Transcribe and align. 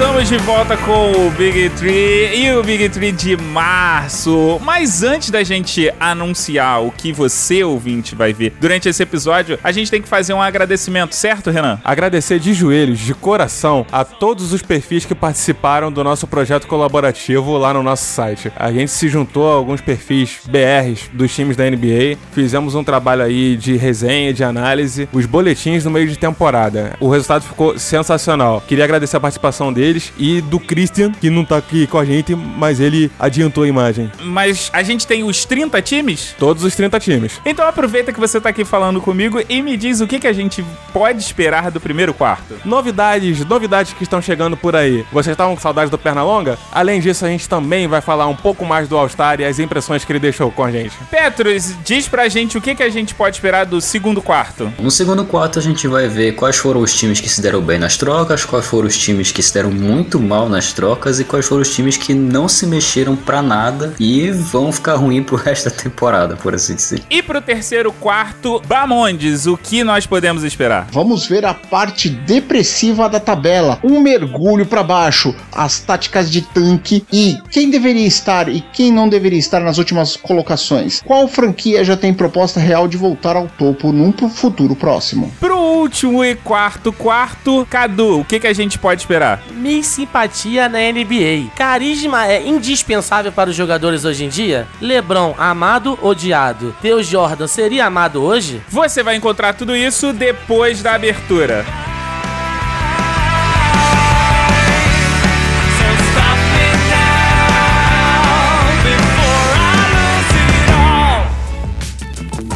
Estamos 0.00 0.30
de 0.30 0.38
volta 0.38 0.78
com 0.78 1.12
o 1.12 1.30
Big 1.32 1.68
Tree 1.76 2.42
e 2.42 2.50
o 2.52 2.62
Big 2.62 2.88
Tree 2.88 3.12
de 3.12 3.36
março. 3.36 4.58
Mas 4.64 5.02
antes 5.02 5.28
da 5.28 5.42
gente 5.42 5.92
anunciar 6.00 6.82
o 6.82 6.90
que 6.90 7.12
você, 7.12 7.62
ouvinte, 7.62 8.14
vai 8.14 8.32
ver 8.32 8.54
durante 8.58 8.88
esse 8.88 9.02
episódio, 9.02 9.58
a 9.62 9.70
gente 9.70 9.90
tem 9.90 10.00
que 10.00 10.08
fazer 10.08 10.32
um 10.32 10.40
agradecimento, 10.40 11.14
certo, 11.14 11.50
Renan? 11.50 11.78
Agradecer 11.84 12.38
de 12.38 12.54
joelhos, 12.54 12.98
de 12.98 13.12
coração, 13.12 13.84
a 13.92 14.02
todos 14.02 14.54
os 14.54 14.62
perfis 14.62 15.04
que 15.04 15.14
participaram 15.14 15.92
do 15.92 16.02
nosso 16.02 16.26
projeto 16.26 16.66
colaborativo 16.66 17.58
lá 17.58 17.74
no 17.74 17.82
nosso 17.82 18.04
site. 18.04 18.50
A 18.56 18.72
gente 18.72 18.90
se 18.90 19.06
juntou 19.06 19.52
a 19.52 19.54
alguns 19.54 19.82
perfis 19.82 20.40
BRs 20.46 21.10
dos 21.12 21.34
times 21.34 21.58
da 21.58 21.70
NBA, 21.70 22.16
fizemos 22.32 22.74
um 22.74 22.82
trabalho 22.82 23.22
aí 23.22 23.54
de 23.54 23.76
resenha, 23.76 24.32
de 24.32 24.42
análise, 24.42 25.06
os 25.12 25.26
boletins 25.26 25.84
no 25.84 25.90
meio 25.90 26.08
de 26.08 26.18
temporada. 26.18 26.96
O 26.98 27.10
resultado 27.10 27.42
ficou 27.42 27.78
sensacional. 27.78 28.62
Queria 28.66 28.84
agradecer 28.84 29.18
a 29.18 29.20
participação 29.20 29.70
deles 29.70 29.89
e 30.18 30.40
do 30.40 30.58
Christian, 30.58 31.12
que 31.12 31.30
não 31.30 31.44
tá 31.44 31.56
aqui 31.56 31.86
com 31.86 31.98
a 31.98 32.04
gente, 32.04 32.34
mas 32.34 32.80
ele 32.80 33.10
adiantou 33.18 33.64
a 33.64 33.68
imagem. 33.68 34.10
Mas 34.22 34.70
a 34.72 34.82
gente 34.82 35.06
tem 35.06 35.24
os 35.24 35.44
30 35.44 35.80
times? 35.82 36.34
Todos 36.38 36.64
os 36.64 36.74
30 36.74 37.00
times. 37.00 37.40
Então 37.44 37.66
aproveita 37.66 38.12
que 38.12 38.20
você 38.20 38.40
tá 38.40 38.48
aqui 38.50 38.64
falando 38.64 39.00
comigo 39.00 39.40
e 39.48 39.62
me 39.62 39.76
diz 39.76 40.00
o 40.00 40.06
que, 40.06 40.18
que 40.18 40.26
a 40.26 40.32
gente 40.32 40.64
pode 40.92 41.20
esperar 41.20 41.70
do 41.70 41.80
primeiro 41.80 42.12
quarto. 42.14 42.54
Novidades, 42.64 43.44
novidades 43.44 43.92
que 43.92 44.02
estão 44.02 44.20
chegando 44.20 44.56
por 44.56 44.76
aí. 44.76 45.04
Vocês 45.12 45.34
estavam 45.34 45.54
com 45.54 45.60
saudade 45.60 45.90
do 45.90 45.98
Pernalonga? 45.98 46.58
Além 46.72 47.00
disso, 47.00 47.24
a 47.24 47.28
gente 47.28 47.48
também 47.48 47.88
vai 47.88 48.00
falar 48.00 48.26
um 48.26 48.36
pouco 48.36 48.64
mais 48.64 48.88
do 48.88 48.96
All-Star 48.96 49.40
e 49.40 49.44
as 49.44 49.58
impressões 49.58 50.04
que 50.04 50.12
ele 50.12 50.18
deixou 50.18 50.50
com 50.50 50.64
a 50.64 50.70
gente. 50.70 50.96
Petros, 51.10 51.74
diz 51.84 52.08
pra 52.08 52.28
gente 52.28 52.56
o 52.56 52.60
que, 52.60 52.74
que 52.74 52.82
a 52.82 52.90
gente 52.90 53.14
pode 53.14 53.36
esperar 53.36 53.66
do 53.66 53.80
segundo 53.80 54.22
quarto. 54.22 54.72
No 54.78 54.90
segundo 54.90 55.24
quarto 55.24 55.58
a 55.58 55.62
gente 55.62 55.86
vai 55.88 56.08
ver 56.08 56.32
quais 56.32 56.56
foram 56.56 56.80
os 56.80 56.94
times 56.94 57.20
que 57.20 57.28
se 57.28 57.40
deram 57.40 57.60
bem 57.60 57.78
nas 57.78 57.96
trocas, 57.96 58.44
quais 58.44 58.66
foram 58.66 58.86
os 58.86 58.96
times 58.96 59.32
que 59.32 59.42
se 59.42 59.52
deram 59.54 59.69
muito 59.70 60.20
mal 60.20 60.48
nas 60.48 60.72
trocas 60.72 61.20
e 61.20 61.24
quais 61.24 61.46
foram 61.46 61.62
os 61.62 61.74
times 61.74 61.96
que 61.96 62.14
não 62.14 62.48
se 62.48 62.66
mexeram 62.66 63.16
pra 63.16 63.42
nada 63.42 63.94
e 63.98 64.30
vão 64.30 64.72
ficar 64.72 64.94
ruim 64.94 65.22
pro 65.22 65.36
resto 65.40 65.70
da 65.70 65.76
temporada, 65.76 66.36
por 66.36 66.54
assim 66.54 66.74
dizer. 66.74 67.02
E 67.10 67.22
pro 67.22 67.40
terceiro 67.40 67.92
quarto, 67.92 68.62
Bamondes, 68.66 69.46
o 69.46 69.56
que 69.56 69.82
nós 69.82 70.06
podemos 70.06 70.44
esperar? 70.44 70.86
Vamos 70.92 71.26
ver 71.26 71.44
a 71.44 71.54
parte 71.54 72.08
depressiva 72.08 73.08
da 73.08 73.20
tabela, 73.20 73.78
um 73.82 74.00
mergulho 74.00 74.66
para 74.66 74.82
baixo, 74.82 75.34
as 75.52 75.80
táticas 75.80 76.30
de 76.30 76.42
tanque 76.42 77.04
e 77.12 77.38
quem 77.50 77.70
deveria 77.70 78.06
estar 78.06 78.48
e 78.48 78.60
quem 78.60 78.92
não 78.92 79.08
deveria 79.08 79.38
estar 79.38 79.60
nas 79.60 79.78
últimas 79.78 80.16
colocações. 80.16 81.00
Qual 81.04 81.26
franquia 81.28 81.82
já 81.84 81.96
tem 81.96 82.14
proposta 82.14 82.60
real 82.60 82.86
de 82.86 82.96
voltar 82.96 83.36
ao 83.36 83.46
topo 83.46 83.92
num 83.92 84.12
futuro 84.28 84.76
próximo? 84.76 85.32
Pro 85.40 85.56
último 85.56 86.24
e 86.24 86.34
quarto 86.34 86.92
quarto, 86.92 87.66
Cadu, 87.70 88.20
o 88.20 88.24
que, 88.24 88.38
que 88.38 88.46
a 88.46 88.52
gente 88.52 88.78
pode 88.78 89.00
esperar? 89.00 89.42
Miss 89.60 89.88
Simpatia 89.88 90.70
na 90.70 90.78
NBA. 90.78 91.50
Carisma 91.54 92.26
é 92.26 92.42
indispensável 92.46 93.30
para 93.30 93.50
os 93.50 93.56
jogadores 93.56 94.06
hoje 94.06 94.24
em 94.24 94.28
dia? 94.30 94.66
LeBron, 94.80 95.34
amado, 95.38 95.98
odiado. 96.00 96.74
Deus 96.80 97.06
Jordan 97.06 97.46
seria 97.46 97.84
amado 97.84 98.22
hoje? 98.22 98.62
Você 98.70 99.02
vai 99.02 99.16
encontrar 99.16 99.52
tudo 99.52 99.76
isso 99.76 100.14
depois 100.14 100.82
da 100.82 100.94
abertura. 100.94 101.66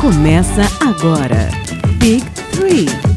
Começa 0.01 0.63
agora. 0.81 1.51
Big 1.99 2.25
Three. 2.53 3.14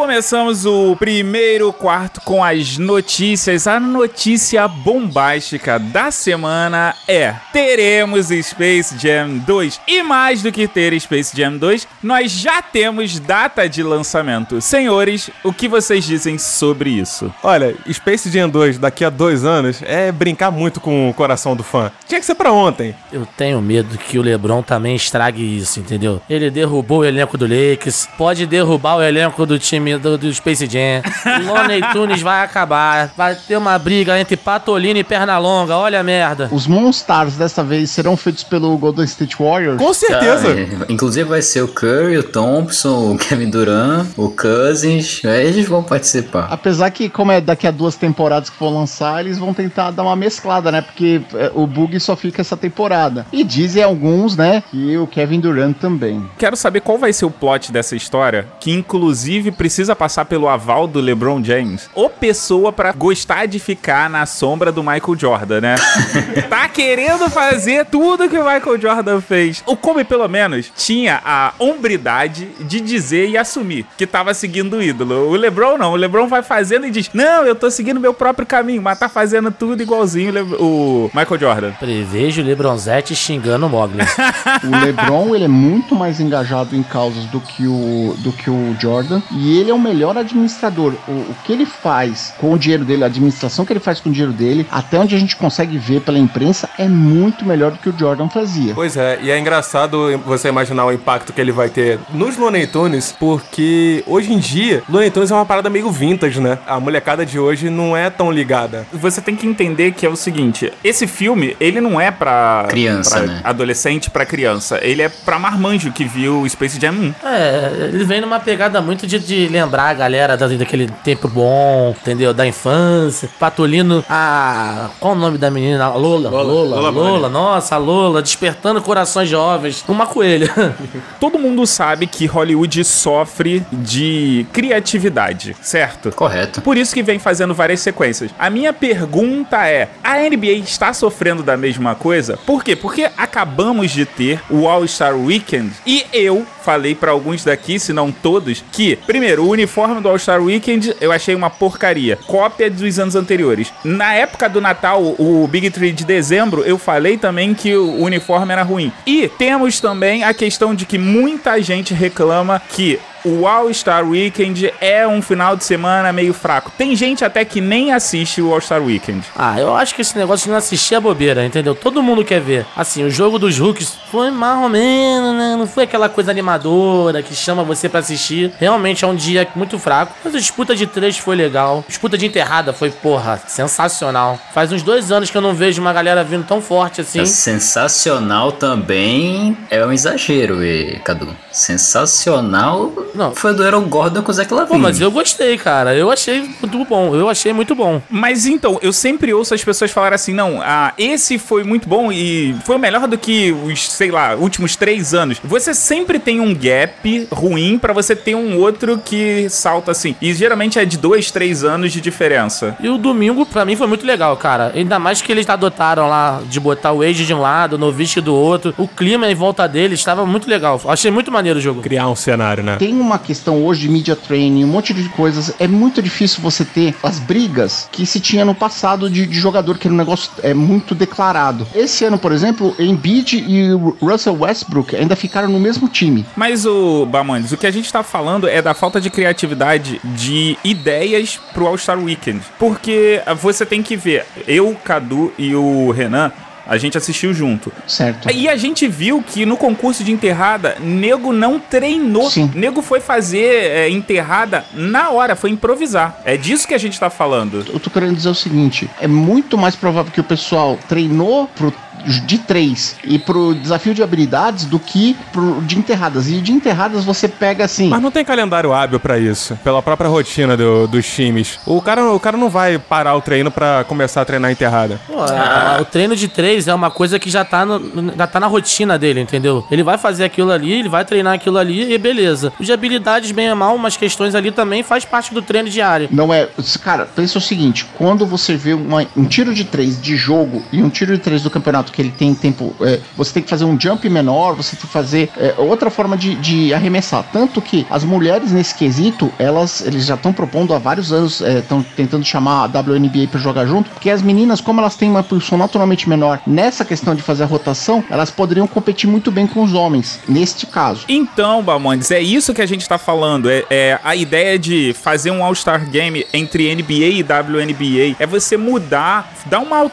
Começamos 0.00 0.64
o 0.64 0.96
primeiro 0.96 1.70
quarto 1.74 2.22
com 2.22 2.42
as 2.42 2.78
notícias. 2.78 3.66
A 3.66 3.78
notícia 3.78 4.66
bombástica 4.66 5.78
da 5.78 6.10
semana 6.10 6.94
é: 7.06 7.34
teremos 7.52 8.28
Space 8.28 8.96
Jam 8.98 9.36
2. 9.46 9.78
E 9.86 10.02
mais 10.02 10.42
do 10.42 10.50
que 10.50 10.66
ter 10.66 10.98
Space 10.98 11.36
Jam 11.36 11.58
2, 11.58 11.86
nós 12.02 12.32
já 12.32 12.62
temos 12.62 13.20
data 13.20 13.68
de 13.68 13.82
lançamento. 13.82 14.58
Senhores, 14.62 15.28
o 15.44 15.52
que 15.52 15.68
vocês 15.68 16.02
dizem 16.02 16.38
sobre 16.38 16.88
isso? 16.88 17.32
Olha, 17.42 17.76
Space 17.92 18.30
Jam 18.30 18.48
2 18.48 18.78
daqui 18.78 19.04
a 19.04 19.10
dois 19.10 19.44
anos 19.44 19.82
é 19.82 20.10
brincar 20.10 20.50
muito 20.50 20.80
com 20.80 21.10
o 21.10 21.14
coração 21.14 21.54
do 21.54 21.62
fã. 21.62 21.92
Tinha 22.08 22.18
que 22.18 22.26
ser 22.26 22.36
pra 22.36 22.50
ontem. 22.50 22.94
Eu 23.12 23.26
tenho 23.36 23.60
medo 23.60 23.98
que 23.98 24.18
o 24.18 24.22
LeBron 24.22 24.62
também 24.62 24.96
estrague 24.96 25.58
isso, 25.58 25.78
entendeu? 25.78 26.22
Ele 26.28 26.50
derrubou 26.50 27.00
o 27.00 27.04
elenco 27.04 27.36
do 27.36 27.46
Lakers, 27.46 28.08
pode 28.16 28.46
derrubar 28.46 28.96
o 28.96 29.02
elenco 29.02 29.44
do 29.44 29.58
time 29.58 29.89
do, 29.98 30.16
do 30.18 30.32
Space 30.32 30.66
Jam. 30.66 31.02
Loney 31.46 31.80
Tunes 31.92 32.22
vai 32.22 32.44
acabar. 32.44 33.12
Vai 33.16 33.34
ter 33.34 33.56
uma 33.56 33.78
briga 33.78 34.18
entre 34.18 34.36
Patolino 34.36 34.98
e 34.98 35.04
Pernalonga. 35.04 35.76
Olha 35.76 36.00
a 36.00 36.02
merda. 36.02 36.48
Os 36.52 36.66
Monstars 36.66 37.36
dessa 37.36 37.62
vez 37.62 37.90
serão 37.90 38.16
feitos 38.16 38.44
pelo 38.44 38.76
Golden 38.78 39.04
State 39.04 39.36
Warriors? 39.38 39.78
Com 39.78 39.92
certeza. 39.92 40.48
Ah, 40.48 40.84
é. 40.88 40.92
inclusive 40.92 41.28
vai 41.28 41.42
ser 41.42 41.62
o 41.62 41.68
Curry, 41.68 42.18
o 42.18 42.22
Thompson, 42.22 43.12
o 43.12 43.18
Kevin 43.18 43.50
Durant, 43.50 44.06
o 44.16 44.30
Cousins. 44.30 45.22
Aí 45.24 45.46
eles 45.46 45.68
vão 45.68 45.82
participar. 45.82 46.48
Apesar 46.50 46.90
que, 46.90 47.08
como 47.08 47.32
é 47.32 47.40
daqui 47.40 47.66
a 47.66 47.70
duas 47.70 47.96
temporadas 47.96 48.50
que 48.50 48.58
vão 48.58 48.74
lançar, 48.74 49.20
eles 49.20 49.38
vão 49.38 49.54
tentar 49.54 49.90
dar 49.90 50.02
uma 50.02 50.16
mesclada, 50.16 50.70
né? 50.70 50.80
Porque 50.80 51.20
é, 51.34 51.50
o 51.54 51.66
bug 51.66 51.98
só 52.00 52.16
fica 52.16 52.40
essa 52.40 52.56
temporada. 52.56 53.26
E 53.32 53.42
dizem 53.42 53.82
alguns, 53.82 54.36
né, 54.36 54.62
que 54.70 54.96
o 54.98 55.06
Kevin 55.06 55.40
Durant 55.40 55.76
também. 55.78 56.28
Quero 56.38 56.56
saber 56.56 56.80
qual 56.80 56.98
vai 56.98 57.12
ser 57.12 57.24
o 57.24 57.30
plot 57.30 57.72
dessa 57.72 57.96
história, 57.96 58.46
que 58.60 58.72
inclusive 58.72 59.50
precisa 59.50 59.79
passar 59.96 60.24
pelo 60.24 60.48
aval 60.48 60.86
do 60.86 61.00
LeBron 61.00 61.42
James. 61.42 61.88
Ou 61.94 62.08
pessoa 62.08 62.72
pra 62.72 62.92
gostar 62.92 63.46
de 63.46 63.58
ficar 63.58 64.08
na 64.10 64.26
sombra 64.26 64.70
do 64.72 64.82
Michael 64.82 65.18
Jordan, 65.18 65.60
né? 65.60 65.74
tá 66.48 66.68
querendo 66.68 67.28
fazer 67.30 67.86
tudo 67.86 68.28
que 68.28 68.38
o 68.38 68.44
Michael 68.44 68.80
Jordan 68.80 69.20
fez. 69.20 69.62
O 69.66 69.76
Kobe, 69.76 70.04
pelo 70.04 70.28
menos, 70.28 70.72
tinha 70.76 71.20
a 71.24 71.52
hombridade 71.58 72.48
de 72.60 72.80
dizer 72.80 73.28
e 73.28 73.36
assumir 73.36 73.86
que 73.96 74.06
tava 74.06 74.34
seguindo 74.34 74.76
o 74.76 74.82
ídolo. 74.82 75.28
O 75.30 75.36
LeBron 75.36 75.78
não. 75.78 75.92
O 75.92 75.96
LeBron 75.96 76.26
vai 76.26 76.42
fazendo 76.42 76.86
e 76.86 76.90
diz: 76.90 77.10
Não, 77.12 77.44
eu 77.44 77.54
tô 77.54 77.70
seguindo 77.70 78.00
meu 78.00 78.14
próprio 78.14 78.46
caminho, 78.46 78.82
mas 78.82 78.98
tá 78.98 79.08
fazendo 79.08 79.50
tudo 79.50 79.82
igualzinho 79.82 80.30
o 80.58 81.10
Michael 81.14 81.40
Jordan. 81.40 81.72
Prevejo 81.72 82.42
o 82.42 82.44
LeBronzete 82.44 83.14
xingando 83.14 83.66
o 83.66 83.68
Mogli. 83.68 84.02
o 84.64 84.84
LeBron, 84.84 85.34
ele 85.34 85.44
é 85.44 85.48
muito 85.48 85.94
mais 85.94 86.20
engajado 86.20 86.76
em 86.76 86.82
causas 86.82 87.24
do 87.26 87.40
que 87.40 87.66
o, 87.66 88.14
do 88.18 88.32
que 88.32 88.50
o 88.50 88.76
Jordan. 88.78 89.22
E 89.32 89.58
ele 89.60 89.70
é 89.70 89.74
o 89.74 89.78
melhor 89.78 90.16
administrador. 90.16 90.94
O, 91.06 91.12
o 91.12 91.36
que 91.44 91.52
ele 91.52 91.66
faz 91.66 92.34
com 92.38 92.52
o 92.52 92.58
dinheiro 92.58 92.84
dele, 92.84 93.04
a 93.04 93.06
administração 93.06 93.64
que 93.64 93.72
ele 93.72 93.80
faz 93.80 94.00
com 94.00 94.08
o 94.08 94.12
dinheiro 94.12 94.32
dele, 94.32 94.66
até 94.70 94.98
onde 94.98 95.14
a 95.14 95.18
gente 95.18 95.36
consegue 95.36 95.78
ver 95.78 96.00
pela 96.00 96.18
imprensa, 96.18 96.68
é 96.78 96.88
muito 96.88 97.44
melhor 97.44 97.72
do 97.72 97.78
que 97.78 97.88
o 97.88 97.94
Jordan 97.96 98.28
fazia. 98.28 98.74
Pois 98.74 98.96
é, 98.96 99.18
e 99.22 99.30
é 99.30 99.38
engraçado 99.38 100.18
você 100.24 100.48
imaginar 100.48 100.86
o 100.86 100.92
impacto 100.92 101.32
que 101.32 101.40
ele 101.40 101.52
vai 101.52 101.68
ter 101.68 101.98
nos 102.12 102.36
Looney 102.36 102.66
Tunes, 102.66 103.14
porque 103.18 104.02
hoje 104.06 104.32
em 104.32 104.38
dia, 104.38 104.82
Looney 104.88 105.10
Tunes 105.10 105.30
é 105.30 105.34
uma 105.34 105.46
parada 105.46 105.68
meio 105.68 105.90
vintage, 105.90 106.40
né? 106.40 106.58
A 106.66 106.80
molecada 106.80 107.24
de 107.26 107.38
hoje 107.38 107.68
não 107.70 107.96
é 107.96 108.08
tão 108.10 108.30
ligada. 108.30 108.86
Você 108.92 109.20
tem 109.20 109.36
que 109.36 109.46
entender 109.46 109.92
que 109.92 110.06
é 110.06 110.08
o 110.08 110.16
seguinte, 110.16 110.72
esse 110.82 111.06
filme, 111.06 111.56
ele 111.60 111.80
não 111.80 112.00
é 112.00 112.10
pra... 112.10 112.66
Criança, 112.68 113.18
pra 113.18 113.26
né? 113.26 113.40
Adolescente 113.44 114.10
pra 114.10 114.24
criança. 114.24 114.78
Ele 114.82 115.02
é 115.02 115.08
pra 115.08 115.38
marmanjo 115.38 115.92
que 115.92 116.04
viu 116.04 116.48
Space 116.48 116.80
Jam 116.80 116.92
1. 116.92 117.14
É, 117.26 117.90
ele 117.92 118.04
vem 118.04 118.20
numa 118.20 118.40
pegada 118.40 118.80
muito 118.80 119.06
de, 119.06 119.18
de 119.18 119.48
lembrar 119.50 119.88
a 119.90 119.94
galera 119.94 120.36
da- 120.36 120.46
daquele 120.48 120.88
tempo 121.04 121.28
bom, 121.28 121.94
entendeu? 122.00 122.32
Da 122.32 122.46
infância. 122.46 123.28
Patolino, 123.38 124.04
a. 124.08 124.88
Qual 125.00 125.12
o 125.14 125.16
nome 125.16 125.36
da 125.38 125.50
menina? 125.50 125.84
A 125.84 125.94
Lola. 125.94 126.30
Lola, 126.30 126.42
Lola, 126.52 126.76
Lola 126.76 126.92
Bunny. 126.92 127.28
Nossa, 127.32 127.74
a 127.74 127.78
Lola, 127.78 128.22
despertando 128.22 128.80
corações 128.82 129.28
jovens. 129.28 129.84
Uma 129.88 130.06
coelha. 130.06 130.50
Todo 131.20 131.38
mundo 131.38 131.66
sabe 131.66 132.06
que 132.06 132.26
Hollywood 132.26 132.84
sofre 132.84 133.62
de 133.72 134.46
criatividade, 134.52 135.56
certo? 135.60 136.10
Correto. 136.12 136.60
Por 136.60 136.76
isso 136.76 136.94
que 136.94 137.02
vem 137.02 137.18
fazendo 137.18 137.54
várias 137.54 137.80
sequências. 137.80 138.30
A 138.38 138.48
minha 138.50 138.72
pergunta 138.72 139.66
é: 139.66 139.88
a 140.02 140.18
NBA 140.18 140.52
está 140.62 140.92
sofrendo 140.92 141.42
da 141.42 141.56
mesma 141.56 141.94
coisa? 141.94 142.38
Por 142.46 142.62
quê? 142.64 142.74
Porque 142.76 143.08
acabamos 143.16 143.90
de 143.90 144.04
ter 144.06 144.40
o 144.50 144.68
All-Star 144.68 145.16
Weekend 145.16 145.70
e 145.86 146.04
eu 146.12 146.46
falei 146.62 146.94
pra 146.94 147.10
alguns 147.10 147.44
daqui, 147.44 147.78
se 147.78 147.92
não 147.92 148.12
todos, 148.12 148.62
que, 148.70 148.96
primeiro, 149.06 149.39
o 149.40 149.48
uniforme 149.48 150.00
do 150.00 150.08
All-Star 150.08 150.42
Weekend 150.42 150.94
eu 151.00 151.12
achei 151.12 151.34
uma 151.34 151.50
porcaria. 151.50 152.18
Cópia 152.26 152.70
dos 152.70 152.98
anos 152.98 153.16
anteriores. 153.16 153.72
Na 153.84 154.14
época 154.14 154.48
do 154.48 154.60
Natal, 154.60 155.02
o 155.18 155.48
Big 155.48 155.70
Tree 155.70 155.92
de 155.92 156.04
dezembro, 156.04 156.62
eu 156.62 156.78
falei 156.78 157.16
também 157.16 157.54
que 157.54 157.74
o 157.74 158.02
uniforme 158.02 158.52
era 158.52 158.62
ruim. 158.62 158.92
E 159.06 159.28
temos 159.28 159.80
também 159.80 160.24
a 160.24 160.32
questão 160.34 160.74
de 160.74 160.84
que 160.84 160.98
muita 160.98 161.60
gente 161.62 161.94
reclama 161.94 162.60
que 162.70 162.98
o 163.24 163.46
All-Star 163.46 164.06
Weekend 164.08 164.72
é 164.80 165.06
um 165.06 165.20
final 165.20 165.56
de 165.56 165.64
semana 165.64 166.12
meio 166.12 166.32
fraco. 166.32 166.72
Tem 166.76 166.94
gente 166.96 167.24
até 167.24 167.44
que 167.44 167.60
nem 167.60 167.92
assiste 167.92 168.40
o 168.40 168.52
All-Star 168.52 168.82
Weekend. 168.82 169.24
Ah, 169.36 169.58
eu 169.58 169.74
acho 169.74 169.94
que 169.94 170.02
esse 170.02 170.16
negócio 170.16 170.44
de 170.44 170.50
não 170.50 170.58
assistir 170.58 170.94
é 170.94 171.00
bobeira, 171.00 171.44
entendeu? 171.44 171.74
Todo 171.74 172.02
mundo 172.02 172.24
quer 172.24 172.40
ver. 172.40 172.66
Assim, 172.76 173.04
o 173.04 173.10
jogo 173.10 173.38
dos 173.38 173.58
rookies 173.58 173.96
foi 174.10 174.30
mais 174.30 174.62
ou 174.62 174.68
menos, 174.68 175.34
né? 175.36 175.56
Não 175.56 175.66
foi 175.66 175.84
aquela 175.84 176.08
coisa 176.08 176.30
animadora 176.30 177.22
que 177.22 177.34
chama 177.34 177.62
você 177.62 177.88
pra 177.88 178.00
assistir. 178.00 178.52
Realmente 178.58 179.04
é 179.04 179.08
um 179.08 179.14
dia 179.14 179.46
muito 179.54 179.78
fraco. 179.78 180.14
Mas 180.24 180.34
a 180.34 180.38
disputa 180.38 180.74
de 180.74 180.86
três 180.86 181.18
foi 181.18 181.36
legal. 181.36 181.84
A 181.86 181.88
disputa 181.88 182.16
de 182.16 182.26
enterrada 182.26 182.72
foi, 182.72 182.90
porra, 182.90 183.40
sensacional. 183.46 184.38
Faz 184.52 184.72
uns 184.72 184.82
dois 184.82 185.12
anos 185.12 185.30
que 185.30 185.36
eu 185.36 185.42
não 185.42 185.54
vejo 185.54 185.80
uma 185.80 185.92
galera 185.92 186.24
vindo 186.24 186.44
tão 186.44 186.60
forte 186.60 187.00
assim. 187.00 187.20
É 187.20 187.24
sensacional 187.24 188.52
também 188.52 189.56
é 189.70 189.84
um 189.84 189.92
exagero, 189.92 190.64
e, 190.64 190.98
Cadu. 191.04 191.28
Sensacional 191.52 192.92
Não. 193.14 193.34
foi 193.34 193.54
do 193.54 193.62
Aaron 193.64 193.82
Gordon 193.82 194.22
com 194.22 194.30
o 194.30 194.34
Zach 194.34 194.48
Pô, 194.48 194.54
Lavine. 194.56 194.78
mas 194.78 195.00
eu 195.00 195.10
gostei, 195.10 195.56
cara. 195.56 195.94
Eu 195.94 196.10
achei 196.10 196.42
muito 196.60 196.84
bom. 196.84 197.14
Eu 197.14 197.28
achei 197.28 197.52
muito 197.52 197.74
bom. 197.74 198.00
Mas 198.10 198.46
então, 198.46 198.78
eu 198.82 198.92
sempre 198.92 199.32
ouço 199.32 199.54
as 199.54 199.62
pessoas 199.64 199.90
falarem 199.90 200.14
assim: 200.14 200.34
não, 200.34 200.60
ah, 200.62 200.92
esse 200.98 201.38
foi 201.38 201.64
muito 201.64 201.88
bom 201.88 202.10
e 202.12 202.54
foi 202.64 202.78
melhor 202.78 203.06
do 203.06 203.16
que 203.18 203.52
os, 203.52 203.90
sei 203.90 204.10
lá, 204.10 204.34
últimos 204.34 204.76
três 204.76 205.14
anos. 205.14 205.40
Você 205.44 205.74
sempre 205.74 206.18
tem 206.18 206.40
um 206.40 206.54
gap 206.54 207.28
ruim 207.32 207.78
pra 207.78 207.92
você 207.92 208.14
ter 208.16 208.34
um 208.34 208.58
outro 208.58 208.98
que 209.04 209.48
salta 209.48 209.90
assim. 209.90 210.14
E 210.20 210.32
geralmente 210.32 210.78
é 210.78 210.84
de 210.84 210.96
dois, 210.98 211.30
três 211.30 211.64
anos 211.64 211.92
de 211.92 212.00
diferença. 212.00 212.76
E 212.80 212.88
o 212.88 212.98
domingo, 212.98 213.44
pra 213.46 213.64
mim, 213.64 213.76
foi 213.76 213.86
muito 213.86 214.06
legal, 214.06 214.36
cara. 214.36 214.72
Ainda 214.74 214.98
mais 214.98 215.20
que 215.22 215.30
eles 215.32 215.48
adotaram 215.48 216.08
lá 216.08 216.40
de 216.48 216.58
botar 216.60 216.92
o 216.92 217.02
Age 217.02 217.24
de 217.24 217.34
um 217.34 217.40
lado, 217.40 217.74
o 217.74 217.78
Novice 217.78 218.20
do 218.20 218.34
outro. 218.34 218.74
O 218.78 218.86
clima 218.88 219.30
em 219.30 219.34
volta 219.34 219.66
deles 219.66 219.98
estava 219.98 220.24
muito 220.26 220.48
legal. 220.48 220.80
Achei 220.86 221.10
muito 221.10 221.30
maneiro 221.30 221.58
o 221.58 221.62
jogo. 221.62 221.80
Criar 221.80 222.08
um 222.08 222.16
cenário, 222.16 222.62
né? 222.62 222.76
Tem 222.76 222.92
uma 223.00 223.18
questão 223.18 223.64
hoje 223.64 223.82
de 223.82 223.88
media 223.88 224.16
training, 224.16 224.64
um 224.64 224.68
monte 224.68 224.92
de 224.92 225.08
coisas. 225.10 225.54
É 225.58 225.66
muito 225.66 226.02
difícil 226.02 226.40
você 226.42 226.64
ter 226.64 226.94
as 227.02 227.18
brigas 227.18 227.88
que 227.90 228.04
se 228.06 228.20
tinha 228.20 228.44
no 228.44 228.54
passado 228.54 229.08
de, 229.10 229.26
de 229.26 229.38
jogador, 229.38 229.78
que 229.78 229.86
era 229.86 229.94
um 229.94 229.96
negócio 229.96 230.30
é, 230.42 230.52
muito 230.54 230.94
declarado. 230.94 231.66
Esse 231.74 232.04
ano, 232.04 232.18
por 232.18 232.32
exemplo, 232.32 232.74
Embiid 232.78 233.38
e 233.38 233.70
Russell 234.00 234.38
Westbrook 234.38 234.94
ainda 234.94 235.16
ficaram 235.16 235.48
no 235.48 235.60
mesmo 235.60 235.88
time. 235.88 236.24
Mas 236.36 236.66
o 236.66 237.06
Bamondes, 237.06 237.52
o 237.52 237.56
que 237.56 237.66
a 237.66 237.70
gente 237.70 237.92
tá 237.92 238.02
falando 238.02 238.48
é 238.48 238.60
da 238.60 238.74
falta 238.74 239.00
de 239.00 239.10
criatividade 239.10 240.00
de 240.04 240.56
ideias 240.64 241.38
pro 241.52 241.66
All-Star 241.66 241.98
Weekend. 241.98 242.40
Porque 242.58 243.22
você 243.40 243.64
tem 243.64 243.82
que 243.82 243.96
ver, 243.96 244.26
eu, 244.46 244.76
Cadu 244.84 245.32
e 245.38 245.54
o 245.54 245.90
Renan, 245.90 246.32
a 246.70 246.78
gente 246.78 246.96
assistiu 246.96 247.34
junto. 247.34 247.72
Certo. 247.84 248.30
E 248.30 248.48
a 248.48 248.56
gente 248.56 248.86
viu 248.86 249.20
que 249.26 249.44
no 249.44 249.56
concurso 249.56 250.04
de 250.04 250.12
enterrada, 250.12 250.76
nego 250.78 251.32
não 251.32 251.58
treinou. 251.58 252.30
Sim. 252.30 252.48
Nego 252.54 252.80
foi 252.80 253.00
fazer 253.00 253.64
é, 253.72 253.90
enterrada 253.90 254.64
na 254.72 255.10
hora, 255.10 255.34
foi 255.34 255.50
improvisar. 255.50 256.20
É 256.24 256.36
disso 256.36 256.68
que 256.68 256.74
a 256.74 256.78
gente 256.78 256.98
tá 257.00 257.10
falando. 257.10 257.66
Eu 257.68 257.80
tô 257.80 257.90
querendo 257.90 258.14
dizer 258.14 258.28
o 258.28 258.34
seguinte: 258.36 258.88
é 259.00 259.08
muito 259.08 259.58
mais 259.58 259.74
provável 259.74 260.12
que 260.12 260.20
o 260.20 260.24
pessoal 260.24 260.78
treinou 260.88 261.48
pro 261.48 261.74
de 262.04 262.38
três 262.38 262.96
e 263.04 263.18
pro 263.18 263.54
desafio 263.54 263.94
de 263.94 264.02
habilidades 264.02 264.64
do 264.64 264.78
que 264.78 265.16
pro 265.32 265.60
de 265.62 265.78
enterradas. 265.78 266.28
E 266.28 266.40
de 266.40 266.52
enterradas 266.52 267.04
você 267.04 267.28
pega 267.28 267.64
assim. 267.64 267.88
Mas 267.88 268.02
não 268.02 268.10
tem 268.10 268.24
calendário 268.24 268.72
hábil 268.72 268.98
pra 269.00 269.18
isso, 269.18 269.58
pela 269.62 269.82
própria 269.82 270.08
rotina 270.08 270.56
do- 270.56 270.86
dos 270.86 271.06
times. 271.06 271.58
O 271.66 271.80
cara, 271.80 272.12
o 272.12 272.20
cara 272.20 272.36
não 272.36 272.48
vai 272.48 272.78
parar 272.78 273.14
o 273.16 273.20
treino 273.20 273.50
pra 273.50 273.84
começar 273.84 274.20
a 274.22 274.24
treinar 274.24 274.50
enterrada. 274.50 275.00
Pô, 275.06 275.20
a- 275.20 275.76
a- 275.78 275.82
o 275.82 275.84
treino 275.84 276.14
de 276.16 276.28
três 276.28 276.68
é 276.68 276.74
uma 276.74 276.90
coisa 276.90 277.18
que 277.18 277.30
já 277.30 277.44
tá, 277.44 277.64
no- 277.66 278.12
já 278.16 278.26
tá 278.26 278.40
na 278.40 278.46
rotina 278.46 278.98
dele, 278.98 279.20
entendeu? 279.20 279.64
Ele 279.70 279.82
vai 279.82 279.98
fazer 279.98 280.24
aquilo 280.24 280.50
ali, 280.50 280.72
ele 280.72 280.88
vai 280.88 281.04
treinar 281.04 281.34
aquilo 281.34 281.58
ali 281.58 281.92
e 281.92 281.98
beleza. 281.98 282.52
O 282.58 282.64
de 282.64 282.72
habilidades, 282.72 283.30
bem 283.32 283.50
ou 283.50 283.56
mal, 283.56 283.74
umas 283.74 283.96
questões 283.96 284.34
ali 284.34 284.50
também 284.50 284.82
faz 284.82 285.04
parte 285.04 285.32
do 285.34 285.42
treino 285.42 285.68
diário. 285.68 286.08
Não 286.10 286.32
é. 286.32 286.48
Cara, 286.82 287.06
pensa 287.06 287.38
o 287.38 287.40
seguinte: 287.40 287.86
quando 287.96 288.24
você 288.26 288.56
vê 288.56 288.74
uma- 288.74 289.06
um 289.16 289.24
tiro 289.24 289.54
de 289.54 289.64
três 289.64 290.00
de 290.00 290.16
jogo 290.16 290.62
e 290.72 290.82
um 290.82 290.88
tiro 290.90 291.12
de 291.12 291.18
três 291.18 291.42
do 291.42 291.50
campeonato 291.50 291.89
que 291.90 292.00
ele 292.00 292.10
tem 292.10 292.34
tempo. 292.34 292.74
é, 292.80 293.00
você 293.16 293.32
tem 293.32 293.42
que 293.42 293.50
fazer 293.50 293.64
um 293.64 293.78
jump 293.78 294.08
menor, 294.08 294.54
você 294.54 294.76
tem 294.76 294.86
que 294.86 294.92
fazer 294.92 295.30
é, 295.36 295.54
outra 295.58 295.90
forma 295.90 296.16
de, 296.16 296.34
de 296.36 296.72
arremessar. 296.74 297.24
Tanto 297.32 297.60
que 297.60 297.86
as 297.90 298.04
mulheres 298.04 298.52
nesse 298.52 298.74
quesito, 298.74 299.32
elas 299.38 299.80
eles 299.80 300.04
já 300.06 300.14
estão 300.14 300.32
propondo 300.32 300.74
há 300.74 300.78
vários 300.78 301.12
anos, 301.12 301.40
estão 301.40 301.82
tentando 301.96 302.24
chamar 302.24 302.64
a 302.64 302.80
WNBA 302.80 303.28
para 303.30 303.40
jogar 303.40 303.66
junto, 303.66 303.90
porque 303.90 304.10
as 304.10 304.22
meninas, 304.22 304.60
como 304.60 304.80
elas 304.80 304.96
têm 304.96 305.10
uma 305.10 305.22
posição 305.22 305.58
naturalmente 305.58 306.08
menor 306.08 306.40
nessa 306.46 306.84
questão 306.84 307.14
de 307.14 307.22
fazer 307.22 307.44
a 307.44 307.46
rotação, 307.46 308.04
elas 308.10 308.30
poderiam 308.30 308.66
competir 308.66 309.08
muito 309.08 309.30
bem 309.30 309.46
com 309.46 309.62
os 309.62 309.74
homens, 309.74 310.20
neste 310.28 310.66
caso. 310.66 311.04
Então, 311.08 311.62
Balmondes, 311.62 312.10
é 312.10 312.20
isso 312.20 312.54
que 312.54 312.62
a 312.62 312.66
gente 312.66 312.88
tá 312.88 312.98
falando. 312.98 313.50
É, 313.50 313.64
é 313.70 313.98
a 314.02 314.14
ideia 314.14 314.58
de 314.58 314.94
fazer 314.94 315.30
um 315.30 315.44
All-Star 315.44 315.88
Game 315.88 316.26
entre 316.32 316.74
NBA 316.74 316.92
e 316.92 317.22
WNBA. 317.22 318.16
É 318.18 318.26
você 318.26 318.56
mudar, 318.56 319.32
dar 319.46 319.60
uma 319.60 319.90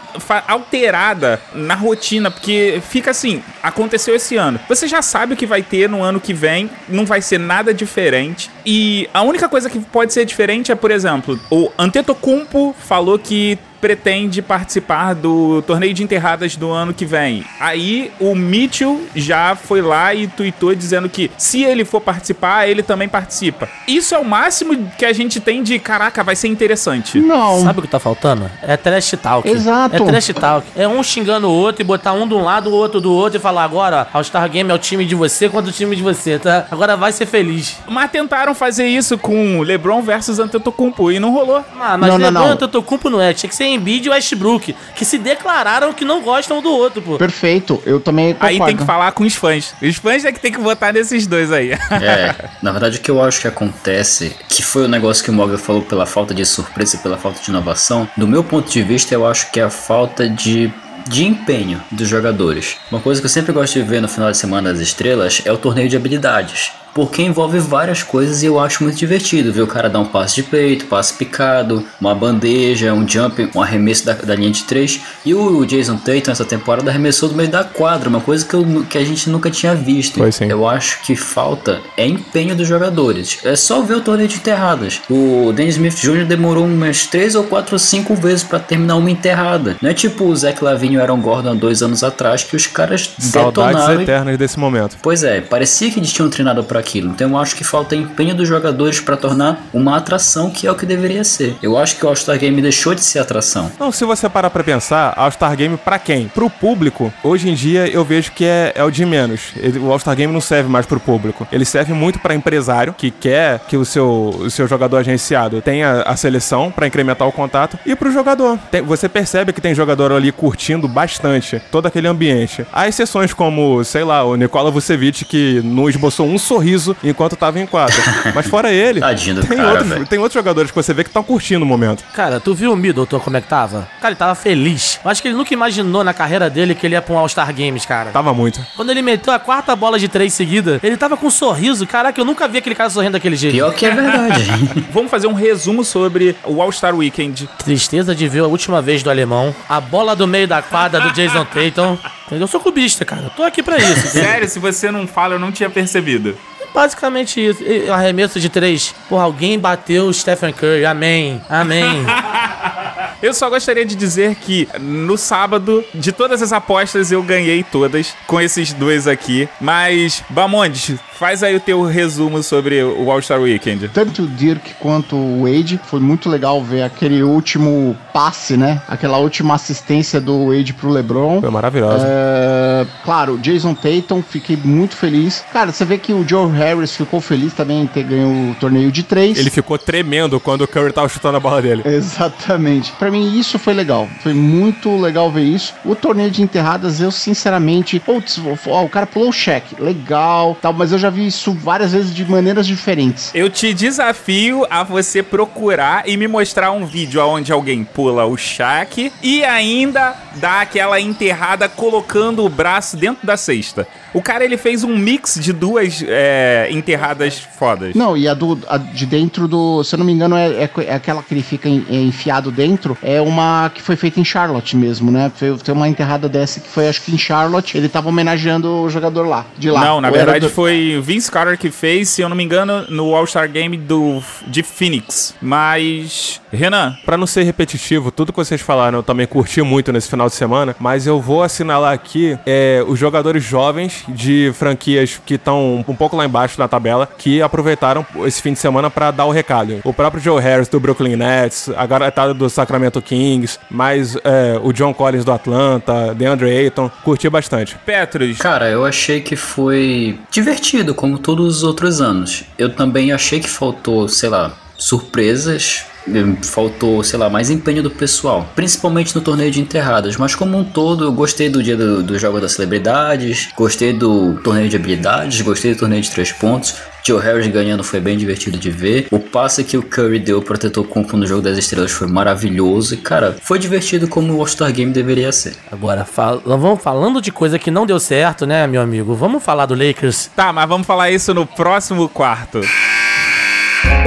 alterada 0.47 1.41
na 1.53 1.75
rotina, 1.77 2.29
porque 2.31 2.81
fica 2.89 3.12
assim, 3.12 3.44
aconteceu 3.62 4.15
esse 4.15 4.35
ano. 4.35 4.59
Você 4.68 4.88
já 4.88 5.01
sabe 5.01 5.33
o 5.33 5.38
que 5.38 5.45
vai 5.45 5.62
ter 5.62 5.88
no 5.88 6.03
ano 6.03 6.19
que 6.19 6.33
vem, 6.33 6.69
não 6.88 7.06
vai 7.06 7.21
ser 7.21 7.39
nada 7.39 7.74
diferente. 7.74 8.50
E 8.65 9.09
a 9.13 9.21
única 9.21 9.47
coisa 9.47 9.69
que 9.69 9.79
pode 9.79 10.13
ser 10.13 10.25
diferente 10.25 10.71
é, 10.71 10.75
por 10.75 10.91
exemplo, 10.91 11.39
o 11.50 11.71
Antetokounmpo 11.77 12.75
falou 12.79 13.18
que 13.18 13.57
pretende 13.79 14.41
participar 14.41 15.13
do 15.13 15.62
torneio 15.63 15.94
de 15.94 16.03
enterradas 16.03 16.56
do 16.56 16.69
ano 16.71 16.94
que 16.94 17.06
vem. 17.06 17.45
Aí 17.59 18.12
o 18.19 18.35
Mitchell 18.35 19.01
já 19.15 19.56
foi 19.56 19.81
lá 19.81 20.13
e 20.13 20.27
tweetou 20.27 20.74
dizendo 20.75 21.07
que 21.09 21.29
se 21.38 21.63
ele 21.63 21.85
for 21.85 22.01
participar, 22.01 22.68
ele 22.68 22.83
também 22.83 23.07
participa. 23.07 23.68
Isso 23.88 24.13
é 24.15 24.18
o 24.19 24.25
máximo 24.25 24.91
que 24.97 25.06
a 25.06 25.13
gente 25.13 25.39
tem 25.39 25.63
de 25.63 25.77
caraca, 25.79 26.24
vai 26.24 26.35
ser 26.35 26.47
interessante. 26.47 27.19
Não. 27.19 27.62
Sabe 27.63 27.79
o 27.79 27.81
que 27.81 27.88
tá 27.88 28.00
faltando? 28.00 28.50
É 28.62 28.75
trash 28.77 29.12
talk. 29.21 29.47
Exato. 29.47 29.95
É 29.95 30.00
trash 30.00 30.27
talk. 30.33 30.68
É 30.75 30.88
um 30.88 31.01
xingando 31.03 31.47
o 31.47 31.51
outro 31.51 31.81
e 31.81 31.85
botar 31.85 32.13
um 32.13 32.27
de 32.27 32.33
um 32.33 32.44
lado, 32.44 32.69
o 32.69 32.73
outro 32.73 33.00
do 33.00 33.12
outro 33.13 33.38
e 33.38 33.41
falar 33.41 33.63
agora, 33.63 34.07
All 34.13 34.23
Star 34.23 34.50
Game 34.50 34.69
é 34.69 34.73
o 34.73 34.77
time 34.80 35.06
de 35.06 35.15
você 35.15 35.47
contra 35.50 35.69
o 35.69 35.73
time 35.73 35.95
de 35.95 36.01
você, 36.03 36.39
tá? 36.39 36.65
Agora 36.71 36.95
vai 36.97 37.12
ser 37.12 37.25
feliz. 37.25 37.77
Mas 37.88 38.12
tentaram 38.12 38.53
fazer 38.56 38.88
isso 38.88 39.18
com 39.18 39.62
LeBron 39.62 40.01
versus 40.01 40.39
Antetokounmpo 40.39 41.12
e 41.12 41.19
não 41.19 41.31
rolou. 41.31 41.63
Ah, 41.80 41.97
mas 41.97 42.09
Não, 42.09 42.18
não, 42.18 42.25
LeBron 42.25 42.39
não. 42.41 42.47
e 42.50 42.51
Antetokounmpo 42.53 43.09
não 43.09 43.21
é. 43.21 43.33
Tinha 43.33 43.50
que 43.50 43.56
ser 43.56 43.67
Embiid 43.68 44.08
e 44.08 44.10
Westbrook, 44.10 44.75
que 44.96 45.06
se 45.06 45.18
declararam 45.18 45.94
que 45.94 46.06
não 46.06 46.22
gostam 46.22 46.62
do 46.62 46.72
outro, 46.72 47.02
pô. 47.02 47.18
Perfeito, 47.18 47.81
eu 47.86 48.00
também 48.00 48.34
concordo. 48.34 48.64
Aí 48.64 48.66
tem 48.66 48.78
que 48.78 48.86
falar 48.86 49.12
com 49.12 49.24
os 49.24 49.36
fãs. 49.36 49.74
Os 49.81 49.96
fãs 49.98 50.25
é 50.25 50.31
que 50.31 50.40
tem 50.40 50.52
que 50.52 50.60
votar 50.60 50.94
nesses 50.94 51.28
dois 51.28 51.52
aí. 51.52 51.72
É, 51.72 52.36
na 52.62 52.72
verdade 52.72 52.98
o 52.98 53.02
que 53.02 53.12
eu 53.12 53.22
acho 53.22 53.42
que 53.42 53.48
acontece, 53.48 54.36
que 54.50 54.64
foi 54.64 54.86
o 54.86 54.88
negócio 54.88 55.24
que 55.24 55.30
o 55.30 55.34
Morgan 55.34 55.58
falou 55.58 55.81
pela 55.81 56.06
falta 56.06 56.34
de 56.34 56.46
surpresa 56.46 56.96
e 56.96 57.00
pela 57.00 57.18
falta 57.18 57.42
de 57.42 57.50
inovação, 57.50 58.08
do 58.16 58.28
meu 58.28 58.44
ponto 58.44 58.72
de 58.72 58.81
vista 58.81 59.14
eu 59.14 59.25
acho 59.25 59.52
que 59.52 59.60
é 59.60 59.64
a 59.64 59.69
falta 59.69 60.30
de 60.30 60.72
de 61.08 61.25
empenho 61.25 61.81
dos 61.90 62.08
jogadores. 62.08 62.75
Uma 62.92 63.00
coisa 63.00 63.22
que 63.22 63.25
eu 63.25 63.30
sempre 63.30 63.54
gosto 63.54 63.74
de 63.74 63.81
ver 63.81 64.02
no 64.02 64.10
final 64.10 64.30
de 64.30 64.38
semana 64.38 64.74
das 64.74 64.81
estrelas 64.81 65.42
é 65.46 65.52
o 65.52 65.58
torneio 65.58 65.88
de 65.88 65.96
habilidades. 65.96 66.74
Porque 66.97 67.21
envolve 67.21 67.59
várias 67.59 68.01
coisas 68.01 68.41
e 68.41 68.47
eu 68.47 68.59
acho 68.59 68.83
muito 68.83 68.97
divertido 68.97 69.53
ver 69.53 69.61
o 69.61 69.67
cara 69.67 69.88
dar 69.88 69.99
um 69.99 70.05
passe 70.05 70.33
de 70.33 70.41
peito, 70.41 70.88
passe 70.88 71.13
picado, 71.13 71.85
uma 72.01 72.16
bandeja, 72.16 72.92
um 72.92 73.07
jump, 73.07 73.47
um 73.54 73.61
arremesso 73.61 74.04
da, 74.04 74.13
da 74.13 74.33
linha 74.33 74.49
de 74.49 74.63
três. 74.63 74.99
E 75.23 75.31
o 75.35 75.63
Jason 75.63 75.97
Tatum 75.97 76.31
essa 76.31 76.44
temporada 76.44 76.89
arremessou 76.89 77.30
do 77.30 77.35
meio 77.35 77.49
da 77.49 77.63
quadra, 77.63 78.09
uma 78.09 78.19
coisa 78.19 78.44
que, 78.44 78.56
eu 78.56 78.66
que 78.89 78.97
a 78.97 79.06
gente 79.06 79.30
nunca 79.30 79.51
tinha 79.51 79.75
visto. 79.75 80.19
Eu 80.49 80.68
acho 80.68 81.04
que 81.04 81.16
falta 81.16 81.80
é 81.95 82.07
empenho 82.07 82.56
dos 82.56 82.68
jogadores. 82.68 83.37
É 83.44 83.56
só 83.56 83.83
ver 83.83 83.97
o 83.97 84.01
torneio 84.01 84.27
de 84.27 84.37
enterradas. 84.37 84.99
O 85.07 85.54
Dennis 85.54 85.75
Smith 85.75 85.99
Jr. 85.99 86.25
demorou 86.25 86.66
umas 86.66 87.06
3 87.06 87.35
ou 87.35 87.44
4 87.44 87.75
ou 87.75 87.80
5 87.80 88.16
vezes 88.16 88.44
pra 88.44 88.57
terminar 88.57 88.95
uma 88.95 89.11
enterrada. 89.11 89.77
Não 89.83 89.92
é 89.92 89.94
tipo 89.94 90.23
o 90.23 90.35
Zach 90.35 90.63
Lavine 90.63 90.95
e 90.95 90.97
o 90.97 91.01
Aaron 91.01 91.21
Gordon 91.21 91.56
dois 91.56 91.83
anos 91.83 92.04
atrás 92.04 92.44
que 92.44 92.56
os 92.56 92.66
caras 92.66 93.07
Saudades 93.19 93.75
detonaram. 93.81 93.99
e- 93.99 94.04
eternas 94.04 94.37
desse 94.39 94.57
momento. 94.57 94.97
Pois 94.99 95.21
é, 95.23 95.42
parecia 95.42 95.92
que 95.92 95.99
eles 95.99 96.11
tinham 96.11 96.27
treinado 96.27 96.63
para 96.63 96.86
aquilo. 96.87 97.09
Então 97.11 97.29
eu 97.31 97.37
acho 97.37 97.56
que 97.56 97.63
falta 97.63 97.95
empenho 97.95 98.33
dos 98.33 98.47
jogadores 98.47 98.99
pra 99.01 99.17
tornar 99.17 99.61
uma 99.73 99.97
atração 99.97 100.49
que 100.49 100.65
é 100.65 100.71
o 100.71 100.75
que 100.75 100.85
deveria 100.85 101.23
ser. 101.23 101.56
Eu 101.61 101.77
acho 101.77 101.97
que 101.97 102.06
o 102.06 102.07
All-Star 102.09 102.37
Game 102.39 102.61
deixou 102.61 102.95
de 102.95 103.01
ser 103.01 103.19
atração. 103.19 103.69
Não, 103.79 103.91
se 103.91 104.06
você 104.06 104.29
parar 104.29 104.49
pra 104.49 104.63
pensar, 104.63 105.13
All-Star 105.17 105.56
Game 105.56 105.75
pra 105.77 105.99
quem? 105.99 106.27
Pro 106.29 106.49
público, 106.49 107.11
hoje 107.23 107.49
em 107.49 107.53
dia 107.53 107.87
eu 107.87 108.06
vejo 108.06 108.31
que 108.31 108.45
é, 108.45 108.71
é 108.75 108.83
o 108.83 108.89
de 108.91 109.06
menos. 109.06 109.41
Ele- 109.57 109.79
o 109.79 109.91
All-Star 109.91 110.15
Game 110.15 110.31
não 110.31 110.41
serve 110.41 110.69
mais 110.69 110.85
pro 110.85 110.99
público. 110.99 111.45
Ele 111.51 111.65
serve 111.65 111.94
muito 111.94 112.19
pra 112.19 112.33
empresário 112.33 112.94
que 112.97 113.11
quer 113.11 113.59
que 113.67 113.75
o 113.75 113.83
seu, 113.85 114.07
o 114.39 114.49
seu 114.49 114.67
jogador 114.67 114.97
agenciado 114.97 115.61
tenha 115.61 116.01
a 116.03 116.15
seleção 116.15 116.71
pra 116.71 116.87
incrementar 116.87 117.27
o 117.27 117.31
contato 117.31 117.77
e 117.85 117.95
pro 117.95 118.11
jogador. 118.11 118.57
Tem- 118.71 118.81
você 118.81 119.09
percebe 119.09 119.51
que 119.51 119.59
tem 119.61 119.75
jogador 119.75 120.11
ali 120.11 120.31
curtindo 120.31 120.87
bastante 120.87 121.61
todo 121.71 121.85
aquele 121.87 122.07
ambiente. 122.07 122.65
Há 122.71 122.87
exceções 122.87 123.33
como, 123.33 123.83
sei 123.83 124.03
lá, 124.03 124.23
o 124.23 124.35
Nikola 124.35 124.71
Vucevic 124.71 125.25
que 125.25 125.61
não 125.63 125.89
esboçou 125.89 126.27
um 126.27 126.37
sorriso 126.37 126.77
riso 126.78 126.96
enquanto 127.04 127.36
tava 127.36 127.60
em 127.60 127.66
quadra. 127.66 127.96
Mas 128.34 128.46
fora 128.48 128.72
ele, 128.72 129.00
Tadinho 129.07 129.42
tem, 129.46 129.57
cara, 129.57 129.84
tem 130.06 130.19
outros 130.19 130.34
jogadores 130.34 130.72
que 130.72 130.76
você 130.76 130.94
vê 130.94 131.04
que 131.04 131.10
estão 131.10 131.24
curtindo 131.24 131.66
o 131.66 131.68
momento. 131.68 132.04
Cara, 132.14 132.40
tu 132.40 132.54
viu 132.54 132.72
o 132.72 132.76
Middleton 132.76 133.19
como 133.19 133.38
é 133.38 133.42
que 133.42 133.48
tava? 133.48 133.88
Cara, 134.00 134.12
ele 134.12 134.16
tava 134.16 134.36
feliz. 134.36 135.00
Eu 135.04 135.10
acho 135.10 135.22
que 135.22 135.28
ele 135.28 135.36
nunca 135.36 135.54
imaginou 135.54 136.04
na 136.04 136.14
carreira 136.14 136.50
dele 136.50 136.76
que 136.76 136.86
ele 136.86 136.96
ia 136.96 137.02
pra 137.02 137.16
um 137.16 137.18
All-Star 137.18 137.54
Games, 137.54 137.86
cara. 137.86 138.12
Tava 138.12 138.34
muito. 138.34 138.64
Quando 138.76 138.92
ele 138.92 139.02
meteu 139.02 139.34
a 139.34 139.40
quarta 139.40 139.76
bola 139.76 139.98
de 139.98 140.07
três 140.07 140.34
seguida, 140.34 140.80
ele 140.84 140.96
tava 140.98 141.18
com 141.18 141.28
um 141.28 141.31
sorriso. 141.31 141.86
Caraca, 141.88 142.19
eu 142.19 142.26
nunca 142.26 142.48
vi 142.48 142.60
aquele 142.60 142.76
cara 142.76 142.90
sorrindo 142.90 143.14
daquele 143.14 143.36
jeito. 143.36 143.56
Pior 143.56 143.74
que 143.74 143.86
é 143.86 143.92
verdade. 143.92 144.46
Vamos 144.92 145.10
fazer 145.10 145.28
um 145.28 145.34
resumo 145.34 145.84
sobre 145.84 146.36
o 146.44 146.62
All-Star 146.62 146.96
Weekend. 146.96 147.50
Tristeza 147.57 148.14
de 148.14 148.28
ver 148.28 148.40
a 148.40 148.48
última 148.48 148.81
vez 148.81 149.02
do 149.02 149.10
alemão. 149.10 149.56
A 149.68 149.80
bola 149.81 150.16
do 150.16 150.28
meio 150.28 150.48
da 150.48 150.62
quadra 150.62 151.00
do 151.02 151.12
Jason 151.12 151.46
Tatum. 151.46 151.98
Entendeu? 152.28 152.44
Eu 152.44 152.48
sou 152.48 152.60
clubista, 152.60 153.04
cara. 153.06 153.24
Eu 153.24 153.30
tô 153.30 153.44
aqui 153.44 153.64
pra 153.64 153.78
isso. 153.78 154.07
Sério, 154.07 154.48
se 154.48 154.60
você 154.60 154.92
não 154.92 155.07
fala, 155.07 155.36
eu 155.36 155.40
não 155.40 155.52
tinha 155.52 155.69
percebido. 155.69 156.38
Basicamente 156.74 157.44
isso. 157.44 157.64
E 157.64 157.90
Arremesso 157.90 158.40
de 158.40 158.50
três. 158.50 158.94
Porra, 159.10 159.24
alguém 159.24 159.57
bateu 159.57 160.06
o 160.06 160.14
Stephen 160.14 160.54
Curry. 160.54 160.86
Amém. 160.86 161.42
Amém. 161.50 162.06
Eu 163.21 163.33
só 163.33 163.50
gostaria 163.50 163.86
de 163.86 163.95
dizer 163.95 164.36
que 164.36 164.68
no 164.80 165.18
sábado, 165.18 165.83
de 165.94 166.12
todas 166.12 166.42
as 166.42 166.54
apostas, 166.54 167.12
eu 167.12 167.24
ganhei 167.24 167.64
todas 167.64 168.14
com 168.26 168.40
esses 168.40 168.74
dois 168.74 169.07
aqui. 169.07 169.50
Mas, 169.59 170.24
Bamondes, 170.30 170.94
faz 171.18 171.42
aí 171.42 171.56
o 171.56 171.59
teu 171.59 171.83
resumo 171.83 172.44
sobre 172.44 172.83
o 172.83 173.09
All-Star 173.12 173.42
Weekend. 173.42 173.90
Tanto 173.90 174.24
o 174.24 174.28
Dirk 174.28 174.76
quanto 174.80 175.16
o 175.16 175.44
Wade, 175.44 175.80
foi 175.86 176.00
muito 176.00 176.30
legal 176.30 176.64
ver 176.64 176.83
aquele 176.83 177.24
último 177.24 177.97
passe, 178.14 178.56
né? 178.56 178.81
Aquela 178.88 179.18
última 179.18 179.56
assistência 179.56 180.21
do 180.21 180.47
Wade 180.47 180.74
pro 180.74 180.90
LeBron. 180.90 181.42
Foi 181.42 181.50
maravilhoso. 181.50 182.06
É, 182.07 182.86
claro, 183.04 183.33
o 183.33 183.38
Jason 183.40 183.74
Tatum, 183.74 184.21
fiquei 184.21 184.56
muito 184.56 184.95
feliz. 184.95 185.44
Cara, 185.52 185.71
você 185.71 185.83
vê 185.83 185.97
que 185.97 186.14
o 186.14 186.28
Joe 186.28 186.52
Harris 186.52 186.95
ficou 186.95 187.19
feliz 187.19 187.54
também 187.54 187.81
em 187.81 187.88
ter 187.88 188.04
ganho 188.04 188.52
o 188.52 188.56
torneio 188.56 188.92
de 188.92 189.02
três. 189.02 189.40
Ele 189.40 189.50
ficou 189.50 189.78
tremendo 189.78 190.40
quando 190.40 190.62
o 190.62 190.68
Curry 190.68 190.94
tava 190.94 191.09
chutando 191.09 191.38
a 191.38 191.40
bola 191.40 191.62
dele. 191.62 191.81
Exatamente. 191.86 192.92
Pra 192.94 193.06
mim 193.11 193.37
isso 193.37 193.57
foi 193.59 193.73
legal. 193.73 194.07
Foi 194.21 194.33
muito 194.33 194.95
legal 194.97 195.31
ver 195.31 195.44
isso. 195.44 195.73
O 195.83 195.95
torneio 195.95 196.31
de 196.31 196.42
enterradas, 196.42 197.02
eu 197.02 197.11
sinceramente, 197.11 197.99
putz, 197.99 198.40
ó, 198.68 198.83
o 198.83 198.90
cara 198.90 199.06
pulou 199.06 199.30
o 199.30 199.33
cheque, 199.33 199.81
legal, 199.81 200.57
tal, 200.61 200.73
mas 200.73 200.92
eu 200.92 200.97
já 200.97 201.09
vi 201.09 201.28
isso 201.28 201.52
várias 201.54 201.92
vezes 201.92 202.14
de 202.14 202.26
maneiras 202.30 202.68
diferentes. 202.68 203.31
Eu 203.33 203.49
te 203.49 203.73
desafio 203.73 204.66
a 204.69 204.83
você 204.83 205.21
procurar 205.21 206.07
e 206.07 206.18
me 206.18 206.28
mostrar 206.28 206.71
um 206.71 206.85
vídeo 206.85 207.26
onde 207.26 207.52
alguém 207.52 207.83
pula 207.83 208.26
o 208.26 208.37
Shaq 208.37 209.11
e 209.21 209.44
ainda 209.44 210.16
dá 210.35 210.61
aquela 210.61 210.99
enterrada 210.99 211.68
colocando 211.68 212.44
o 212.45 212.49
braço 212.49 212.95
dentro 212.97 213.26
da 213.26 213.37
cesta. 213.37 213.87
O 214.14 214.21
cara 214.21 214.44
ele 214.44 214.57
fez 214.57 214.83
um 214.83 214.97
mix 214.97 215.37
de 215.40 215.54
duas 215.54 216.04
é, 216.07 216.68
enterradas 216.71 217.40
fodas. 217.40 217.94
Não, 217.94 218.18
e 218.18 218.28
a, 218.28 218.33
do, 218.33 218.59
a 218.68 218.78
de 218.78 219.06
dentro 219.06 219.47
do, 219.47 219.83
se 219.83 219.94
eu 219.94 219.99
não 219.99 220.06
me 220.06 220.11
engano, 220.11 220.35
é, 220.35 220.64
é, 220.64 220.69
é 220.87 220.94
aquela 220.94 221.21
que 221.21 221.33
ele 221.33 221.44
fica 221.44 221.69
é 221.69 221.95
enfiado 221.95 222.52
dentro, 222.52 222.96
é 223.01 223.19
uma 223.21 223.71
que 223.73 223.81
foi 223.81 223.95
feita 223.95 224.19
em 224.19 224.25
Charlotte 224.25 224.75
mesmo, 224.75 225.11
né? 225.11 225.31
Foi, 225.35 225.56
tem 225.57 225.73
uma 225.73 225.87
enterrada 225.87 226.27
dessa 226.30 226.59
que 226.59 226.68
foi, 226.68 226.87
acho 226.87 227.01
que 227.01 227.13
em 227.13 227.18
Charlotte, 227.18 227.77
ele 227.77 227.89
tava 227.89 228.09
homenageando 228.09 228.81
o 228.83 228.89
jogador 228.89 229.27
lá, 229.27 229.45
de 229.57 229.69
lá. 229.69 229.81
Não, 229.83 230.01
na 230.01 230.09
verdade 230.09 230.47
do- 230.47 230.49
foi 230.49 230.95
o 230.97 231.01
Vince 231.01 231.30
Carter 231.31 231.57
que 231.57 231.69
fez, 231.71 232.09
se 232.09 232.21
eu 232.21 232.30
não 232.30 232.35
me 232.35 232.44
engano, 232.44 232.85
no 232.89 233.16
All-Star 233.16 233.49
Game 233.49 233.75
do, 233.77 234.21
de 234.47 234.63
Phoenix. 234.63 235.33
Mas, 235.42 236.39
Renan, 236.51 236.95
Pra 237.06 237.18
não 237.18 237.27
ser 237.27 237.44
repetitivo, 237.44 238.11
tudo 238.11 238.31
que 238.31 238.37
vocês 238.37 238.61
falaram 238.61 238.99
eu 238.99 239.04
também 239.04 239.27
curti 239.27 239.61
muito 239.61 239.92
nesse 239.92 240.09
final 240.09 240.27
de 240.27 240.35
semana, 240.35 240.75
mas 240.80 241.06
eu 241.07 241.19
vou 241.21 241.44
assinalar 241.44 241.94
aqui 241.94 242.37
é, 242.45 242.83
os 242.87 242.97
jogadores 242.97 243.44
jovens 243.44 244.04
de 244.07 244.51
franquias 244.56 245.19
que 245.25 245.33
estão 245.35 245.83
um 245.87 245.95
pouco 245.95 246.16
lá 246.16 246.25
embaixo 246.25 246.59
na 246.59 246.68
tabela, 246.68 247.07
que 247.18 247.42
aproveitaram 247.42 248.06
esse 248.25 248.42
fim 248.42 248.54
de 248.54 248.59
semana 248.59 248.89
pra 248.89 249.11
dar 249.11 249.25
o 249.25 249.31
recado. 249.31 249.80
O 249.83 249.94
próprio 249.94 250.21
Joe 250.21 250.42
Harris 250.42 250.68
do 250.68 250.80
Brooklyn 250.80 251.16
Nets, 251.16 251.69
a 251.75 251.85
garotada 251.85 252.33
do 252.33 252.49
Sacramento 252.49 252.86
Kings, 253.01 253.59
mais 253.69 254.15
é, 254.23 254.59
o 254.61 254.71
John 254.71 254.94
Collins 254.94 255.25
do 255.25 255.31
Atlanta, 255.31 256.13
DeAndre 256.13 256.49
Ayton, 256.49 256.89
curti 257.03 257.29
bastante. 257.29 257.77
Petros, 257.85 258.37
Cara, 258.37 258.69
eu 258.69 258.85
achei 258.85 259.21
que 259.21 259.35
foi 259.35 260.19
divertido, 260.31 260.94
como 260.94 261.17
todos 261.17 261.57
os 261.57 261.63
outros 261.63 262.01
anos. 262.01 262.44
Eu 262.57 262.73
também 262.73 263.11
achei 263.11 263.39
que 263.39 263.49
faltou, 263.49 264.07
sei 264.07 264.29
lá, 264.29 264.53
surpresas. 264.78 265.86
eh, 266.07 266.36
Faltou, 266.44 267.04
sei 267.04 267.19
lá, 267.19 267.30
mais 267.30 267.50
empenho 267.50 267.84
do 267.84 267.90
pessoal, 267.92 268.48
principalmente 268.56 269.14
no 269.16 269.22
torneio 269.22 269.52
de 269.52 269.60
enterradas. 269.60 270.16
Mas 270.18 270.36
como 270.36 270.57
um 270.57 270.64
todo, 270.64 271.04
eu 271.06 271.12
gostei 271.12 271.50
do 271.50 271.62
dia 271.62 271.76
do, 271.76 272.02
do 272.04 272.18
jogo 272.18 272.40
das 272.40 272.54
celebridades, 272.54 273.50
gostei 273.57 273.92
do 273.94 274.36
torneio 274.44 274.69
de 274.69 274.76
habilidades, 274.76 275.42
gostei 275.42 275.74
do 275.74 275.80
torneio 275.80 276.02
de 276.02 276.10
três 276.12 276.31
pontos. 276.31 276.76
Joe 277.06 277.22
Harris 277.22 277.48
ganhando 277.48 277.84
foi 277.86 278.02
bem 278.02 278.18
divertido 278.18 278.57
de 278.57 278.69
ver. 278.69 279.07
O 279.12 279.18
passe 279.19 279.64
que 279.64 279.78
o 279.78 279.84
Curry 279.84 280.19
deu 280.19 280.42
pro 280.42 280.56
Antetokounmpo 280.56 281.16
no 281.16 281.26
jogo 281.26 281.42
das 281.42 281.57
estrelas 281.57 281.92
foi 281.92 282.06
maravilhoso. 282.07 282.96
E, 282.96 282.98
cara, 282.98 283.38
foi 283.42 283.57
divertido 283.60 284.07
como 284.10 284.34
o 284.34 284.40
All-Star 284.40 284.72
Game 284.74 284.92
deveria 284.92 285.31
ser. 285.31 285.56
Agora, 285.72 286.04
fal 286.04 286.42
vamos 286.46 286.81
falando 286.81 287.22
de 287.22 287.31
coisa 287.31 287.57
que 287.57 287.72
não 287.72 287.86
deu 287.86 287.98
certo, 288.00 288.46
né, 288.46 288.68
meu 288.68 288.81
amigo? 288.81 289.16
Vamos 289.16 289.42
falar 289.42 289.66
do 289.66 289.74
Lakers. 289.76 290.30
tá, 290.36 290.52
mas 290.52 290.68
vamos 290.68 290.86
falar 290.86 291.10
isso 291.10 291.34
no 291.34 291.46
próximo 291.46 292.10
quarto. 292.10 292.60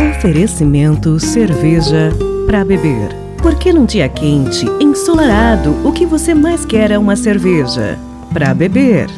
Oferecimento 0.01 1.21
cerveja 1.21 2.09
para 2.47 2.65
beber. 2.65 3.11
Porque 3.43 3.71
num 3.71 3.85
dia 3.85 4.09
quente, 4.09 4.65
ensolarado, 4.81 5.87
o 5.87 5.93
que 5.93 6.07
você 6.07 6.33
mais 6.33 6.65
quer 6.65 6.91
é 6.91 6.97
uma 6.97 7.15
cerveja 7.15 7.99
para 8.33 8.55
beber. 8.55 9.09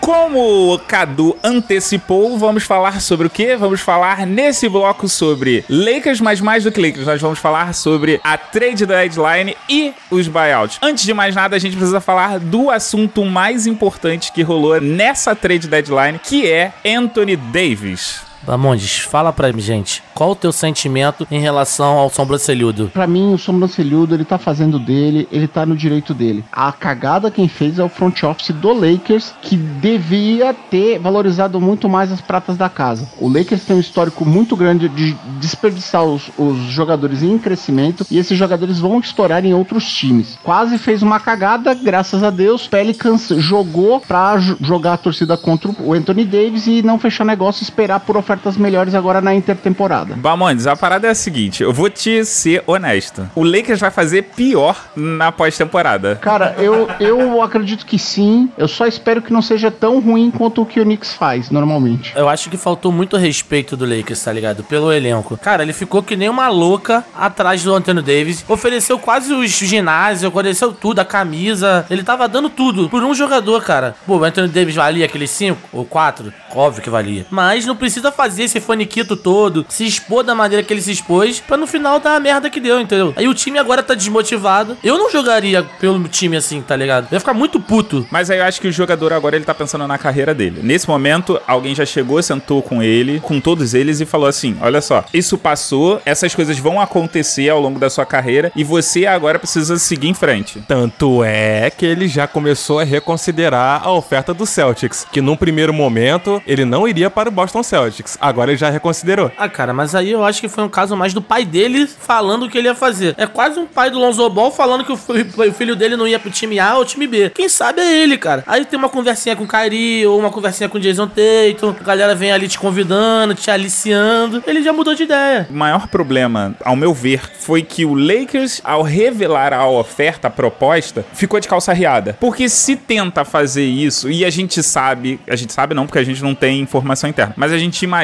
Como 0.00 0.74
o 0.74 0.78
Cadu 0.80 1.36
antecipou, 1.44 2.36
vamos 2.36 2.64
falar 2.64 3.00
sobre 3.00 3.28
o 3.28 3.30
quê? 3.30 3.54
Vamos 3.54 3.80
falar 3.80 4.26
nesse 4.26 4.68
bloco 4.68 5.08
sobre 5.08 5.64
Lakers, 5.68 6.20
mas 6.20 6.40
mais 6.40 6.64
do 6.64 6.72
que 6.72 6.80
Lakers, 6.80 7.06
nós 7.06 7.22
vamos 7.22 7.38
falar 7.38 7.72
sobre 7.72 8.20
a 8.24 8.36
trade 8.36 8.84
deadline 8.84 9.56
e 9.68 9.92
os 10.10 10.26
buyouts. 10.26 10.78
Antes 10.82 11.04
de 11.04 11.14
mais 11.14 11.36
nada, 11.36 11.54
a 11.54 11.58
gente 11.60 11.76
precisa 11.76 12.00
falar 12.00 12.40
do 12.40 12.68
assunto 12.68 13.24
mais 13.24 13.64
importante 13.64 14.32
que 14.32 14.42
rolou 14.42 14.80
nessa 14.80 15.36
trade 15.36 15.68
deadline, 15.68 16.18
que 16.18 16.50
é 16.50 16.72
Anthony 16.84 17.36
Davis. 17.36 18.27
Bamondes, 18.52 18.98
fala 19.00 19.30
pra 19.30 19.52
gente. 19.52 20.02
Qual 20.14 20.30
o 20.30 20.34
teu 20.34 20.50
sentimento 20.52 21.26
em 21.30 21.38
relação 21.38 21.98
ao 21.98 22.08
sobrancelhudo? 22.08 22.90
Pra 22.94 23.06
mim, 23.06 23.34
o 23.34 23.38
sobrancelhudo, 23.38 24.14
ele 24.14 24.24
tá 24.24 24.38
fazendo 24.38 24.78
dele, 24.78 25.28
ele 25.30 25.46
tá 25.46 25.66
no 25.66 25.76
direito 25.76 26.14
dele. 26.14 26.42
A 26.50 26.72
cagada 26.72 27.30
quem 27.30 27.46
fez 27.46 27.78
é 27.78 27.84
o 27.84 27.90
front 27.90 28.22
office 28.22 28.50
do 28.54 28.72
Lakers, 28.72 29.34
que 29.42 29.54
devia 29.54 30.54
ter 30.54 30.98
valorizado 30.98 31.60
muito 31.60 31.88
mais 31.90 32.10
as 32.10 32.22
pratas 32.22 32.56
da 32.56 32.70
casa. 32.70 33.06
O 33.20 33.28
Lakers 33.28 33.64
tem 33.64 33.76
um 33.76 33.80
histórico 33.80 34.24
muito 34.24 34.56
grande 34.56 34.88
de 34.88 35.14
desperdiçar 35.38 36.04
os, 36.04 36.30
os 36.38 36.56
jogadores 36.70 37.22
em 37.22 37.38
crescimento, 37.38 38.06
e 38.10 38.16
esses 38.18 38.38
jogadores 38.38 38.78
vão 38.78 38.98
estourar 38.98 39.44
em 39.44 39.52
outros 39.52 39.84
times. 39.92 40.38
Quase 40.42 40.78
fez 40.78 41.02
uma 41.02 41.20
cagada, 41.20 41.74
graças 41.74 42.22
a 42.22 42.30
Deus, 42.30 42.66
Pelicans 42.66 43.28
jogou 43.36 44.00
pra 44.00 44.38
jo- 44.38 44.56
jogar 44.60 44.94
a 44.94 44.96
torcida 44.98 45.36
contra 45.36 45.70
o 45.80 45.92
Anthony 45.92 46.24
Davis 46.24 46.66
e 46.66 46.82
não 46.82 46.98
fechar 46.98 47.24
negócio, 47.24 47.62
esperar 47.62 48.00
por 48.00 48.16
ofertas 48.38 48.56
melhores 48.56 48.94
agora 48.94 49.20
na 49.20 49.34
intertemporada. 49.34 50.14
Bamondes, 50.14 50.66
a 50.66 50.76
parada 50.76 51.08
é 51.08 51.10
a 51.10 51.14
seguinte, 51.14 51.62
eu 51.62 51.72
vou 51.72 51.90
te 51.90 52.24
ser 52.24 52.62
honesto. 52.66 53.28
O 53.34 53.42
Lakers 53.42 53.80
vai 53.80 53.90
fazer 53.90 54.22
pior 54.22 54.76
na 54.94 55.32
pós-temporada. 55.32 56.16
Cara, 56.16 56.54
eu, 56.58 56.88
eu 57.00 57.42
acredito 57.42 57.84
que 57.84 57.98
sim. 57.98 58.48
Eu 58.56 58.68
só 58.68 58.86
espero 58.86 59.20
que 59.20 59.32
não 59.32 59.42
seja 59.42 59.70
tão 59.70 60.00
ruim 60.00 60.30
quanto 60.30 60.62
o 60.62 60.66
que 60.66 60.80
o 60.80 60.84
Knicks 60.84 61.12
faz 61.12 61.50
normalmente. 61.50 62.12
Eu 62.16 62.28
acho 62.28 62.48
que 62.48 62.56
faltou 62.56 62.92
muito 62.92 63.16
respeito 63.16 63.76
do 63.76 63.84
Lakers, 63.84 64.22
tá 64.22 64.32
ligado? 64.32 64.62
Pelo 64.62 64.92
elenco. 64.92 65.36
Cara, 65.36 65.62
ele 65.62 65.72
ficou 65.72 66.02
que 66.02 66.16
nem 66.16 66.28
uma 66.28 66.48
louca 66.48 67.04
atrás 67.16 67.62
do 67.64 67.74
Anthony 67.74 68.02
Davis. 68.02 68.44
Ofereceu 68.48 68.98
quase 68.98 69.32
os 69.32 69.50
ginásios, 69.50 70.30
ofereceu 70.30 70.72
tudo, 70.72 71.00
a 71.00 71.04
camisa. 71.04 71.84
Ele 71.90 72.04
tava 72.04 72.28
dando 72.28 72.48
tudo 72.48 72.88
por 72.88 73.02
um 73.02 73.14
jogador, 73.14 73.64
cara. 73.64 73.96
Pô, 74.06 74.18
o 74.18 74.24
Anthony 74.24 74.48
Davis 74.48 74.76
valia 74.76 75.06
aqueles 75.06 75.30
5 75.30 75.58
ou 75.72 75.84
4? 75.84 76.32
Óbvio 76.54 76.82
que 76.82 76.90
valia. 76.90 77.26
Mas 77.30 77.66
não 77.66 77.74
precisa 77.74 78.12
fazer 78.18 78.42
esse 78.42 78.58
faniquito 78.58 79.16
todo, 79.16 79.64
se 79.68 79.86
expor 79.86 80.24
da 80.24 80.34
maneira 80.34 80.64
que 80.64 80.72
ele 80.74 80.82
se 80.82 80.90
expôs, 80.90 81.38
pra 81.38 81.56
no 81.56 81.68
final 81.68 82.00
dar 82.00 82.16
a 82.16 82.20
merda 82.20 82.50
que 82.50 82.58
deu, 82.58 82.80
entendeu? 82.80 83.14
Aí 83.16 83.28
o 83.28 83.32
time 83.34 83.60
agora 83.60 83.80
tá 83.80 83.94
desmotivado. 83.94 84.76
Eu 84.82 84.98
não 84.98 85.08
jogaria 85.08 85.62
pelo 85.78 86.02
time 86.08 86.36
assim, 86.36 86.60
tá 86.60 86.74
ligado? 86.74 87.06
Eu 87.12 87.14
ia 87.14 87.20
ficar 87.20 87.32
muito 87.32 87.60
puto. 87.60 88.04
Mas 88.10 88.28
aí 88.28 88.40
eu 88.40 88.44
acho 88.44 88.60
que 88.60 88.66
o 88.66 88.72
jogador 88.72 89.12
agora 89.12 89.36
ele 89.36 89.44
tá 89.44 89.54
pensando 89.54 89.86
na 89.86 89.96
carreira 89.96 90.34
dele. 90.34 90.60
Nesse 90.64 90.88
momento, 90.88 91.40
alguém 91.46 91.76
já 91.76 91.86
chegou, 91.86 92.20
sentou 92.20 92.60
com 92.60 92.82
ele, 92.82 93.20
com 93.20 93.40
todos 93.40 93.72
eles 93.72 94.00
e 94.00 94.04
falou 94.04 94.26
assim: 94.26 94.56
"Olha 94.60 94.80
só, 94.80 95.04
isso 95.14 95.38
passou, 95.38 96.02
essas 96.04 96.34
coisas 96.34 96.58
vão 96.58 96.80
acontecer 96.80 97.48
ao 97.48 97.60
longo 97.60 97.78
da 97.78 97.88
sua 97.88 98.04
carreira 98.04 98.50
e 98.56 98.64
você 98.64 99.06
agora 99.06 99.38
precisa 99.38 99.78
seguir 99.78 100.08
em 100.08 100.14
frente". 100.14 100.60
Tanto 100.66 101.22
é 101.22 101.70
que 101.70 101.86
ele 101.86 102.08
já 102.08 102.26
começou 102.26 102.80
a 102.80 102.84
reconsiderar 102.84 103.86
a 103.86 103.92
oferta 103.92 104.34
do 104.34 104.44
Celtics, 104.44 105.06
que 105.12 105.20
num 105.20 105.36
primeiro 105.36 105.72
momento 105.72 106.42
ele 106.44 106.64
não 106.64 106.88
iria 106.88 107.08
para 107.08 107.28
o 107.28 107.32
Boston 107.32 107.62
Celtics. 107.62 108.07
Agora 108.20 108.50
ele 108.50 108.58
já 108.58 108.70
reconsiderou. 108.70 109.30
Ah, 109.36 109.48
cara, 109.48 109.72
mas 109.72 109.94
aí 109.94 110.10
eu 110.10 110.24
acho 110.24 110.40
que 110.40 110.48
foi 110.48 110.64
um 110.64 110.68
caso 110.68 110.96
mais 110.96 111.12
do 111.12 111.20
pai 111.20 111.44
dele 111.44 111.86
falando 111.86 112.46
o 112.46 112.50
que 112.50 112.56
ele 112.56 112.68
ia 112.68 112.74
fazer. 112.74 113.14
É 113.18 113.26
quase 113.26 113.58
um 113.58 113.66
pai 113.66 113.90
do 113.90 113.98
Lonzo 113.98 114.28
Ball 114.30 114.50
falando 114.50 114.84
que 114.84 114.92
o 114.92 115.52
filho 115.52 115.76
dele 115.76 115.96
não 115.96 116.06
ia 116.06 116.18
pro 116.18 116.30
time 116.30 116.58
A 116.58 116.76
ou 116.76 116.84
time 116.84 117.06
B. 117.06 117.30
Quem 117.30 117.48
sabe 117.48 117.80
é 117.80 118.02
ele, 118.02 118.16
cara. 118.16 118.44
Aí 118.46 118.64
tem 118.64 118.78
uma 118.78 118.88
conversinha 118.88 119.36
com 119.36 119.44
o 119.44 119.48
Kyrie 119.48 120.06
ou 120.06 120.18
uma 120.18 120.30
conversinha 120.30 120.68
com 120.68 120.78
o 120.78 120.80
Jason 120.80 121.08
Tatum. 121.08 121.74
A 121.80 121.84
galera 121.84 122.14
vem 122.14 122.32
ali 122.32 122.48
te 122.48 122.58
convidando, 122.58 123.34
te 123.34 123.50
aliciando. 123.50 124.42
Ele 124.46 124.62
já 124.62 124.72
mudou 124.72 124.94
de 124.94 125.02
ideia. 125.02 125.46
O 125.50 125.54
maior 125.54 125.86
problema, 125.88 126.54
ao 126.64 126.76
meu 126.76 126.94
ver, 126.94 127.20
foi 127.38 127.62
que 127.62 127.84
o 127.84 127.94
Lakers, 127.94 128.60
ao 128.64 128.82
revelar 128.82 129.52
a 129.52 129.66
oferta, 129.68 130.28
a 130.28 130.30
proposta, 130.30 131.04
ficou 131.12 131.40
de 131.40 131.48
calça 131.48 131.72
riada. 131.72 132.16
Porque 132.20 132.48
se 132.48 132.76
tenta 132.76 133.24
fazer 133.24 133.64
isso, 133.64 134.10
e 134.10 134.24
a 134.24 134.30
gente 134.30 134.62
sabe, 134.62 135.20
a 135.28 135.36
gente 135.36 135.52
sabe 135.52 135.74
não, 135.74 135.86
porque 135.86 135.98
a 135.98 136.04
gente 136.04 136.22
não 136.22 136.34
tem 136.34 136.60
informação 136.60 137.08
interna, 137.08 137.34
mas 137.36 137.52
a 137.52 137.58
gente 137.58 137.82
imagina 137.82 137.97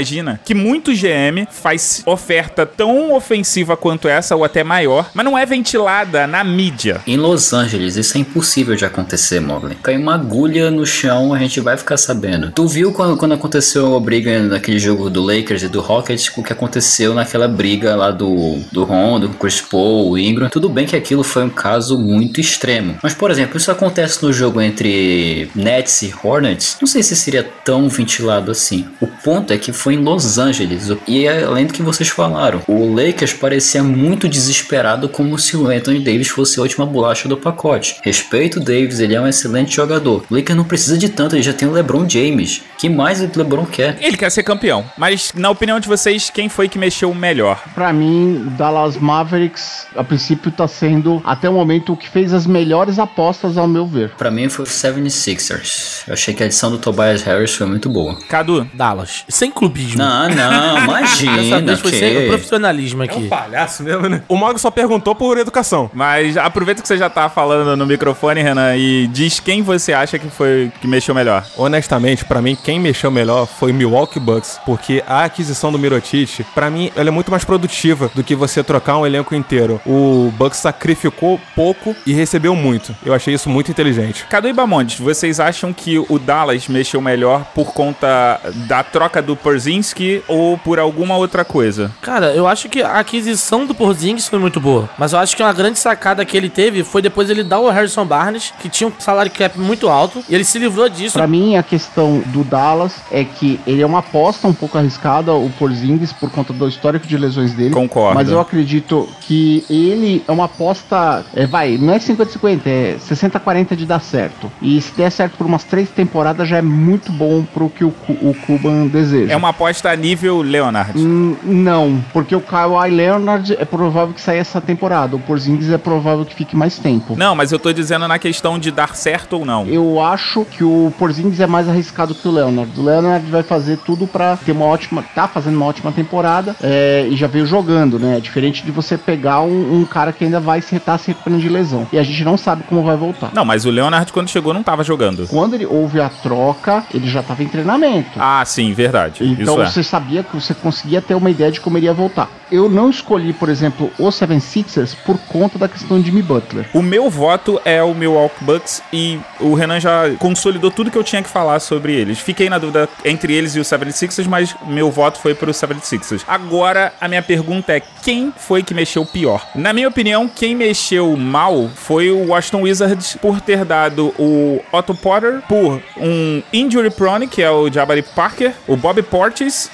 que 0.44 0.54
muito 0.54 0.92
GM 0.92 1.46
faz 1.50 2.02
oferta 2.06 2.66
tão 2.66 3.12
ofensiva 3.12 3.76
quanto 3.76 4.08
essa, 4.08 4.34
ou 4.34 4.44
até 4.44 4.64
maior, 4.64 5.10
mas 5.14 5.24
não 5.24 5.38
é 5.38 5.46
ventilada 5.46 6.26
na 6.26 6.42
mídia. 6.42 7.00
Em 7.06 7.16
Los 7.16 7.52
Angeles, 7.52 7.96
isso 7.96 8.16
é 8.16 8.20
impossível 8.20 8.74
de 8.74 8.84
acontecer, 8.84 9.40
Mogli. 9.40 9.76
Cai 9.82 9.96
uma 9.96 10.14
agulha 10.14 10.70
no 10.70 10.86
chão, 10.86 11.32
a 11.32 11.38
gente 11.38 11.60
vai 11.60 11.76
ficar 11.76 11.96
sabendo. 11.96 12.50
Tu 12.52 12.66
viu 12.66 12.92
quando, 12.92 13.16
quando 13.16 13.34
aconteceu 13.34 13.96
a 13.96 14.00
briga 14.00 14.40
naquele 14.42 14.78
jogo 14.78 15.08
do 15.08 15.22
Lakers 15.22 15.62
e 15.62 15.68
do 15.68 15.80
Rockets, 15.80 16.30
o 16.36 16.42
que 16.42 16.52
aconteceu 16.52 17.14
naquela 17.14 17.48
briga 17.48 17.94
lá 17.94 18.10
do, 18.10 18.58
do 18.72 18.84
Rondo, 18.84 19.28
com 19.28 19.34
o 19.34 19.38
Chris 19.38 19.60
Paul, 19.60 20.10
o 20.10 20.18
Ingram? 20.18 20.48
Tudo 20.48 20.68
bem 20.68 20.86
que 20.86 20.96
aquilo 20.96 21.22
foi 21.22 21.44
um 21.44 21.50
caso 21.50 21.98
muito 21.98 22.40
extremo. 22.40 22.96
Mas, 23.02 23.14
por 23.14 23.30
exemplo, 23.30 23.56
isso 23.56 23.70
acontece 23.70 24.22
no 24.22 24.32
jogo 24.32 24.60
entre 24.60 25.50
Nets 25.54 26.02
e 26.02 26.14
Hornets, 26.22 26.76
não 26.80 26.86
sei 26.86 27.02
se 27.02 27.16
seria 27.16 27.48
tão 27.64 27.88
ventilado 27.88 28.50
assim. 28.50 28.86
O 29.00 29.06
ponto 29.06 29.52
é 29.52 29.58
que 29.58 29.72
foi 29.84 29.96
em 29.96 29.98
Los 29.98 30.38
Angeles. 30.38 30.90
E 31.06 31.26
é 31.26 31.44
além 31.44 31.66
do 31.66 31.74
que 31.74 31.82
vocês 31.82 32.08
falaram, 32.08 32.62
o 32.66 32.94
Lakers 32.94 33.34
parecia 33.34 33.84
muito 33.84 34.26
desesperado 34.26 35.10
como 35.10 35.38
se 35.38 35.58
o 35.58 35.66
Anthony 35.68 36.00
Davis 36.00 36.28
fosse 36.28 36.58
a 36.58 36.62
última 36.62 36.86
bolacha 36.86 37.28
do 37.28 37.36
pacote. 37.36 37.96
Respeito 38.02 38.58
o 38.58 38.64
Davis, 38.64 38.98
ele 38.98 39.14
é 39.14 39.20
um 39.20 39.28
excelente 39.28 39.76
jogador. 39.76 40.24
O 40.30 40.34
Lakers 40.34 40.56
não 40.56 40.64
precisa 40.64 40.96
de 40.96 41.10
tanto, 41.10 41.36
ele 41.36 41.42
já 41.42 41.52
tem 41.52 41.68
o 41.68 41.72
LeBron 41.72 42.08
James. 42.08 42.62
que 42.78 42.88
mais 42.88 43.20
o 43.20 43.30
LeBron 43.36 43.66
quer? 43.66 43.98
Ele 44.00 44.16
quer 44.16 44.30
ser 44.30 44.42
campeão. 44.42 44.86
Mas, 44.96 45.34
na 45.34 45.50
opinião 45.50 45.78
de 45.78 45.86
vocês, 45.86 46.30
quem 46.30 46.48
foi 46.48 46.66
que 46.66 46.78
mexeu 46.78 47.12
melhor? 47.12 47.62
Pra 47.74 47.92
mim, 47.92 48.46
o 48.46 48.50
Dallas 48.50 48.96
Mavericks, 48.96 49.86
a 49.94 50.02
princípio, 50.02 50.50
tá 50.50 50.66
sendo 50.66 51.20
até 51.26 51.46
o 51.46 51.52
momento 51.52 51.92
o 51.92 51.96
que 51.96 52.08
fez 52.08 52.32
as 52.32 52.46
melhores 52.46 52.98
apostas, 52.98 53.58
ao 53.58 53.68
meu 53.68 53.86
ver. 53.86 54.12
Pra 54.16 54.30
mim 54.30 54.48
foi 54.48 54.64
o 54.64 54.68
76ers. 54.68 56.04
Eu 56.06 56.14
achei 56.14 56.32
que 56.32 56.42
a 56.42 56.46
edição 56.46 56.70
do 56.70 56.78
Tobias 56.78 57.22
Harris 57.22 57.54
foi 57.54 57.66
muito 57.66 57.90
boa. 57.90 58.18
Cadu, 58.30 58.66
Dallas. 58.72 59.24
Sem 59.28 59.50
clubismo. 59.74 59.98
Não, 59.98 60.28
não, 60.28 60.74
Dessa 60.74 61.24
imagina. 61.24 61.60
vez 61.62 61.80
foi 61.80 61.92
sem 61.92 62.26
profissionalismo 62.28 63.02
É 63.02 63.06
aqui. 63.06 63.18
um 63.18 63.28
palhaço 63.28 63.82
mesmo, 63.82 64.08
né? 64.08 64.22
O 64.28 64.36
Mago 64.36 64.58
só 64.58 64.70
perguntou 64.70 65.14
por 65.14 65.38
educação. 65.38 65.90
mas 65.92 66.36
aproveita 66.36 66.80
que 66.82 66.88
você 66.88 66.96
já 66.96 67.10
tá 67.10 67.28
falando 67.28 67.76
no 67.76 67.86
microfone, 67.86 68.42
Renan, 68.42 68.76
e 68.76 69.06
diz 69.08 69.40
quem 69.40 69.62
você 69.62 69.92
acha 69.92 70.18
que 70.18 70.28
foi 70.28 70.70
que 70.80 70.86
mexeu 70.86 71.14
melhor. 71.14 71.44
Honestamente, 71.56 72.24
pra 72.24 72.40
mim, 72.40 72.56
quem 72.56 72.78
mexeu 72.78 73.10
melhor 73.10 73.46
foi 73.46 73.72
Milwaukee 73.72 74.20
Bucks, 74.20 74.60
porque 74.64 75.02
a 75.06 75.24
aquisição 75.24 75.72
do 75.72 75.78
Mirotic, 75.78 76.44
pra 76.54 76.70
mim, 76.70 76.90
ela 76.96 77.08
é 77.08 77.12
muito 77.12 77.30
mais 77.30 77.44
produtiva 77.44 78.10
do 78.14 78.22
que 78.22 78.34
você 78.34 78.62
trocar 78.62 78.98
um 78.98 79.06
elenco 79.06 79.34
inteiro. 79.34 79.80
O 79.86 80.32
Bucks 80.36 80.58
sacrificou 80.58 81.40
pouco 81.54 81.94
e 82.06 82.12
recebeu 82.12 82.54
muito. 82.54 82.94
Eu 83.04 83.12
achei 83.14 83.34
isso 83.34 83.48
muito 83.48 83.70
inteligente. 83.70 84.24
Cadu 84.28 84.48
e 84.48 84.54
vocês 85.00 85.40
acham 85.40 85.72
que 85.72 85.98
o 85.98 86.18
Dallas 86.18 86.68
mexeu 86.68 87.00
melhor 87.00 87.44
por 87.54 87.72
conta 87.72 88.40
da 88.66 88.82
troca 88.82 89.20
do 89.20 89.34
Porzinski 89.64 90.22
ou 90.28 90.58
por 90.58 90.78
alguma 90.78 91.16
outra 91.16 91.44
coisa? 91.44 91.90
Cara, 92.02 92.34
eu 92.34 92.46
acho 92.46 92.68
que 92.68 92.82
a 92.82 92.98
aquisição 92.98 93.64
do 93.64 93.74
Porzingis 93.74 94.28
foi 94.28 94.38
muito 94.38 94.60
boa. 94.60 94.88
Mas 94.98 95.12
eu 95.12 95.18
acho 95.18 95.34
que 95.34 95.42
uma 95.42 95.52
grande 95.52 95.78
sacada 95.78 96.24
que 96.24 96.36
ele 96.36 96.50
teve 96.50 96.84
foi 96.84 97.00
depois 97.00 97.30
ele 97.30 97.42
dar 97.42 97.60
o 97.60 97.70
Harrison 97.70 98.04
Barnes, 98.04 98.52
que 98.60 98.68
tinha 98.68 98.88
um 98.88 98.92
salário 98.98 99.30
cap 99.32 99.58
muito 99.58 99.88
alto, 99.88 100.22
e 100.28 100.34
ele 100.34 100.44
se 100.44 100.58
livrou 100.58 100.88
disso. 100.88 101.14
Pra 101.14 101.26
mim, 101.26 101.56
a 101.56 101.62
questão 101.62 102.22
do 102.26 102.44
Dallas 102.44 102.94
é 103.10 103.24
que 103.24 103.58
ele 103.66 103.80
é 103.80 103.86
uma 103.86 104.00
aposta 104.00 104.46
um 104.46 104.52
pouco 104.52 104.76
arriscada, 104.76 105.32
o 105.32 105.48
Porzingis, 105.58 106.12
por 106.12 106.30
conta 106.30 106.52
do 106.52 106.68
histórico 106.68 107.06
de 107.06 107.16
lesões 107.16 107.54
dele. 107.54 107.70
Concordo. 107.70 108.14
Mas 108.14 108.28
eu 108.28 108.38
acredito 108.38 109.08
que 109.22 109.64
ele 109.70 110.22
é 110.28 110.32
uma 110.32 110.44
aposta. 110.44 111.24
É, 111.34 111.46
vai, 111.46 111.78
não 111.78 111.94
é 111.94 111.98
50-50, 111.98 112.60
é 112.66 112.96
60-40 112.98 113.74
de 113.74 113.86
dar 113.86 114.00
certo. 114.00 114.52
E 114.60 114.80
se 114.80 114.92
der 114.92 115.10
certo 115.10 115.38
por 115.38 115.46
umas 115.46 115.64
três 115.64 115.88
temporadas, 115.88 116.48
já 116.48 116.58
é 116.58 116.62
muito 116.62 117.10
bom 117.10 117.44
pro 117.44 117.70
que 117.70 117.84
o, 117.84 117.94
o 118.08 118.34
Cuban 118.46 118.88
deseja. 118.88 119.32
É 119.32 119.36
uma 119.36 119.53
aposta 119.54 119.90
a 119.90 119.96
nível 119.96 120.42
Leonard. 120.42 120.98
Hum, 120.98 121.36
Não, 121.44 122.02
porque 122.12 122.34
o 122.34 122.40
Kawhi 122.40 122.90
Leonard 122.90 123.56
é 123.58 123.64
provável 123.64 124.12
que 124.12 124.20
saia 124.20 124.40
essa 124.40 124.60
temporada. 124.60 125.14
O 125.14 125.18
Porzingis 125.20 125.70
é 125.70 125.78
provável 125.78 126.24
que 126.24 126.34
fique 126.34 126.56
mais 126.56 126.78
tempo. 126.78 127.14
Não, 127.16 127.34
mas 127.36 127.52
eu 127.52 127.58
tô 127.58 127.72
dizendo 127.72 128.08
na 128.08 128.18
questão 128.18 128.58
de 128.58 128.70
dar 128.72 128.94
certo 128.96 129.34
ou 129.38 129.44
não. 129.44 129.66
Eu 129.66 130.02
acho 130.02 130.44
que 130.44 130.64
o 130.64 130.92
Porzingis 130.98 131.38
é 131.40 131.46
mais 131.46 131.68
arriscado 131.68 132.14
que 132.14 132.26
o 132.26 132.32
Leonard. 132.32 132.70
O 132.78 132.82
Leonard 132.82 133.30
vai 133.30 133.42
fazer 133.42 133.78
tudo 133.78 134.06
pra 134.06 134.36
ter 134.36 134.52
uma 134.52 134.64
ótima, 134.64 135.04
tá 135.14 135.28
fazendo 135.28 135.54
uma 135.56 135.66
ótima 135.66 135.92
temporada 135.92 136.56
é, 136.62 137.06
e 137.08 137.16
já 137.16 137.26
veio 137.28 137.46
jogando, 137.46 137.98
né? 137.98 138.18
Diferente 138.20 138.64
de 138.64 138.72
você 138.72 138.98
pegar 138.98 139.40
um, 139.42 139.80
um 139.80 139.84
cara 139.84 140.12
que 140.12 140.24
ainda 140.24 140.40
vai 140.40 140.60
se 140.60 140.78
tá 140.80 140.98
se 140.98 141.08
recuperando 141.08 141.40
de 141.40 141.48
lesão 141.48 141.86
e 141.92 141.98
a 141.98 142.02
gente 142.02 142.24
não 142.24 142.36
sabe 142.36 142.64
como 142.64 142.82
vai 142.82 142.96
voltar. 142.96 143.30
Não, 143.32 143.44
mas 143.44 143.64
o 143.64 143.70
Leonard, 143.70 144.12
quando 144.12 144.28
chegou, 144.28 144.52
não 144.52 144.62
tava 144.62 144.82
jogando. 144.82 145.26
Quando 145.28 145.54
ele 145.54 145.66
houve 145.66 146.00
a 146.00 146.08
troca, 146.08 146.84
ele 146.92 147.06
já 147.08 147.22
tava 147.22 147.42
em 147.42 147.48
treinamento. 147.48 148.10
Ah, 148.18 148.42
sim, 148.44 148.72
verdade. 148.72 149.24
Então 149.24 149.43
Isso 149.52 149.62
é. 149.62 149.66
você 149.66 149.82
sabia 149.82 150.22
que 150.22 150.34
você 150.34 150.54
conseguia 150.54 151.00
ter 151.00 151.14
uma 151.14 151.30
ideia 151.30 151.50
de 151.50 151.60
como 151.60 151.78
ele 151.78 151.86
ia 151.86 151.92
voltar. 151.92 152.28
Eu 152.50 152.68
não 152.68 152.90
escolhi, 152.90 153.32
por 153.32 153.48
exemplo, 153.48 153.90
o 153.98 154.10
Seven 154.10 154.40
Sixers 154.40 154.94
por 154.94 155.18
conta 155.28 155.58
da 155.58 155.68
questão 155.68 155.98
de 155.98 156.06
Jimmy 156.06 156.22
Butler. 156.22 156.68
O 156.72 156.82
meu 156.82 157.10
voto 157.10 157.60
é 157.64 157.82
o 157.82 157.94
Milwaukee 157.94 158.44
Bucks 158.44 158.82
e 158.92 159.18
o 159.40 159.54
Renan 159.54 159.80
já 159.80 160.10
consolidou 160.18 160.70
tudo 160.70 160.90
que 160.90 160.98
eu 160.98 161.04
tinha 161.04 161.22
que 161.22 161.28
falar 161.28 161.60
sobre 161.60 161.94
eles. 161.94 162.18
Fiquei 162.18 162.48
na 162.48 162.58
dúvida 162.58 162.88
entre 163.04 163.32
eles 163.32 163.54
e 163.54 163.60
o 163.60 163.62
76ers, 163.62 164.26
mas 164.26 164.54
meu 164.66 164.90
voto 164.90 165.18
foi 165.18 165.34
pro 165.34 165.50
76ers. 165.50 166.22
Agora, 166.26 166.92
a 167.00 167.08
minha 167.08 167.22
pergunta 167.22 167.72
é 167.72 167.80
quem 168.02 168.32
foi 168.36 168.62
que 168.62 168.74
mexeu 168.74 169.04
pior? 169.04 169.46
Na 169.54 169.72
minha 169.72 169.88
opinião, 169.88 170.28
quem 170.28 170.54
mexeu 170.54 171.16
mal 171.16 171.70
foi 171.74 172.10
o 172.10 172.28
Washington 172.28 172.62
Wizards 172.62 173.16
por 173.20 173.40
ter 173.40 173.64
dado 173.64 174.14
o 174.18 174.60
Otto 174.72 174.94
Potter 174.94 175.42
por 175.48 175.82
um 175.96 176.42
injury 176.52 176.90
prone, 176.90 177.26
que 177.26 177.42
é 177.42 177.50
o 177.50 177.70
Jabari 177.72 178.02
Parker, 178.02 178.52
o 178.66 178.76
Bob 178.76 179.02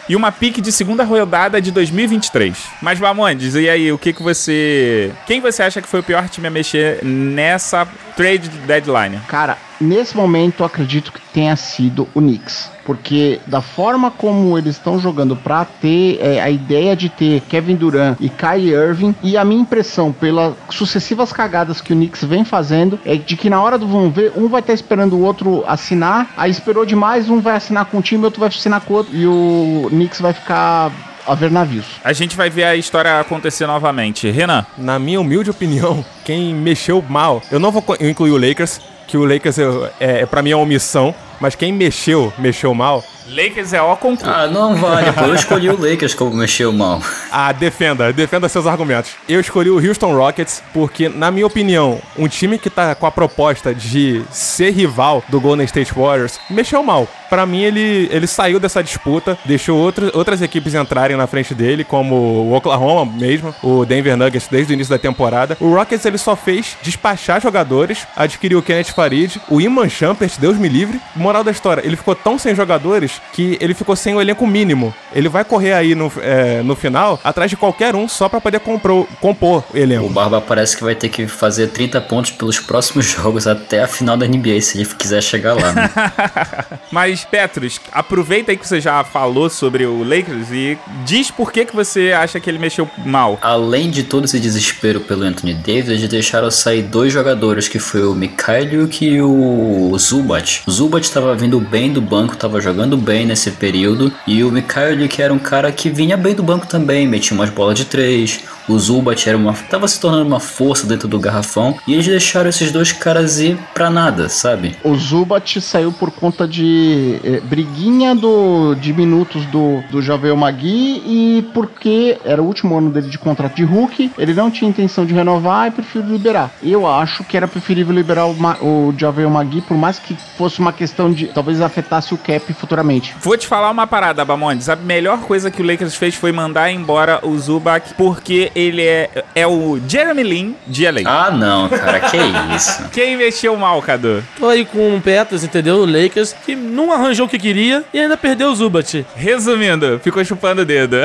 E 0.08 0.16
uma 0.16 0.32
pique 0.32 0.60
de 0.60 0.72
segunda 0.72 1.04
rodada 1.04 1.60
de 1.60 1.70
2023. 1.70 2.56
Mas 2.80 2.98
Bamondes, 2.98 3.54
e 3.54 3.68
aí, 3.68 3.92
o 3.92 3.98
que 3.98 4.12
que 4.12 4.22
você... 4.22 5.12
Quem 5.26 5.40
você 5.40 5.62
acha 5.62 5.80
que 5.82 5.88
foi 5.88 6.00
o 6.00 6.02
pior 6.02 6.28
time 6.28 6.48
a 6.48 6.50
mexer 6.50 7.04
nessa 7.04 7.86
trade 8.16 8.48
deadline? 8.48 9.20
Cara, 9.28 9.56
nesse 9.80 10.16
momento 10.16 10.60
eu 10.60 10.66
acredito 10.66 11.12
que 11.12 11.20
tenha 11.32 11.56
sido 11.56 12.06
o 12.14 12.20
Knicks. 12.20 12.70
Porque 12.84 13.40
da 13.46 13.60
forma 13.60 14.10
como 14.10 14.58
eles 14.58 14.76
estão 14.76 14.98
jogando 14.98 15.36
pra 15.36 15.64
ter 15.64 16.18
é, 16.20 16.40
a 16.40 16.50
ideia 16.50 16.96
de 16.96 17.08
ter 17.08 17.40
Kevin 17.42 17.76
Durant 17.76 18.16
e 18.18 18.28
Kyrie 18.28 18.72
Irving, 18.72 19.14
e 19.22 19.36
a 19.36 19.44
minha 19.44 19.60
impressão 19.60 20.12
pelas 20.12 20.54
sucessivas 20.70 21.32
cagadas 21.32 21.80
que 21.80 21.92
o 21.92 21.96
Knicks 21.96 22.24
vem 22.24 22.44
fazendo 22.44 22.98
é 23.04 23.14
de 23.14 23.36
que 23.36 23.48
na 23.48 23.62
hora 23.62 23.78
do 23.78 23.86
vamos 23.86 24.14
ver, 24.14 24.32
um 24.34 24.48
vai 24.48 24.60
estar 24.60 24.72
esperando 24.72 25.16
o 25.16 25.22
outro 25.22 25.62
assinar, 25.66 26.32
aí 26.36 26.50
esperou 26.50 26.84
demais, 26.84 27.30
um 27.30 27.40
vai 27.40 27.54
assinar 27.54 27.84
com 27.84 27.98
um 27.98 28.02
time, 28.02 28.24
outro 28.24 28.40
vai 28.40 28.48
assinar 28.48 28.80
com 28.80 28.94
o 28.94 28.96
outro, 28.96 29.16
e 29.16 29.26
o 29.26 29.86
Knicks 29.90 30.20
vai 30.20 30.32
ficar 30.32 30.90
a 31.26 31.34
ver 31.34 31.50
navios. 31.50 31.86
A 32.02 32.12
gente 32.12 32.36
vai 32.36 32.50
ver 32.50 32.64
a 32.64 32.76
história 32.76 33.20
acontecer 33.20 33.66
novamente. 33.66 34.30
Renan, 34.30 34.66
Na 34.76 34.98
minha 34.98 35.20
humilde 35.20 35.50
opinião, 35.50 36.04
quem 36.24 36.54
mexeu 36.54 37.04
mal, 37.08 37.42
eu 37.50 37.60
não 37.60 37.70
vou 37.70 37.84
incluir 38.00 38.32
o 38.32 38.48
Lakers, 38.48 38.80
que 39.10 39.18
o 39.18 39.24
Lakers 39.24 39.58
é, 39.58 40.22
é 40.22 40.26
para 40.26 40.40
mim 40.40 40.50
é 40.50 40.56
uma 40.56 40.62
omissão, 40.62 41.12
mas 41.40 41.54
quem 41.54 41.72
mexeu, 41.72 42.32
mexeu 42.38 42.74
mal, 42.74 43.04
Lakers 43.30 43.72
é 43.72 43.80
ó 43.80 43.94
concurso. 43.96 44.30
Ah, 44.30 44.46
não 44.48 44.74
vale, 44.74 45.12
pô. 45.12 45.22
Eu 45.22 45.34
escolhi 45.34 45.68
o 45.68 45.80
Lakers 45.80 46.14
como 46.14 46.34
mexeu 46.34 46.72
mal. 46.72 47.00
Ah, 47.30 47.52
defenda, 47.52 48.12
defenda 48.12 48.48
seus 48.48 48.66
argumentos. 48.66 49.12
Eu 49.28 49.40
escolhi 49.40 49.70
o 49.70 49.76
Houston 49.76 50.14
Rockets 50.14 50.62
porque, 50.72 51.08
na 51.08 51.30
minha 51.30 51.46
opinião, 51.46 52.00
um 52.18 52.26
time 52.26 52.58
que 52.58 52.68
tá 52.68 52.94
com 52.94 53.06
a 53.06 53.10
proposta 53.10 53.74
de 53.74 54.22
ser 54.30 54.70
rival 54.70 55.22
do 55.28 55.40
Golden 55.40 55.64
State 55.64 55.94
Warriors 55.94 56.40
mexeu 56.50 56.82
mal. 56.82 57.06
Pra 57.28 57.46
mim, 57.46 57.62
ele, 57.62 58.08
ele 58.10 58.26
saiu 58.26 58.58
dessa 58.58 58.82
disputa, 58.82 59.38
deixou 59.44 59.78
outro, 59.78 60.10
outras 60.14 60.42
equipes 60.42 60.74
entrarem 60.74 61.16
na 61.16 61.28
frente 61.28 61.54
dele, 61.54 61.84
como 61.84 62.16
o 62.16 62.52
Oklahoma 62.52 63.10
mesmo, 63.10 63.54
o 63.62 63.84
Denver 63.84 64.16
Nuggets 64.16 64.48
desde 64.48 64.72
o 64.72 64.74
início 64.74 64.90
da 64.90 64.98
temporada. 64.98 65.56
O 65.60 65.72
Rockets 65.72 66.04
ele 66.04 66.18
só 66.18 66.34
fez 66.34 66.76
despachar 66.82 67.40
jogadores, 67.40 68.04
adquiriu 68.16 68.58
o 68.58 68.62
Kenneth 68.62 68.92
Farid, 68.92 69.40
o 69.48 69.60
Iman 69.60 69.88
Shumpert, 69.88 70.32
Deus 70.40 70.58
me 70.58 70.68
livre, 70.68 71.00
moral 71.30 71.44
da 71.44 71.50
história, 71.52 71.86
ele 71.86 71.96
ficou 71.96 72.14
tão 72.14 72.36
sem 72.36 72.54
jogadores 72.56 73.22
que 73.32 73.56
ele 73.60 73.72
ficou 73.72 73.94
sem 73.94 74.14
o 74.14 74.20
elenco 74.20 74.46
mínimo. 74.46 74.92
Ele 75.14 75.28
vai 75.28 75.44
correr 75.44 75.72
aí 75.72 75.94
no, 75.94 76.12
é, 76.20 76.60
no 76.62 76.74
final 76.74 77.20
atrás 77.22 77.48
de 77.48 77.56
qualquer 77.56 77.94
um 77.94 78.08
só 78.08 78.28
pra 78.28 78.40
poder 78.40 78.58
compor, 78.58 79.06
compor 79.20 79.62
o 79.72 79.76
O 79.76 79.78
elenco. 79.78 80.08
Barba 80.08 80.40
parece 80.40 80.76
que 80.76 80.82
vai 80.82 80.96
ter 80.96 81.08
que 81.08 81.28
fazer 81.28 81.68
30 81.68 82.00
pontos 82.00 82.32
pelos 82.32 82.58
próximos 82.58 83.06
jogos 83.10 83.46
até 83.46 83.82
a 83.82 83.86
final 83.86 84.16
da 84.16 84.26
NBA, 84.26 84.60
se 84.60 84.78
ele 84.78 84.86
quiser 84.86 85.22
chegar 85.22 85.54
lá. 85.54 85.72
Né? 85.72 85.90
Mas, 86.90 87.24
Petrus, 87.24 87.80
aproveita 87.92 88.50
aí 88.50 88.56
que 88.56 88.66
você 88.66 88.80
já 88.80 89.04
falou 89.04 89.48
sobre 89.48 89.86
o 89.86 90.02
Lakers 90.02 90.50
e 90.50 90.76
diz 91.04 91.30
por 91.30 91.52
que, 91.52 91.64
que 91.64 91.76
você 91.76 92.12
acha 92.12 92.40
que 92.40 92.50
ele 92.50 92.58
mexeu 92.58 92.90
mal. 93.04 93.38
Além 93.40 93.88
de 93.88 94.02
todo 94.02 94.24
esse 94.24 94.40
desespero 94.40 95.00
pelo 95.00 95.22
Anthony 95.22 95.54
Davis, 95.54 95.88
eles 95.88 96.08
deixaram 96.08 96.50
sair 96.50 96.82
dois 96.82 97.12
jogadores, 97.12 97.68
que 97.68 97.78
foi 97.78 98.04
o 98.04 98.14
Mikhailiuk 98.14 99.04
e 99.04 99.22
o 99.22 99.96
Zubat. 99.96 100.62
O 100.66 100.70
Zubat 100.70 101.08
estava 101.20 101.34
vindo 101.34 101.60
bem 101.60 101.92
do 101.92 102.00
banco, 102.00 102.32
estava 102.32 102.60
jogando 102.60 102.96
bem 102.96 103.26
nesse 103.26 103.50
período, 103.50 104.10
e 104.26 104.42
o 104.42 104.50
Mikhailiuk 104.50 105.20
era 105.20 105.32
um 105.32 105.38
cara 105.38 105.70
que 105.70 105.90
vinha 105.90 106.16
bem 106.16 106.34
do 106.34 106.42
banco 106.42 106.66
também, 106.66 107.06
metia 107.06 107.36
umas 107.36 107.50
bolas 107.50 107.76
de 107.76 107.84
três. 107.84 108.40
O 108.66 108.78
Zubat 108.78 109.28
era 109.28 109.36
uma, 109.36 109.52
tava 109.52 109.86
se 109.88 110.00
tornando 110.00 110.26
uma 110.26 110.40
força 110.40 110.86
dentro 110.86 111.08
do 111.08 111.18
garrafão, 111.18 111.76
e 111.86 111.92
eles 111.92 112.06
deixaram 112.06 112.48
esses 112.48 112.72
dois 112.72 112.92
caras 112.92 113.38
ir 113.38 113.58
pra 113.74 113.90
nada, 113.90 114.28
sabe? 114.28 114.76
O 114.82 114.94
Zubat 114.94 115.60
saiu 115.60 115.92
por 115.92 116.10
conta 116.10 116.46
de 116.46 117.18
eh, 117.22 117.40
briguinha 117.40 118.14
do, 118.14 118.74
de 118.76 118.92
minutos 118.92 119.44
do, 119.46 119.82
do 119.90 120.00
Javel 120.00 120.36
Magui 120.36 121.02
e 121.04 121.44
porque 121.52 122.18
era 122.24 122.40
o 122.40 122.46
último 122.46 122.78
ano 122.78 122.90
dele 122.90 123.08
de 123.08 123.18
contrato 123.18 123.56
de 123.56 123.64
Hulk, 123.64 124.12
ele 124.16 124.32
não 124.32 124.50
tinha 124.50 124.70
intenção 124.70 125.04
de 125.04 125.12
renovar 125.12 125.68
e 125.68 125.70
preferiu 125.72 126.08
liberar. 126.08 126.50
Eu 126.62 126.86
acho 126.86 127.24
que 127.24 127.36
era 127.36 127.48
preferível 127.48 127.94
liberar 127.94 128.26
o, 128.26 128.36
o 128.62 128.94
Javel 128.96 129.28
Magui, 129.28 129.60
por 129.60 129.76
mais 129.76 129.98
que 129.98 130.16
fosse 130.38 130.60
uma 130.60 130.72
questão 130.72 131.09
de 131.14 131.26
talvez 131.26 131.60
afetasse 131.60 132.14
o 132.14 132.18
cap 132.18 132.52
futuramente. 132.52 133.14
Vou 133.20 133.36
te 133.36 133.46
falar 133.46 133.70
uma 133.70 133.86
parada, 133.86 134.24
Bamondes. 134.24 134.68
A 134.68 134.76
melhor 134.76 135.20
coisa 135.20 135.50
que 135.50 135.62
o 135.62 135.66
Lakers 135.66 135.94
fez 135.94 136.14
foi 136.14 136.32
mandar 136.32 136.70
embora 136.70 137.20
o 137.22 137.38
Zubac 137.38 137.94
porque 137.94 138.50
ele 138.54 138.82
é, 138.82 139.24
é 139.34 139.46
o 139.46 139.80
Jeremy 139.86 140.22
Lin 140.22 140.56
de 140.66 140.90
LA. 140.90 141.02
Ah, 141.04 141.30
não, 141.30 141.68
cara, 141.68 142.00
que 142.00 142.16
isso. 142.54 142.88
Quem 142.92 143.16
mexeu 143.16 143.56
mal, 143.56 143.80
Cadu? 143.82 144.22
Tô 144.38 144.48
aí 144.48 144.64
com 144.64 144.96
o 144.96 145.00
Petros, 145.00 145.44
entendeu? 145.44 145.76
O 145.76 145.86
Lakers, 145.86 146.34
que 146.44 146.54
não 146.54 146.92
arranjou 146.92 147.26
o 147.26 147.28
que 147.28 147.38
queria 147.38 147.84
e 147.92 147.98
ainda 147.98 148.16
perdeu 148.16 148.50
o 148.50 148.54
Zubat. 148.54 149.04
Resumindo, 149.14 150.00
ficou 150.02 150.24
chupando 150.24 150.62
o 150.62 150.64
dedo. 150.64 150.96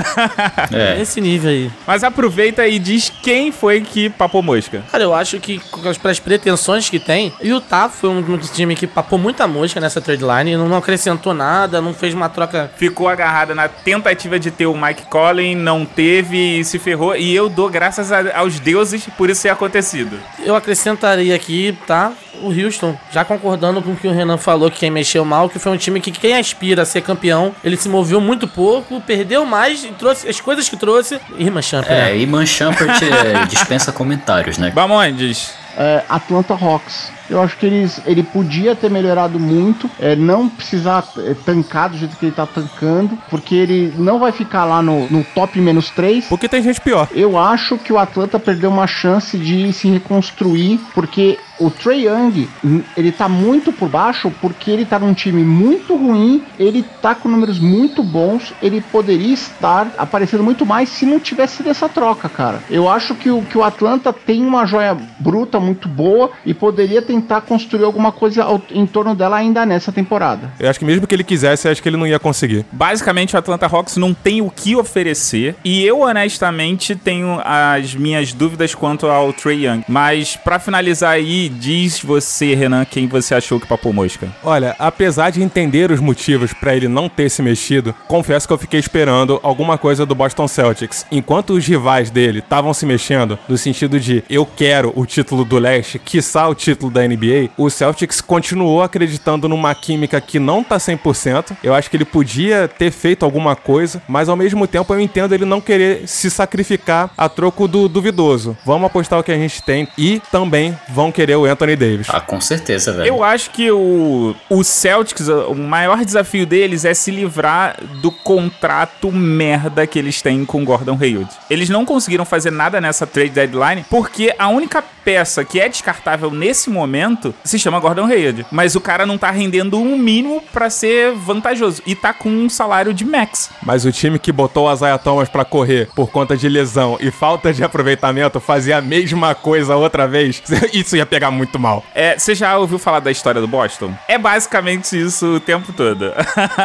É. 0.71 0.99
Esse 1.01 1.21
nível 1.21 1.49
aí. 1.49 1.71
Mas 1.85 2.03
aproveita 2.03 2.67
e 2.67 2.79
diz 2.79 3.11
quem 3.21 3.51
foi 3.51 3.81
que 3.81 4.09
papou 4.09 4.41
mosca. 4.41 4.83
Cara, 4.91 5.03
eu 5.03 5.13
acho 5.13 5.39
que 5.39 5.59
com 5.71 5.87
as 5.87 6.19
pretensões 6.19 6.89
que 6.89 6.99
tem, 6.99 7.33
o 7.41 7.45
Utah 7.45 7.89
foi 7.89 8.09
um, 8.09 8.19
um 8.19 8.37
time 8.37 8.75
que 8.75 8.87
papou 8.87 9.17
muita 9.17 9.47
mosca 9.47 9.79
nessa 9.79 9.94
trade 10.01 10.23
line, 10.23 10.57
não, 10.57 10.67
não 10.69 10.77
acrescentou 10.77 11.33
nada, 11.33 11.81
não 11.81 11.93
fez 11.93 12.13
uma 12.13 12.29
troca. 12.29 12.71
Ficou 12.77 13.07
agarrada 13.07 13.53
na 13.55 13.67
tentativa 13.67 14.39
de 14.39 14.51
ter 14.51 14.65
o 14.65 14.75
Mike 14.77 15.03
Collin, 15.07 15.55
não 15.55 15.85
teve 15.85 16.59
e 16.59 16.63
se 16.65 16.77
ferrou. 16.79 17.15
E 17.15 17.33
eu 17.35 17.49
dou 17.49 17.69
graças 17.69 18.11
a- 18.11 18.37
aos 18.37 18.59
deuses 18.59 19.07
por 19.17 19.29
isso 19.29 19.43
ter 19.43 19.49
acontecido. 19.49 20.19
Eu 20.43 20.55
acrescentaria 20.55 21.35
aqui, 21.35 21.77
tá? 21.87 22.11
O 22.41 22.49
Houston, 22.49 22.97
já 23.13 23.23
concordando 23.23 23.81
com 23.81 23.91
o 23.91 23.95
que 23.95 24.07
o 24.09 24.11
Renan 24.11 24.37
falou, 24.37 24.69
que 24.69 24.79
quem 24.79 24.91
mexeu 24.91 25.23
mal, 25.23 25.47
que 25.49 25.57
foi 25.57 25.71
um 25.71 25.77
time 25.77 26.01
que 26.01 26.11
quem 26.11 26.37
aspira 26.37 26.81
a 26.81 26.85
ser 26.85 27.01
campeão, 27.01 27.55
ele 27.63 27.77
se 27.77 27.87
moveu 27.87 28.19
muito 28.19 28.45
pouco, 28.45 28.99
perdeu 28.99 29.45
mais 29.45 29.85
e 29.85 29.87
trouxe 29.93 30.27
as 30.27 30.41
coisas 30.41 30.67
que 30.67 30.75
trouxe. 30.75 31.17
Irmã 31.37 31.61
Champion, 31.61 31.93
né? 31.93 32.11
É, 32.11 32.17
e 32.17 32.25
Manchampert 32.27 33.01
é, 33.01 33.45
dispensa 33.45 33.91
comentários, 33.93 34.57
né? 34.57 34.69
Bamondes, 34.69 35.53
é, 35.77 36.03
Atlanta 36.09 36.53
Hawks. 36.53 37.14
Eu 37.29 37.41
acho 37.41 37.57
que 37.57 37.65
eles, 37.65 38.01
ele 38.05 38.23
podia 38.23 38.75
ter 38.75 38.89
melhorado 38.89 39.39
muito, 39.39 39.89
é, 39.99 40.15
não 40.15 40.47
precisar 40.47 41.03
é, 41.17 41.33
tancar 41.33 41.89
do 41.89 41.97
jeito 41.97 42.15
que 42.17 42.25
ele 42.25 42.35
tá 42.35 42.45
tancando, 42.45 43.17
porque 43.29 43.55
ele 43.55 43.93
não 43.97 44.19
vai 44.19 44.31
ficar 44.31 44.65
lá 44.65 44.81
no, 44.81 45.09
no 45.09 45.23
top 45.23 45.59
menos 45.59 45.89
3. 45.89 46.25
Porque 46.25 46.47
tem 46.47 46.61
gente 46.61 46.81
pior. 46.81 47.07
Eu 47.11 47.37
acho 47.37 47.77
que 47.77 47.91
o 47.91 47.97
Atlanta 47.97 48.39
perdeu 48.39 48.69
uma 48.69 48.87
chance 48.87 49.37
de 49.37 49.71
se 49.73 49.87
reconstruir, 49.89 50.79
porque 50.93 51.37
o 51.59 51.69
Trey 51.69 52.07
Young, 52.07 52.49
hum, 52.63 52.81
ele 52.97 53.11
tá 53.11 53.29
muito 53.29 53.71
por 53.71 53.87
baixo, 53.87 54.31
porque 54.41 54.69
ele 54.69 54.85
tá 54.85 54.99
num 54.99 55.13
time 55.13 55.43
muito 55.43 55.95
ruim, 55.95 56.43
ele 56.59 56.83
tá 57.01 57.15
com 57.15 57.29
números 57.29 57.59
muito 57.59 58.03
bons, 58.03 58.53
ele 58.61 58.81
poderia 58.81 59.33
estar 59.33 59.87
aparecendo 59.97 60.43
muito 60.43 60.65
mais 60.65 60.89
se 60.89 61.05
não 61.05 61.19
tivesse 61.19 61.57
sido 61.57 61.69
essa 61.69 61.87
troca, 61.87 62.27
cara. 62.27 62.61
Eu 62.69 62.89
acho 62.89 63.15
que 63.15 63.29
o, 63.29 63.41
que 63.41 63.57
o 63.57 63.63
Atlanta 63.63 64.11
tem 64.11 64.45
uma 64.45 64.65
joia 64.65 64.97
bruta 65.19 65.59
muito 65.59 65.87
boa 65.87 66.31
e 66.45 66.53
poderia 66.53 67.01
tentar 67.15 67.41
construir 67.41 67.83
alguma 67.83 68.11
coisa 68.11 68.45
em 68.69 68.85
torno 68.85 69.15
dela 69.15 69.37
ainda 69.37 69.65
nessa 69.65 69.91
temporada. 69.91 70.51
Eu 70.59 70.69
acho 70.69 70.79
que 70.79 70.85
mesmo 70.85 71.07
que 71.07 71.15
ele 71.15 71.23
quisesse, 71.23 71.67
acho 71.67 71.81
que 71.81 71.87
ele 71.87 71.97
não 71.97 72.07
ia 72.07 72.19
conseguir. 72.19 72.65
basicamente 72.71 73.35
o 73.35 73.39
Atlanta 73.39 73.67
Hawks 73.67 73.97
não 73.97 74.13
tem 74.13 74.41
o 74.41 74.49
que 74.49 74.75
oferecer. 74.75 75.55
E 75.63 75.83
eu, 75.83 76.01
honestamente, 76.01 76.95
tenho 76.95 77.39
as 77.43 77.95
minhas 77.95 78.33
dúvidas 78.33 78.75
quanto 78.75 79.07
ao 79.07 79.31
Trey 79.31 79.65
Young. 79.65 79.83
Mas 79.87 80.35
pra 80.35 80.59
finalizar 80.59 81.11
aí, 81.11 81.47
diz 81.49 82.01
você, 82.01 82.53
Renan, 82.53 82.85
quem 82.85 83.07
você 83.07 83.33
achou 83.33 83.59
que 83.59 83.67
papou 83.67 83.93
mosca. 83.93 84.27
Olha, 84.43 84.75
apesar 84.77 85.29
de 85.29 85.41
entender 85.41 85.91
os 85.91 85.99
motivos 85.99 86.53
pra 86.53 86.75
ele 86.75 86.87
não 86.87 87.07
ter 87.07 87.29
se 87.29 87.41
mexido, 87.41 87.95
confesso 88.07 88.47
que 88.47 88.53
eu 88.53 88.57
fiquei 88.57 88.79
esperando 88.79 89.39
alguma 89.41 89.77
coisa 89.77 90.05
do 90.05 90.15
Boston 90.15 90.47
Celtics. 90.47 91.05
Enquanto 91.11 91.51
os 91.53 91.65
rivais 91.65 92.09
dele 92.09 92.39
estavam 92.39 92.73
se 92.73 92.85
mexendo, 92.85 93.39
no 93.47 93.57
sentido 93.57 93.99
de 93.99 94.23
eu 94.29 94.45
quero 94.45 94.91
o 94.95 95.05
título 95.05 95.45
do 95.45 95.57
leste, 95.57 95.99
quiçá 95.99 96.47
o 96.47 96.55
título 96.55 96.91
da 96.91 97.04
NBA, 97.07 97.49
o 97.57 97.69
Celtics 97.69 98.21
continuou 98.21 98.81
acreditando 98.81 99.47
numa 99.47 99.73
química 99.73 100.19
que 100.21 100.39
não 100.39 100.63
tá 100.63 100.77
100%. 100.77 101.57
Eu 101.63 101.73
acho 101.73 101.89
que 101.89 101.97
ele 101.97 102.05
podia 102.05 102.67
ter 102.67 102.91
feito 102.91 103.23
alguma 103.23 103.55
coisa, 103.55 104.01
mas 104.07 104.29
ao 104.29 104.35
mesmo 104.35 104.67
tempo 104.67 104.93
eu 104.93 104.99
entendo 104.99 105.33
ele 105.33 105.45
não 105.45 105.61
querer 105.61 106.07
se 106.07 106.29
sacrificar 106.29 107.09
a 107.17 107.29
troco 107.29 107.67
do 107.67 107.87
duvidoso. 107.87 108.57
Vamos 108.65 108.87
apostar 108.87 109.19
o 109.19 109.23
que 109.23 109.31
a 109.31 109.37
gente 109.37 109.61
tem 109.61 109.87
e 109.97 110.21
também 110.31 110.77
vão 110.89 111.11
querer 111.11 111.35
o 111.35 111.45
Anthony 111.45 111.75
Davis. 111.75 112.07
Ah, 112.09 112.21
com 112.21 112.39
certeza, 112.41 112.91
velho. 112.91 113.07
Eu 113.07 113.23
acho 113.23 113.51
que 113.51 113.71
o, 113.71 114.35
o 114.49 114.63
Celtics, 114.63 115.27
o 115.27 115.55
maior 115.55 116.03
desafio 116.03 116.45
deles 116.45 116.85
é 116.85 116.93
se 116.93 117.11
livrar 117.11 117.77
do 118.01 118.11
contrato 118.11 119.11
merda 119.11 119.85
que 119.87 119.99
eles 119.99 120.21
têm 120.21 120.45
com 120.45 120.61
o 120.61 120.65
Gordon 120.65 120.97
Hayward. 120.99 121.29
Eles 121.49 121.69
não 121.69 121.85
conseguiram 121.85 122.25
fazer 122.25 122.51
nada 122.51 122.79
nessa 122.81 123.05
trade 123.05 123.29
deadline 123.29 123.85
porque 123.89 124.33
a 124.37 124.47
única 124.47 124.81
peça 124.81 125.45
que 125.45 125.59
é 125.59 125.69
descartável 125.69 126.31
nesse 126.31 126.69
momento 126.69 126.94
se 127.43 127.59
chama 127.59 127.79
Gordon 127.79 128.05
Hayward. 128.05 128.45
Mas 128.51 128.75
o 128.75 128.81
cara 128.81 129.05
não 129.05 129.17
tá 129.17 129.29
rendendo 129.29 129.77
um 129.77 129.97
mínimo 129.97 130.41
pra 130.53 130.69
ser 130.69 131.13
vantajoso 131.13 131.81
e 131.85 131.93
tá 131.93 132.13
com 132.13 132.29
um 132.29 132.49
salário 132.49 132.93
de 132.93 133.03
max. 133.03 133.49
Mas 133.61 133.85
o 133.85 133.91
time 133.91 134.17
que 134.17 134.31
botou 134.31 134.67
o 134.67 134.73
Isaiah 134.73 134.97
Thomas 134.97 135.29
pra 135.29 135.45
correr 135.45 135.89
por 135.95 136.09
conta 136.09 136.37
de 136.37 136.47
lesão 136.47 136.97
e 136.99 137.11
falta 137.11 137.53
de 137.53 137.63
aproveitamento 137.63 138.39
fazia 138.39 138.77
a 138.77 138.81
mesma 138.81 139.35
coisa 139.35 139.75
outra 139.75 140.07
vez, 140.07 140.41
isso 140.73 140.95
ia 140.95 141.05
pegar 141.05 141.31
muito 141.31 141.59
mal. 141.59 141.83
É, 141.93 142.17
você 142.17 142.33
já 142.33 142.57
ouviu 142.57 142.79
falar 142.79 142.99
da 142.99 143.11
história 143.11 143.41
do 143.41 143.47
Boston? 143.47 143.93
É 144.07 144.17
basicamente 144.17 144.99
isso 144.99 145.35
o 145.35 145.39
tempo 145.39 145.73
todo. 145.73 146.11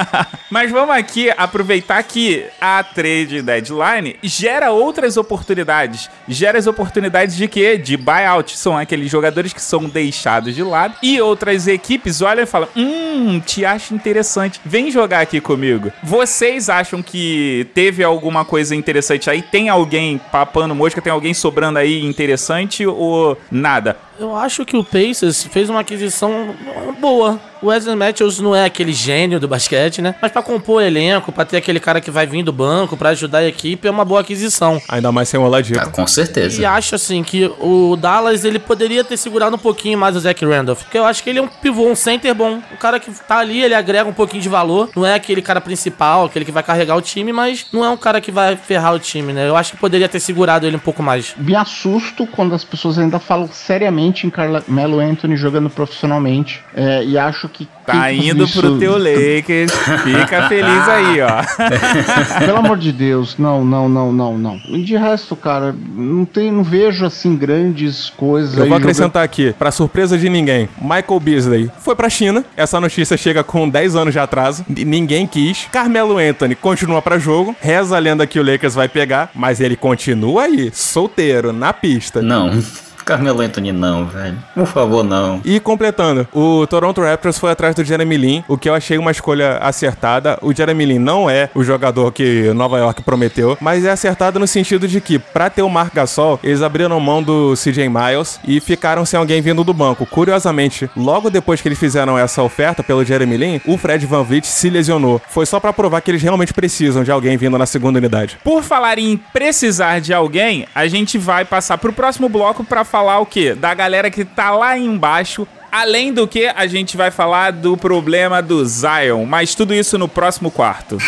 Mas 0.51 0.71
vamos 0.71 0.95
aqui 0.95 1.31
aproveitar 1.37 2.03
que 2.03 2.47
a 2.61 2.83
trade 2.83 3.43
deadline 3.43 4.17
gera 4.23 4.71
outras 4.71 5.17
oportunidades. 5.17 6.11
Gera 6.29 6.59
as 6.59 6.67
oportunidades 6.67 7.37
de 7.37 7.49
quê? 7.49 7.77
De 7.77 7.97
buyout. 7.97 8.57
São 8.57 8.77
aqueles 8.77 9.11
jogadores 9.11 9.53
que 9.53 9.63
são 9.63 9.89
deixados 9.89 10.20
de 10.55 10.63
lado 10.63 10.95
e 11.03 11.21
outras 11.21 11.67
equipes 11.67 12.21
olham 12.21 12.43
e 12.43 12.47
falam: 12.47 12.69
Hum, 12.77 13.41
te 13.41 13.65
acho 13.65 13.95
interessante. 13.95 14.61
Vem 14.65 14.91
jogar 14.91 15.21
aqui 15.21 15.41
comigo. 15.41 15.93
Vocês 16.03 16.69
acham 16.69 17.03
que 17.03 17.67
teve 17.75 18.05
alguma 18.05 18.45
coisa 18.45 18.75
interessante 18.75 19.31
aí? 19.31 19.43
Tem 19.43 19.69
alguém 19.69 20.21
papando 20.31 20.75
mosca? 20.75 21.01
Tem 21.01 21.13
alguém 21.13 21.35
sobrando 21.35 21.79
aí 21.79 22.05
interessante 22.05 22.87
ou 22.87 23.37
nada? 23.51 23.97
Eu 24.21 24.37
acho 24.37 24.67
que 24.67 24.77
o 24.77 24.85
Pacers 24.85 25.45
fez 25.45 25.71
uma 25.71 25.81
aquisição 25.81 26.55
boa. 27.01 27.41
O 27.63 27.67
Wesley 27.67 27.97
Matthews 27.97 28.39
não 28.39 28.55
é 28.55 28.65
aquele 28.65 28.93
gênio 28.93 29.41
do 29.41 29.49
basquete, 29.49 30.01
né? 30.01 30.15
Mas 30.21 30.31
pra 30.31 30.43
compor 30.43 30.77
o 30.77 30.81
elenco, 30.81 31.33
pra 31.33 31.45
ter 31.45 31.57
aquele 31.59 31.81
cara 31.81 32.01
que 32.01 32.11
vai 32.11 32.27
vir 32.27 32.43
do 32.43 32.53
banco, 32.53 32.97
pra 32.97 33.11
ajudar 33.11 33.39
a 33.39 33.47
equipe, 33.47 33.87
é 33.87 33.91
uma 33.91 34.05
boa 34.05 34.21
aquisição. 34.21 34.81
Ainda 34.89 35.11
mais 35.11 35.29
sem 35.29 35.41
o 35.41 35.43
Oladipo. 35.43 35.81
Ah, 35.81 35.87
com 35.87 36.07
certeza. 36.07 36.61
E 36.61 36.65
acho 36.67 36.95
assim 36.95 37.23
que 37.23 37.51
o 37.61 37.97
Dallas 37.97 38.45
ele 38.45 38.59
poderia 38.59 39.03
ter 39.05 39.17
segurado 39.17 39.57
um 39.57 39.59
pouquinho 39.59 39.99
mais 39.99 40.17
o 40.17 40.21
Zach 40.21 40.43
Randolph. 40.45 40.83
Porque 40.83 40.99
eu 40.99 41.05
acho 41.05 41.23
que 41.23 41.31
ele 41.31 41.39
é 41.39 41.43
um 41.43 41.49
pivô, 41.49 41.87
um 41.87 41.95
center 41.95 42.35
bom. 42.35 42.63
Um 42.73 42.77
cara 42.77 43.01
que 43.01 43.11
tá 43.11 43.39
ali, 43.39 43.63
ele 43.63 43.75
agrega 43.75 44.09
um 44.09 44.15
pouquinho 44.15 44.43
de 44.43 44.49
valor. 44.49 44.91
Não 44.97 45.05
é 45.05 45.15
aquele 45.15 45.43
cara 45.43 45.61
principal, 45.61 46.27
aquele 46.27 46.45
que 46.45 46.53
vai 46.53 46.63
carregar 46.63 46.97
o 46.97 47.03
time, 47.03 47.33
mas 47.33 47.67
não 47.73 47.85
é 47.85 47.89
um 47.89 47.97
cara 47.97 48.21
que 48.21 48.31
vai 48.31 48.57
ferrar 48.57 48.95
o 48.95 48.99
time, 48.99 49.33
né? 49.33 49.49
Eu 49.49 49.57
acho 49.57 49.73
que 49.73 49.79
poderia 49.79 50.09
ter 50.09 50.21
segurado 50.21 50.67
ele 50.67 50.77
um 50.77 50.81
pouco 50.81 51.03
mais. 51.03 51.35
Me 51.37 51.55
assusto 51.55 52.27
quando 52.27 52.55
as 52.55 52.65
pessoas 52.65 52.99
ainda 52.99 53.19
falam 53.19 53.49
seriamente 53.53 54.10
piamente 54.11 54.27
em 54.27 54.31
Carmelo 54.31 54.99
Anthony 55.01 55.37
jogando 55.37 55.71
profissionalmente. 55.71 56.61
É, 56.75 57.05
e 57.05 57.17
acho 57.19 57.49
que. 57.49 57.69
Tá 57.87 58.13
indo 58.13 58.45
isso- 58.45 58.61
pro 58.61 58.79
teu 58.79 58.97
Lakers. 58.99 59.73
Fica 60.05 60.47
feliz 60.49 60.89
aí, 60.89 61.21
ó. 61.23 62.39
Pelo 62.39 62.59
amor 62.59 62.79
de 62.79 62.93
Deus, 62.93 63.37
não, 63.37 63.65
não, 63.65 63.89
não, 63.89 64.13
não, 64.13 64.39
não. 64.39 64.61
E 64.69 64.83
de 64.85 64.97
resto, 64.97 65.35
cara, 65.35 65.75
não 65.97 66.25
tem, 66.25 66.53
não 66.53 66.63
vejo 66.63 67.05
assim 67.05 67.35
grandes 67.37 68.09
coisas 68.11 68.55
Eu 68.57 68.63
aí 68.65 68.69
vou 68.69 68.79
jogando- 68.79 68.83
acrescentar 68.91 69.25
aqui, 69.25 69.53
pra 69.59 69.71
surpresa 69.73 70.17
de 70.17 70.29
ninguém, 70.29 70.69
Michael 70.81 71.19
Beasley 71.21 71.71
foi 71.81 71.97
pra 71.97 72.09
China. 72.09 72.45
Essa 72.57 72.79
notícia 72.81 73.17
chega 73.17 73.43
com 73.43 73.69
10 73.69 73.97
anos 73.97 74.13
de 74.13 74.21
atraso. 74.21 74.65
Ninguém 74.69 75.27
quis. 75.27 75.67
Carmelo 75.73 76.19
Anthony 76.19 76.55
continua 76.55 77.03
pra 77.03 77.19
jogo. 77.19 77.57
Reza 77.61 77.97
a 77.97 77.99
lenda 77.99 78.25
que 78.27 78.39
o 78.39 78.45
Lakers 78.45 78.75
vai 78.75 78.89
pegar, 78.89 79.31
mas 79.35 79.61
ele 79.61 79.75
continua 79.75 80.45
aí, 80.45 80.71
solteiro, 80.73 81.53
na 81.53 81.73
pista. 81.73 82.23
Não. 82.23 82.63
Carmelo 83.11 83.41
Anthony 83.41 83.73
não, 83.73 84.07
velho. 84.07 84.39
Por 84.55 84.67
favor, 84.67 85.03
não. 85.03 85.41
E 85.45 85.59
completando, 85.59 86.29
o 86.33 86.65
Toronto 86.69 87.01
Raptors 87.01 87.39
foi 87.39 87.51
atrás 87.51 87.75
do 87.75 87.85
Jeremy 87.85 88.17
Lin, 88.17 88.45
o 88.47 88.57
que 88.57 88.69
eu 88.69 88.75
achei 88.75 88.99
uma 88.99 89.11
escolha 89.11 89.59
acertada. 89.59 90.39
O 90.41 90.55
Jeremy 90.55 90.85
Lin 90.87 90.99
não 91.01 91.29
é 91.29 91.51
o 91.53 91.65
jogador 91.65 92.13
que 92.13 92.53
Nova 92.55 92.79
York 92.79 93.03
prometeu, 93.03 93.59
mas 93.61 93.85
é 93.85 93.91
acertado 93.91 94.39
no 94.39 94.47
sentido 94.47 94.87
de 94.87 95.01
que, 95.01 95.19
pra 95.19 95.51
ter 95.51 95.63
o 95.63 95.69
Marc 95.69 95.93
Gasol, 95.93 96.39
eles 96.41 96.63
abriram 96.63 97.01
mão 97.01 97.21
do 97.21 97.55
CJ 97.57 97.89
Miles 97.89 98.39
e 98.47 98.61
ficaram 98.61 99.05
sem 99.05 99.19
alguém 99.19 99.43
vindo 99.43 99.65
do 99.65 99.75
banco. 99.75 100.07
Curiosamente, 100.07 100.89
logo 100.97 101.31
depois 101.31 101.61
que 101.61 101.67
eles 101.67 101.79
fizeram 101.79 102.17
essa 102.17 102.43
oferta 102.43 102.83
pelo 102.83 103.05
Jeremy 103.05 103.37
Lin, 103.37 103.61
o 103.67 103.77
Fred 103.77 104.07
Van 104.07 104.23
Vliet 104.23 104.47
se 104.47 104.71
lesionou. 104.71 105.21
Foi 105.29 105.47
só 105.47 105.59
pra 105.59 105.73
provar 105.73 106.01
que 106.01 106.13
eles 106.13 106.23
realmente 106.23 106.55
precisam 106.55 107.03
de 107.03 107.11
alguém 107.11 107.37
vindo 107.37 107.59
na 107.59 107.67
segunda 107.67 107.99
unidade. 107.99 108.39
Por 108.45 108.63
falar 108.63 108.99
em 108.99 109.17
precisar 109.33 110.01
de 110.01 110.15
alguém, 110.15 110.67
a 110.73 110.87
gente 110.87 111.19
vai 111.19 111.45
passar 111.45 111.77
pro 111.77 111.93
próximo 111.93 112.29
bloco 112.29 112.63
pra 112.63 112.85
falar 113.01 113.19
o 113.19 113.27
quê? 113.27 113.55
Da 113.55 113.73
galera 113.73 114.11
que 114.11 114.27
tá 114.27 114.51
lá 114.51 114.77
embaixo. 114.77 115.49
Além 115.73 116.13
do 116.13 116.29
que, 116.29 116.47
a 116.47 116.67
gente 116.67 116.99
vai 116.99 117.11
falar 117.11 117.51
do 117.51 117.75
problema 117.75 118.43
do 118.43 118.63
Zion, 118.67 119.25
mas 119.25 119.55
tudo 119.55 119.73
isso 119.73 119.97
no 119.97 120.07
próximo 120.07 120.51
quarto. 120.51 120.99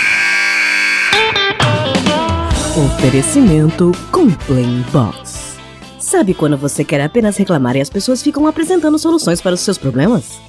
Oferecimento 2.74 3.92
Complain 4.11 4.83
Box. 4.90 5.59
Sabe 5.98 6.33
quando 6.33 6.57
você 6.57 6.83
quer 6.83 7.02
apenas 7.02 7.37
reclamar 7.37 7.76
e 7.76 7.83
as 7.83 7.90
pessoas 7.90 8.22
ficam 8.22 8.46
apresentando 8.46 8.98
soluções 8.98 9.42
para 9.42 9.55
os 9.55 9.61
seus 9.61 9.76
problemas? 9.76 10.40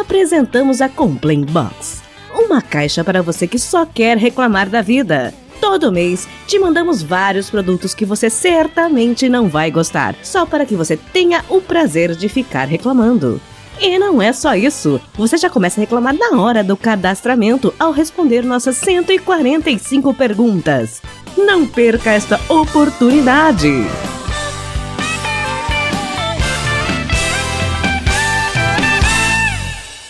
Apresentamos 0.00 0.80
a 0.80 0.88
Complain 0.88 1.44
Box, 1.46 2.02
uma 2.32 2.62
caixa 2.62 3.02
para 3.02 3.22
você 3.22 3.48
que 3.48 3.58
só 3.58 3.84
quer 3.84 4.16
reclamar 4.16 4.68
da 4.68 4.82
vida. 4.82 5.34
Todo 5.62 5.92
mês 5.92 6.26
te 6.44 6.58
mandamos 6.58 7.04
vários 7.04 7.48
produtos 7.48 7.94
que 7.94 8.04
você 8.04 8.28
certamente 8.28 9.28
não 9.28 9.48
vai 9.48 9.70
gostar, 9.70 10.16
só 10.20 10.44
para 10.44 10.66
que 10.66 10.74
você 10.74 10.96
tenha 10.96 11.44
o 11.48 11.60
prazer 11.60 12.16
de 12.16 12.28
ficar 12.28 12.66
reclamando. 12.66 13.40
E 13.80 13.96
não 13.96 14.20
é 14.20 14.32
só 14.32 14.56
isso. 14.56 15.00
Você 15.14 15.38
já 15.38 15.48
começa 15.48 15.80
a 15.80 15.82
reclamar 15.82 16.14
na 16.14 16.42
hora 16.42 16.64
do 16.64 16.76
cadastramento 16.76 17.72
ao 17.78 17.92
responder 17.92 18.42
nossas 18.42 18.76
145 18.78 20.12
perguntas. 20.14 21.00
Não 21.38 21.64
perca 21.64 22.10
esta 22.10 22.40
oportunidade. 22.48 23.86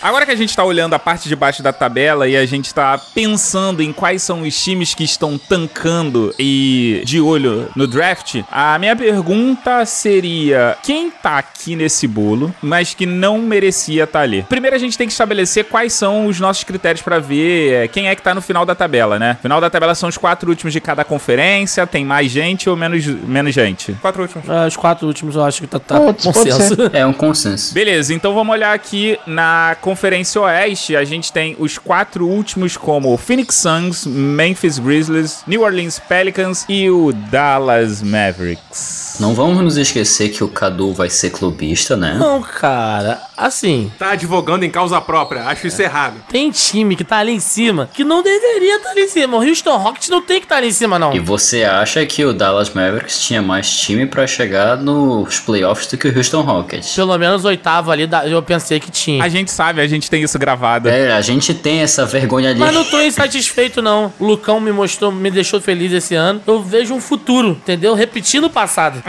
Agora 0.02 0.26
que 0.26 0.32
a 0.32 0.36
gente 0.36 0.56
tá 0.56 0.64
olhando 0.64 0.94
a 0.94 0.98
parte 0.98 1.28
de 1.28 1.36
baixo 1.36 1.62
da 1.62 1.72
tabela 1.72 2.26
e 2.26 2.36
a 2.36 2.44
gente 2.44 2.74
tá 2.74 2.98
pensando 3.14 3.80
em 3.80 3.92
quais 3.92 4.20
são 4.20 4.42
os 4.42 4.60
times 4.60 4.94
que 4.94 5.04
estão 5.04 5.38
tancando 5.38 6.34
e 6.36 7.02
de 7.04 7.20
olho 7.20 7.68
no 7.76 7.86
draft, 7.86 8.42
a 8.50 8.76
minha 8.80 8.96
pergunta 8.96 9.86
seria: 9.86 10.76
quem 10.82 11.08
tá 11.08 11.38
aqui 11.38 11.76
nesse 11.76 12.08
bolo, 12.08 12.52
mas 12.60 12.94
que 12.94 13.06
não 13.06 13.38
merecia 13.38 14.02
estar 14.02 14.22
ali? 14.22 14.44
Primeiro 14.48 14.74
a 14.74 14.78
gente 14.78 14.98
tem 14.98 15.06
que 15.06 15.12
estabelecer 15.12 15.66
quais 15.66 15.92
são 15.92 16.26
os 16.26 16.40
nossos 16.40 16.64
critérios 16.64 17.00
pra 17.00 17.20
ver 17.20 17.72
é, 17.72 17.88
quem 17.88 18.08
é 18.08 18.16
que 18.16 18.22
tá 18.22 18.34
no 18.34 18.42
final 18.42 18.66
da 18.66 18.74
tabela, 18.74 19.20
né? 19.20 19.38
Final 19.40 19.60
da 19.60 19.70
tabela 19.70 19.94
são 19.94 20.08
os 20.08 20.18
quatro 20.18 20.50
últimos 20.50 20.72
de 20.72 20.80
cada 20.80 21.04
conferência, 21.04 21.86
tem 21.86 22.04
mais 22.04 22.28
gente 22.28 22.68
ou 22.68 22.76
menos, 22.76 23.06
menos 23.06 23.54
gente? 23.54 23.92
Quatro 24.00 24.22
últimos. 24.22 24.50
Ah, 24.50 24.66
Os 24.66 24.76
quatro 24.76 25.06
últimos 25.06 25.36
eu 25.36 25.44
acho 25.44 25.60
que 25.60 25.68
tá, 25.68 25.78
tá 25.78 26.00
consenso. 26.00 26.90
É 26.92 27.06
um 27.06 27.12
consenso. 27.12 27.72
Beleza, 27.72 28.12
então 28.12 28.34
vamos 28.34 28.52
olhar 28.52 28.74
aqui 28.74 29.16
na 29.28 29.76
Conferência 29.80 29.91
Oeste. 30.36 30.96
A 30.96 31.04
gente 31.04 31.32
tem 31.32 31.56
os 31.58 31.78
quatro 31.78 32.26
últimos 32.26 32.76
como 32.76 33.16
Phoenix 33.16 33.56
Suns, 33.56 34.06
Memphis 34.06 34.78
Grizzlies, 34.78 35.42
New 35.46 35.62
Orleans 35.62 35.98
Pelicans 35.98 36.64
e 36.68 36.90
o 36.90 37.12
Dallas 37.12 38.02
Mavericks. 38.02 39.16
Não 39.20 39.34
vamos 39.34 39.62
nos 39.62 39.76
esquecer 39.76 40.30
que 40.30 40.42
o 40.42 40.48
Cadu 40.48 40.92
vai 40.92 41.10
ser 41.10 41.30
clubista, 41.30 41.96
né? 41.96 42.16
Não, 42.18 42.42
cara, 42.42 43.20
assim, 43.46 43.90
Tá 43.98 44.10
advogando 44.12 44.64
em 44.64 44.70
causa 44.70 45.00
própria, 45.00 45.44
acho 45.44 45.66
isso 45.66 45.80
errado. 45.82 46.16
tem 46.30 46.50
time 46.50 46.96
que 46.96 47.04
tá 47.04 47.18
ali 47.18 47.32
em 47.32 47.40
cima 47.40 47.88
que 47.92 48.04
não 48.04 48.22
deveria 48.22 48.76
estar 48.76 48.90
ali 48.90 49.02
em 49.02 49.08
cima. 49.08 49.36
O 49.36 49.42
Houston 49.46 49.76
Rockets 49.76 50.08
não 50.08 50.22
tem 50.22 50.38
que 50.40 50.46
estar 50.46 50.56
ali 50.56 50.68
em 50.68 50.72
cima, 50.72 50.98
não. 50.98 51.12
E 51.14 51.18
você 51.20 51.64
acha 51.64 52.04
que 52.06 52.24
o 52.24 52.32
Dallas 52.32 52.70
Mavericks 52.70 53.20
tinha 53.20 53.42
mais 53.42 53.70
time 53.70 54.06
pra 54.06 54.26
chegar 54.26 54.76
nos 54.76 55.40
playoffs 55.40 55.86
do 55.88 55.96
que 55.96 56.08
o 56.08 56.16
Houston 56.16 56.42
Rockets? 56.42 56.94
Pelo 56.94 57.16
menos 57.18 57.44
oitavo 57.44 57.90
ali, 57.90 58.08
eu 58.26 58.42
pensei 58.42 58.78
que 58.80 58.90
tinha. 58.90 59.22
A 59.22 59.28
gente 59.28 59.50
sabe, 59.50 59.80
a 59.80 59.86
gente 59.86 60.08
tem 60.10 60.22
isso 60.22 60.38
gravado. 60.38 60.88
É, 60.88 61.12
a 61.12 61.20
gente 61.20 61.54
tem 61.54 61.80
essa 61.80 62.04
vergonha 62.06 62.50
ali. 62.50 62.58
Mas 62.60 62.74
não 62.74 62.84
tô 62.84 63.00
insatisfeito, 63.00 63.80
não. 63.82 64.12
O 64.18 64.24
Lucão 64.26 64.60
me 64.60 64.72
mostrou, 64.72 65.10
me 65.12 65.30
deixou 65.30 65.60
feliz 65.60 65.92
esse 65.92 66.14
ano. 66.14 66.40
Eu 66.46 66.62
vejo 66.62 66.94
um 66.94 67.00
futuro, 67.00 67.50
entendeu? 67.50 67.94
Repetindo 67.94 68.44
o 68.44 68.50
passado. 68.50 69.02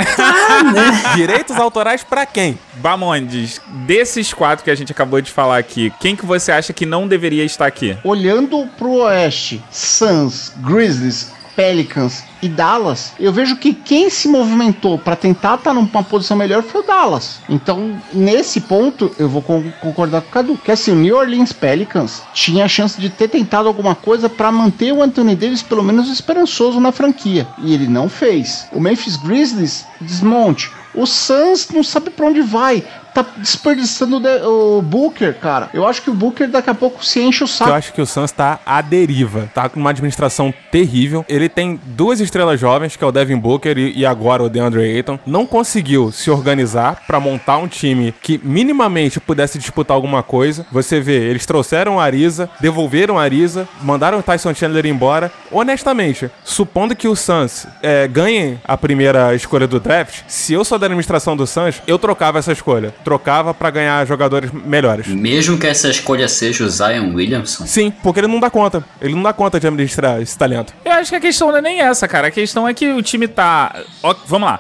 Direitos 1.16 1.58
autorais 1.58 2.04
pra 2.04 2.26
quem? 2.26 2.58
Bamondes, 2.76 3.62
desses 3.86 4.23
quatro 4.32 4.64
que 4.64 4.70
a 4.72 4.76
gente 4.76 4.92
acabou 4.92 5.20
de 5.20 5.32
falar 5.32 5.58
aqui, 5.58 5.92
quem 6.00 6.16
que 6.16 6.26
você 6.26 6.52
acha 6.52 6.72
que 6.72 6.86
não 6.86 7.08
deveria 7.08 7.44
estar 7.44 7.66
aqui? 7.66 7.98
Olhando 8.04 8.68
pro 8.78 8.92
oeste, 9.02 9.62
Suns, 9.72 10.54
Grizzlies, 10.58 11.32
Pelicans 11.56 12.24
e 12.42 12.48
Dallas, 12.50 13.14
eu 13.20 13.32
vejo 13.32 13.56
que 13.58 13.76
quem 13.76 14.10
se 14.10 14.28
movimentou 14.28 14.98
para 14.98 15.16
tentar 15.16 15.54
estar 15.54 15.72
numa 15.72 16.04
posição 16.04 16.36
melhor 16.36 16.64
foi 16.64 16.82
o 16.82 16.84
Dallas. 16.84 17.42
Então, 17.48 17.96
nesse 18.12 18.62
ponto, 18.62 19.14
eu 19.20 19.30
vou 19.30 19.40
con- 19.42 19.72
concordar 19.80 20.22
com 20.22 20.30
o 20.30 20.32
Cadu. 20.32 20.58
Que 20.58 20.72
assim, 20.72 20.92
o 20.92 20.96
New 20.96 21.16
Orleans 21.16 21.54
Pelicans 21.54 22.24
tinha 22.34 22.66
a 22.66 22.68
chance 22.68 23.00
de 23.00 23.08
ter 23.08 23.28
tentado 23.28 23.68
alguma 23.68 23.94
coisa 23.94 24.28
para 24.28 24.52
manter 24.52 24.92
o 24.94 25.04
Anthony 25.04 25.36
Davis 25.36 25.62
pelo 25.62 25.84
menos 25.84 26.10
esperançoso 26.10 26.80
na 26.80 26.92
franquia. 26.92 27.48
E 27.60 27.72
ele 27.72 27.88
não 27.88 28.10
fez. 28.10 28.66
O 28.72 28.80
Memphis 28.80 29.16
Grizzlies, 29.16 29.86
desmonte. 30.02 30.72
O 30.96 31.06
Suns 31.06 31.70
não 31.70 31.84
sabe 31.84 32.10
para 32.10 32.26
onde 32.26 32.42
vai. 32.42 32.84
Tá 33.14 33.26
desperdiçando 33.38 34.22
o 34.48 34.82
Booker, 34.82 35.36
cara. 35.36 35.70
Eu 35.74 35.88
acho 35.88 36.02
que 36.02 36.10
o 36.10 36.14
Booker 36.14 36.50
daqui 36.50 36.70
a 36.70 36.74
pouco 36.74 37.06
se 37.06 37.20
enche 37.22 37.44
o 37.44 37.46
Eu 37.46 37.48
saco. 37.48 37.72
acho 37.72 37.94
que 37.94 38.02
o 38.02 38.06
Suns 38.06 38.32
tá 38.32 38.60
à 38.66 38.82
deriva. 38.82 39.50
Tá 39.54 39.70
com 39.70 39.80
uma 39.80 39.92
administração 39.92 40.54
terrível. 40.72 41.26
Ele 41.30 41.48
tem 41.48 41.80
duas 41.86 42.20
estrelas 42.20 42.60
jovens, 42.60 42.96
que 42.96 43.04
é 43.04 43.08
o 43.08 43.12
Devin 43.12 43.38
Booker 43.38 43.78
e, 43.78 44.06
agora 44.06 44.44
o 44.44 44.50
DeAndre 44.50 44.82
Ayton. 44.82 45.20
Não 45.26 45.46
conseguiu 45.46 46.12
se 46.12 46.32
organizar 46.32 47.04
pra 47.06 47.20
montar 47.20 47.58
um 47.58 47.68
time 47.68 48.14
que 48.22 48.40
minimamente 48.44 49.20
pudesse 49.20 49.58
disputar 49.60 49.96
alguma 49.96 50.24
coisa. 50.24 50.66
Você 50.72 51.00
vê, 51.00 51.18
eles 51.30 51.46
trouxeram 51.46 52.00
a 52.00 52.04
Ariza, 52.04 52.50
devolveram 52.60 53.20
a 53.20 53.24
Ariza, 53.24 53.68
mandaram 53.82 54.20
o 54.20 54.24
Tyson 54.24 54.54
Chandler 54.54 54.86
embora. 54.86 55.32
Honestamente, 55.52 56.32
supondo 56.44 56.96
que 56.96 57.08
o 57.08 57.16
Suns 57.16 57.68
é, 57.82 58.08
ganhe 58.08 58.60
a 58.64 58.76
primeira 58.76 59.36
escolha 59.36 59.68
do 59.68 59.80
draft, 59.80 60.22
se 60.28 60.54
eu 60.54 60.64
sou 60.66 60.80
da 60.80 60.88
administração 60.88 61.38
do 61.38 61.46
Suns, 61.46 61.82
eu 61.86 62.00
trocava 62.00 62.40
essa 62.40 62.52
escolha. 62.52 62.94
Trocava 63.04 63.54
pra 63.54 63.70
ganhar 63.70 64.06
jogadores 64.06 64.52
melhores. 64.52 65.08
Mesmo 65.08 65.58
que 65.58 65.68
essa 65.68 65.90
escolha 65.90 66.28
seja 66.28 66.64
o 66.64 66.70
Zion 66.70 67.14
Williamson. 67.14 67.66
Sim, 67.66 67.92
porque 68.02 68.20
ele 68.20 68.28
não 68.28 68.40
dá 68.40 68.50
conta. 68.50 68.84
Ele 69.02 69.14
não 69.14 69.24
dá 69.24 69.34
conta 69.34 69.60
de 69.60 69.68
administrar 69.68 70.22
esse 70.22 70.38
talento. 70.38 70.74
Eu 70.86 70.94
acho 70.94 71.10
que 71.10 71.16
a 71.16 71.20
questão 71.22 71.50
não 71.52 71.58
é 71.58 71.62
nem 71.62 71.82
essa, 71.82 72.08
cara. 72.08 72.28
A 72.28 72.32
questão 72.32 72.68
é 72.68 72.74
que 72.74 72.92
o 72.92 73.02
time 73.02 73.28
tá. 73.28 73.76
Ó, 74.02 74.16
vamos 74.26 74.48
lá. 74.48 74.60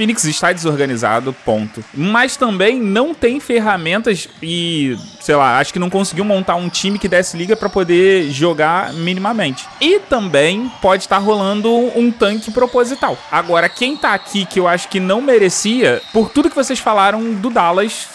Phoenix 0.00 0.24
está 0.24 0.50
desorganizado, 0.50 1.30
ponto. 1.44 1.84
Mas 1.92 2.34
também 2.34 2.80
não 2.80 3.12
tem 3.12 3.38
ferramentas 3.38 4.30
e, 4.42 4.96
sei 5.20 5.36
lá, 5.36 5.58
acho 5.58 5.74
que 5.74 5.78
não 5.78 5.90
conseguiu 5.90 6.24
montar 6.24 6.54
um 6.54 6.70
time 6.70 6.98
que 6.98 7.06
desse 7.06 7.36
liga 7.36 7.54
pra 7.54 7.68
poder 7.68 8.30
jogar 8.30 8.94
minimamente. 8.94 9.68
E 9.78 9.98
também 9.98 10.72
pode 10.80 11.02
estar 11.02 11.18
rolando 11.18 11.70
um 11.94 12.10
tanque 12.10 12.50
proposital. 12.50 13.18
Agora, 13.30 13.68
quem 13.68 13.94
tá 13.94 14.14
aqui 14.14 14.46
que 14.46 14.58
eu 14.58 14.66
acho 14.66 14.88
que 14.88 14.98
não 14.98 15.20
merecia, 15.20 16.00
por 16.14 16.30
tudo 16.30 16.48
que 16.48 16.56
vocês 16.56 16.78
falaram 16.78 17.34
do 17.34 17.50
Dallas, 17.50 18.06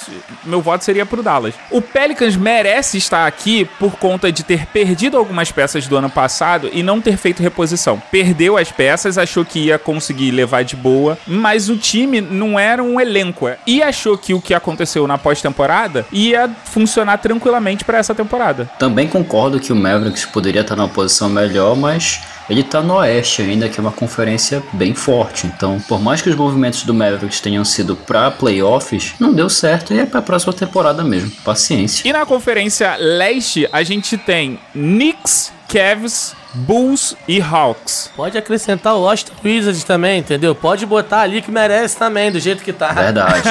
meu 0.43 0.63
voto 0.63 0.83
seria 0.83 1.05
pro 1.05 1.21
Dallas. 1.21 1.53
O 1.69 1.83
Pelicans 1.83 2.35
merece 2.35 2.97
estar 2.97 3.27
aqui 3.27 3.63
por 3.77 3.95
conta 3.97 4.31
de 4.31 4.41
ter 4.41 4.65
perdido 4.65 5.17
algumas 5.17 5.51
peças 5.51 5.85
do 5.85 5.95
ano 5.95 6.09
passado 6.09 6.67
e 6.73 6.81
não 6.81 6.99
ter 6.99 7.15
feito 7.15 7.43
reposição. 7.43 8.01
Perdeu 8.09 8.57
as 8.57 8.71
peças, 8.71 9.19
achou 9.19 9.45
que 9.45 9.65
ia 9.65 9.77
conseguir 9.77 10.31
levar 10.31 10.63
de 10.63 10.75
boa, 10.75 11.15
mas 11.27 11.69
o 11.69 11.74
time 11.75 12.21
não 12.21 12.59
era 12.59 12.83
um 12.83 12.99
elenco. 12.99 13.49
E 13.65 13.81
achou 13.83 14.17
que 14.17 14.33
o 14.33 14.41
que 14.41 14.53
aconteceu 14.53 15.05
na 15.07 15.17
pós-temporada 15.17 16.05
ia 16.11 16.49
funcionar 16.65 17.17
tranquilamente 17.17 17.83
pra 17.83 17.97
essa 17.97 18.15
temporada. 18.15 18.69
Também 18.79 19.07
concordo 19.07 19.59
que 19.59 19.71
o 19.71 19.75
Mavericks 19.75 20.25
poderia 20.25 20.61
estar 20.61 20.75
numa 20.75 20.87
posição 20.87 21.29
melhor, 21.29 21.75
mas 21.75 22.21
ele 22.49 22.63
tá 22.63 22.81
no 22.81 22.95
Oeste 22.95 23.41
ainda, 23.41 23.67
que 23.67 23.79
é 23.79 23.81
uma 23.81 23.91
conferência 23.91 24.63
bem 24.73 24.93
forte. 24.93 25.47
Então, 25.47 25.79
por 25.87 26.01
mais 26.01 26.21
que 26.21 26.29
os 26.29 26.35
movimentos 26.35 26.83
do 26.83 26.93
Mavericks 26.93 27.39
tenham 27.39 27.65
sido 27.65 27.95
pra 27.95 28.31
playoffs, 28.31 29.13
não 29.19 29.33
deu 29.33 29.49
certo 29.49 29.93
e 29.93 29.99
é 29.99 30.05
pra 30.05 30.21
próxima 30.21 30.53
temporada 30.53 31.03
mesmo. 31.03 31.31
Paciência. 31.43 32.07
E 32.07 32.13
na 32.13 32.25
Conferência 32.25 32.95
Leste, 32.97 33.67
a 33.71 33.83
gente 33.83 34.17
tem 34.17 34.59
Knicks, 34.73 35.51
Cavs, 35.67 36.35
Bulls 36.55 37.15
e 37.27 37.41
Hawks. 37.41 38.11
Pode 38.15 38.37
acrescentar 38.37 38.95
o 38.95 39.01
Washington 39.01 39.33
Wizards 39.43 39.83
também, 39.83 40.19
entendeu? 40.19 40.55
Pode 40.55 40.85
botar 40.85 41.21
ali 41.21 41.41
que 41.41 41.51
merece 41.51 41.97
também, 41.97 42.31
do 42.31 42.39
jeito 42.39 42.63
que 42.63 42.73
tá. 42.73 42.91
Verdade. 42.93 43.49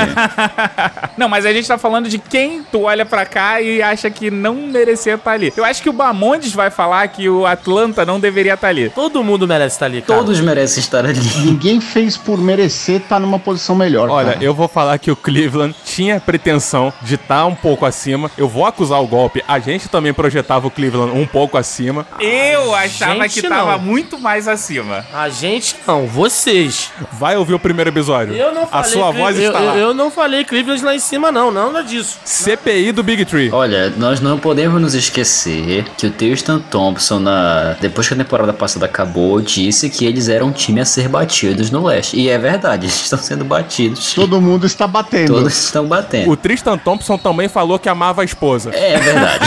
Não, 1.17 1.29
mas 1.29 1.47
a 1.47 1.53
gente 1.53 1.69
tá 1.69 1.79
falando 1.79 2.09
de 2.09 2.19
quem 2.19 2.63
tu 2.63 2.83
olha 2.83 3.05
pra 3.05 3.25
cá 3.25 3.61
e 3.61 3.83
acha 3.83 4.11
que 4.11 4.31
não 4.31 4.55
merecia 4.55 5.15
estar 5.15 5.33
ali. 5.33 5.53
Eu 5.57 5.65
acho 5.65 5.83
que 5.83 5.89
o 5.89 5.93
Bamondes 5.93 6.53
vai 6.53 6.71
falar 6.71 7.07
que 7.09 7.29
o 7.29 7.47
Atlanta 7.47 8.05
não 8.05 8.19
deveria 8.19 8.55
estar 8.55 8.69
ali. 8.69 8.91
Todo 8.91 9.23
mundo 9.23 9.47
merece 9.47 9.77
estar 9.77 9.87
ali, 9.87 10.03
cara. 10.03 10.19
Todos 10.19 10.41
merecem 10.41 10.81
estar 10.81 11.05
ali. 11.05 11.21
Ninguém 11.45 11.81
fez 11.81 12.17
por 12.17 12.39
merecer 12.39 13.01
estar 13.01 13.21
numa 13.21 13.39
posição 13.39 13.75
melhor. 13.77 14.09
Olha, 14.09 14.33
cara. 14.33 14.45
eu 14.45 14.55
vou 14.55 14.67
falar 14.67 14.99
que 14.99 15.11
o 15.11 15.17
Cleveland 15.17 15.75
tinha 15.85 16.19
pretensão 16.21 16.93
de 17.03 17.15
estar 17.15 17.47
um 17.47 17.55
pouco 17.55 17.87
acima. 17.87 18.31
Eu 18.37 18.49
vou 18.49 18.67
acusar 18.67 19.01
o 19.01 19.07
golpe. 19.07 19.43
A 19.47 19.59
gente 19.59 19.89
também 19.89 20.13
projetava 20.13 20.67
o 20.67 20.71
Cleveland 20.71 21.17
um 21.17 21.27
pouco 21.27 21.57
acima. 21.57 22.07
Eu 22.21 22.75
achava 22.95 23.29
gente, 23.29 23.43
que 23.43 23.49
tava 23.49 23.73
não. 23.73 23.79
muito 23.79 24.19
mais 24.19 24.47
acima. 24.47 25.05
A 25.13 25.29
gente 25.29 25.77
não, 25.87 26.07
vocês. 26.07 26.91
Vai 27.13 27.37
ouvir 27.37 27.55
o 27.55 27.59
primeiro 27.59 27.91
episódio. 27.91 28.35
Eu 28.35 28.55
não 28.55 28.67
falei. 28.67 28.87
A 28.87 28.93
sua 28.93 29.11
voz 29.11 29.39
eu, 29.39 29.47
está 29.49 29.61
eu, 29.61 29.67
lá. 29.67 29.77
eu 29.77 29.95
não 29.95 30.11
falei 30.11 30.45
Cleveland 30.45 30.85
lá 30.85 30.95
em 30.95 30.99
cima, 30.99 31.33
não, 31.33 31.51
nada 31.51 31.83
disso. 31.83 32.19
CPI 32.25 32.93
do 32.93 33.03
Big 33.03 33.25
Tree. 33.25 33.51
Olha, 33.51 33.91
nós 33.97 34.21
não 34.21 34.39
podemos 34.39 34.81
nos 34.81 34.95
esquecer 34.95 35.85
que 35.97 36.07
o 36.07 36.11
Tristan 36.11 36.61
Thompson, 36.61 37.19
na... 37.19 37.77
depois 37.81 38.07
que 38.07 38.15
a 38.15 38.17
temporada 38.17 38.53
passada 38.53 38.87
acabou, 38.87 39.41
disse 39.41 39.91
que 39.91 40.05
eles 40.05 40.29
eram 40.29 40.49
um 40.49 40.53
time 40.53 40.81
a 40.81 40.85
ser 40.85 41.09
batidos 41.09 41.71
no 41.71 41.85
leste. 41.85 42.17
E 42.17 42.29
é 42.29 42.39
verdade, 42.39 42.87
eles 42.87 43.01
estão 43.03 43.19
sendo 43.19 43.45
batidos. 43.45 44.15
Todo 44.15 44.41
mundo 44.41 44.67
está 44.67 44.87
batendo. 44.87 45.35
Todos 45.35 45.65
estão 45.65 45.87
batendo. 45.87 46.31
O 46.31 46.37
Tristan 46.37 46.79
Thompson 46.79 47.19
também 47.19 47.49
falou 47.49 47.79
que 47.79 47.89
amava 47.89 48.23
a 48.23 48.25
esposa. 48.25 48.71
É 48.75 48.99
verdade. 48.99 49.45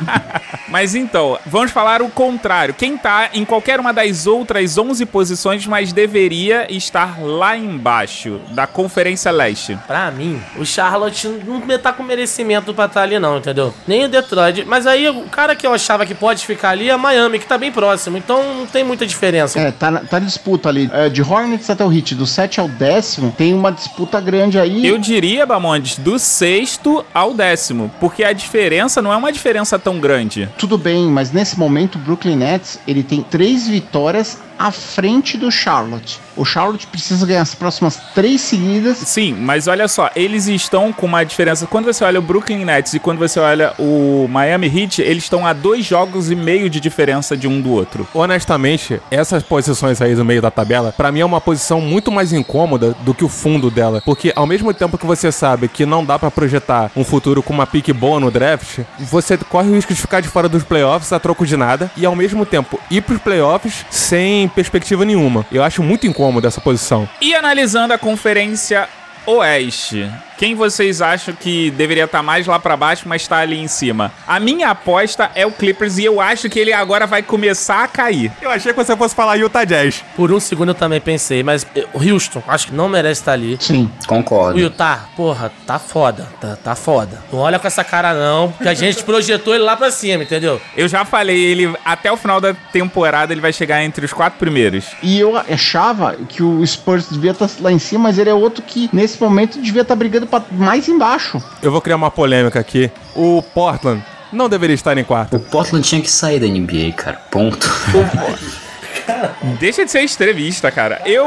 Mas 0.68 0.94
então, 0.94 1.38
vamos 1.44 1.72
falar 1.72 2.00
o 2.00 2.08
contrário. 2.08 2.69
Quem 2.72 2.96
tá 2.96 3.30
em 3.34 3.44
qualquer 3.44 3.80
uma 3.80 3.92
das 3.92 4.26
outras 4.26 4.76
11 4.78 5.04
posições, 5.06 5.66
mas 5.66 5.92
deveria 5.92 6.66
estar 6.72 7.20
lá 7.20 7.56
embaixo 7.56 8.40
da 8.50 8.66
Conferência 8.66 9.30
Leste. 9.30 9.78
Pra 9.86 10.10
mim, 10.10 10.40
o 10.56 10.64
Charlotte 10.64 11.28
não 11.46 11.60
tá 11.78 11.92
com 11.92 12.02
merecimento 12.02 12.72
pra 12.74 12.86
estar 12.86 13.02
ali, 13.02 13.18
não, 13.18 13.38
entendeu? 13.38 13.72
Nem 13.86 14.04
o 14.04 14.08
Detroit. 14.08 14.64
Mas 14.66 14.86
aí, 14.86 15.08
o 15.08 15.22
cara 15.22 15.54
que 15.54 15.66
eu 15.66 15.72
achava 15.72 16.04
que 16.04 16.14
pode 16.14 16.44
ficar 16.46 16.70
ali 16.70 16.90
é 16.90 16.96
Miami, 16.96 17.38
que 17.38 17.46
tá 17.46 17.56
bem 17.56 17.72
próximo. 17.72 18.16
Então 18.16 18.54
não 18.54 18.66
tem 18.66 18.84
muita 18.84 19.06
diferença. 19.06 19.58
É, 19.58 19.70
tá, 19.70 19.90
na- 19.90 20.00
tá 20.00 20.18
disputa 20.18 20.68
ali. 20.68 20.90
É, 20.92 21.08
de 21.08 21.22
Hornets 21.22 21.68
até 21.70 21.84
o 21.84 21.88
Hit, 21.88 22.14
do 22.14 22.26
7 22.26 22.60
ao 22.60 22.68
décimo, 22.68 23.32
tem 23.36 23.54
uma 23.54 23.70
disputa 23.72 24.20
grande 24.20 24.58
aí. 24.58 24.86
Eu 24.86 24.98
diria, 24.98 25.46
Bamondes, 25.46 25.96
do 25.98 26.18
sexto 26.18 27.04
ao 27.14 27.32
décimo, 27.34 27.90
porque 28.00 28.24
a 28.24 28.32
diferença 28.32 29.00
não 29.00 29.12
é 29.12 29.16
uma 29.16 29.32
diferença 29.32 29.78
tão 29.78 29.98
grande. 29.98 30.48
Tudo 30.58 30.76
bem, 30.76 31.06
mas 31.06 31.32
nesse 31.32 31.58
momento 31.58 31.94
o 31.96 31.98
Brooklyn 31.98 32.36
Nets 32.36 32.59
ele 32.86 33.02
tem 33.02 33.22
três 33.22 33.66
vitórias 33.68 34.38
à 34.60 34.70
frente 34.70 35.38
do 35.38 35.50
Charlotte. 35.50 36.20
O 36.36 36.44
Charlotte 36.44 36.86
precisa 36.86 37.24
ganhar 37.24 37.40
as 37.40 37.54
próximas 37.54 37.98
três 38.14 38.42
seguidas. 38.42 38.98
Sim, 38.98 39.34
mas 39.34 39.66
olha 39.66 39.88
só, 39.88 40.10
eles 40.14 40.46
estão 40.48 40.92
com 40.92 41.06
uma 41.06 41.24
diferença. 41.24 41.66
Quando 41.66 41.86
você 41.86 42.04
olha 42.04 42.18
o 42.18 42.22
Brooklyn 42.22 42.66
Nets 42.66 42.92
e 42.92 42.98
quando 42.98 43.18
você 43.18 43.40
olha 43.40 43.72
o 43.78 44.28
Miami 44.28 44.66
Heat, 44.66 45.00
eles 45.00 45.24
estão 45.24 45.46
a 45.46 45.54
dois 45.54 45.86
jogos 45.86 46.30
e 46.30 46.34
meio 46.34 46.68
de 46.68 46.78
diferença 46.78 47.34
de 47.34 47.48
um 47.48 47.58
do 47.58 47.70
outro. 47.70 48.06
Honestamente, 48.12 49.00
essas 49.10 49.42
posições 49.42 50.02
aí 50.02 50.14
do 50.14 50.26
meio 50.26 50.42
da 50.42 50.50
tabela, 50.50 50.92
pra 50.92 51.10
mim 51.10 51.20
é 51.20 51.24
uma 51.24 51.40
posição 51.40 51.80
muito 51.80 52.12
mais 52.12 52.30
incômoda 52.30 52.94
do 53.00 53.14
que 53.14 53.24
o 53.24 53.28
fundo 53.30 53.70
dela. 53.70 54.02
Porque 54.04 54.30
ao 54.36 54.46
mesmo 54.46 54.74
tempo 54.74 54.98
que 54.98 55.06
você 55.06 55.32
sabe 55.32 55.68
que 55.68 55.86
não 55.86 56.04
dá 56.04 56.18
pra 56.18 56.30
projetar 56.30 56.90
um 56.94 57.04
futuro 57.04 57.42
com 57.42 57.54
uma 57.54 57.66
pique 57.66 57.94
boa 57.94 58.20
no 58.20 58.30
draft, 58.30 58.80
você 58.98 59.38
corre 59.38 59.70
o 59.70 59.74
risco 59.74 59.94
de 59.94 60.00
ficar 60.00 60.20
de 60.20 60.28
fora 60.28 60.50
dos 60.50 60.64
playoffs 60.64 61.12
a 61.14 61.18
troco 61.18 61.46
de 61.46 61.56
nada 61.56 61.90
e 61.96 62.04
ao 62.04 62.14
mesmo 62.14 62.44
tempo 62.44 62.78
ir 62.90 63.00
pros 63.00 63.18
playoffs 63.18 63.86
sem 63.90 64.49
perspectiva 64.50 65.04
nenhuma. 65.04 65.46
Eu 65.50 65.62
acho 65.62 65.82
muito 65.82 66.06
incômodo 66.06 66.46
essa 66.46 66.60
posição. 66.60 67.08
E 67.20 67.34
analisando 67.34 67.92
a 67.92 67.98
Conferência 67.98 68.88
Oeste, 69.26 70.10
quem 70.40 70.54
vocês 70.54 71.02
acham 71.02 71.34
que 71.34 71.70
deveria 71.72 72.04
estar 72.04 72.22
mais 72.22 72.46
lá 72.46 72.58
pra 72.58 72.74
baixo, 72.74 73.06
mas 73.06 73.28
tá 73.28 73.36
ali 73.36 73.58
em 73.58 73.68
cima? 73.68 74.10
A 74.26 74.40
minha 74.40 74.70
aposta 74.70 75.30
é 75.34 75.44
o 75.44 75.52
Clippers 75.52 75.98
e 75.98 76.06
eu 76.06 76.18
acho 76.18 76.48
que 76.48 76.58
ele 76.58 76.72
agora 76.72 77.06
vai 77.06 77.22
começar 77.22 77.84
a 77.84 77.86
cair. 77.86 78.32
Eu 78.40 78.50
achei 78.50 78.72
que 78.72 78.82
você 78.82 78.96
fosse 78.96 79.14
falar 79.14 79.34
Utah 79.34 79.64
Jazz. 79.64 80.02
Por 80.16 80.32
um 80.32 80.40
segundo 80.40 80.70
eu 80.70 80.74
também 80.74 80.98
pensei, 80.98 81.42
mas 81.42 81.66
eh, 81.76 81.86
o 81.92 81.98
Houston, 82.02 82.42
acho 82.48 82.68
que 82.68 82.74
não 82.74 82.88
merece 82.88 83.20
estar 83.20 83.32
ali. 83.32 83.58
Sim. 83.60 83.90
O 84.04 84.06
Concordo. 84.06 84.58
Utah, 84.58 85.10
porra, 85.14 85.52
tá 85.66 85.78
foda. 85.78 86.26
Tá, 86.40 86.56
tá 86.56 86.74
foda. 86.74 87.22
Não 87.30 87.40
olha 87.40 87.58
com 87.58 87.66
essa 87.66 87.84
cara, 87.84 88.14
não. 88.14 88.50
Que 88.52 88.68
a 88.68 88.72
gente 88.72 89.04
projetou 89.04 89.54
ele 89.54 89.64
lá 89.64 89.76
pra 89.76 89.90
cima, 89.90 90.22
entendeu? 90.22 90.58
Eu 90.74 90.88
já 90.88 91.04
falei, 91.04 91.38
ele 91.38 91.70
até 91.84 92.10
o 92.10 92.16
final 92.16 92.40
da 92.40 92.54
temporada 92.72 93.34
ele 93.34 93.42
vai 93.42 93.52
chegar 93.52 93.84
entre 93.84 94.06
os 94.06 94.12
quatro 94.14 94.38
primeiros. 94.38 94.86
E 95.02 95.20
eu 95.20 95.36
achava 95.36 96.16
que 96.16 96.42
o 96.42 96.66
Spurs 96.66 97.10
devia 97.10 97.32
estar 97.32 97.50
lá 97.60 97.70
em 97.70 97.78
cima, 97.78 98.04
mas 98.04 98.18
ele 98.18 98.30
é 98.30 98.34
outro 98.34 98.62
que 98.62 98.88
nesse 98.90 99.09
momento 99.18 99.60
devia 99.60 99.82
estar 99.82 99.96
brigando 99.96 100.26
pra 100.26 100.42
mais 100.52 100.88
embaixo. 100.88 101.42
Eu 101.62 101.72
vou 101.72 101.80
criar 101.80 101.96
uma 101.96 102.10
polêmica 102.10 102.60
aqui. 102.60 102.90
O 103.14 103.42
Portland 103.42 104.02
não 104.32 104.48
deveria 104.48 104.74
estar 104.74 104.96
em 104.98 105.04
quarto. 105.04 105.36
O 105.36 105.40
Portland 105.40 105.86
tinha 105.86 106.00
que 106.00 106.10
sair 106.10 106.38
da 106.38 106.46
NBA, 106.46 106.92
cara. 106.96 107.16
Ponto. 107.30 107.68
Deixa 109.58 109.84
de 109.84 109.90
ser 109.90 110.02
extremista, 110.02 110.70
cara. 110.70 111.00
Eu. 111.04 111.26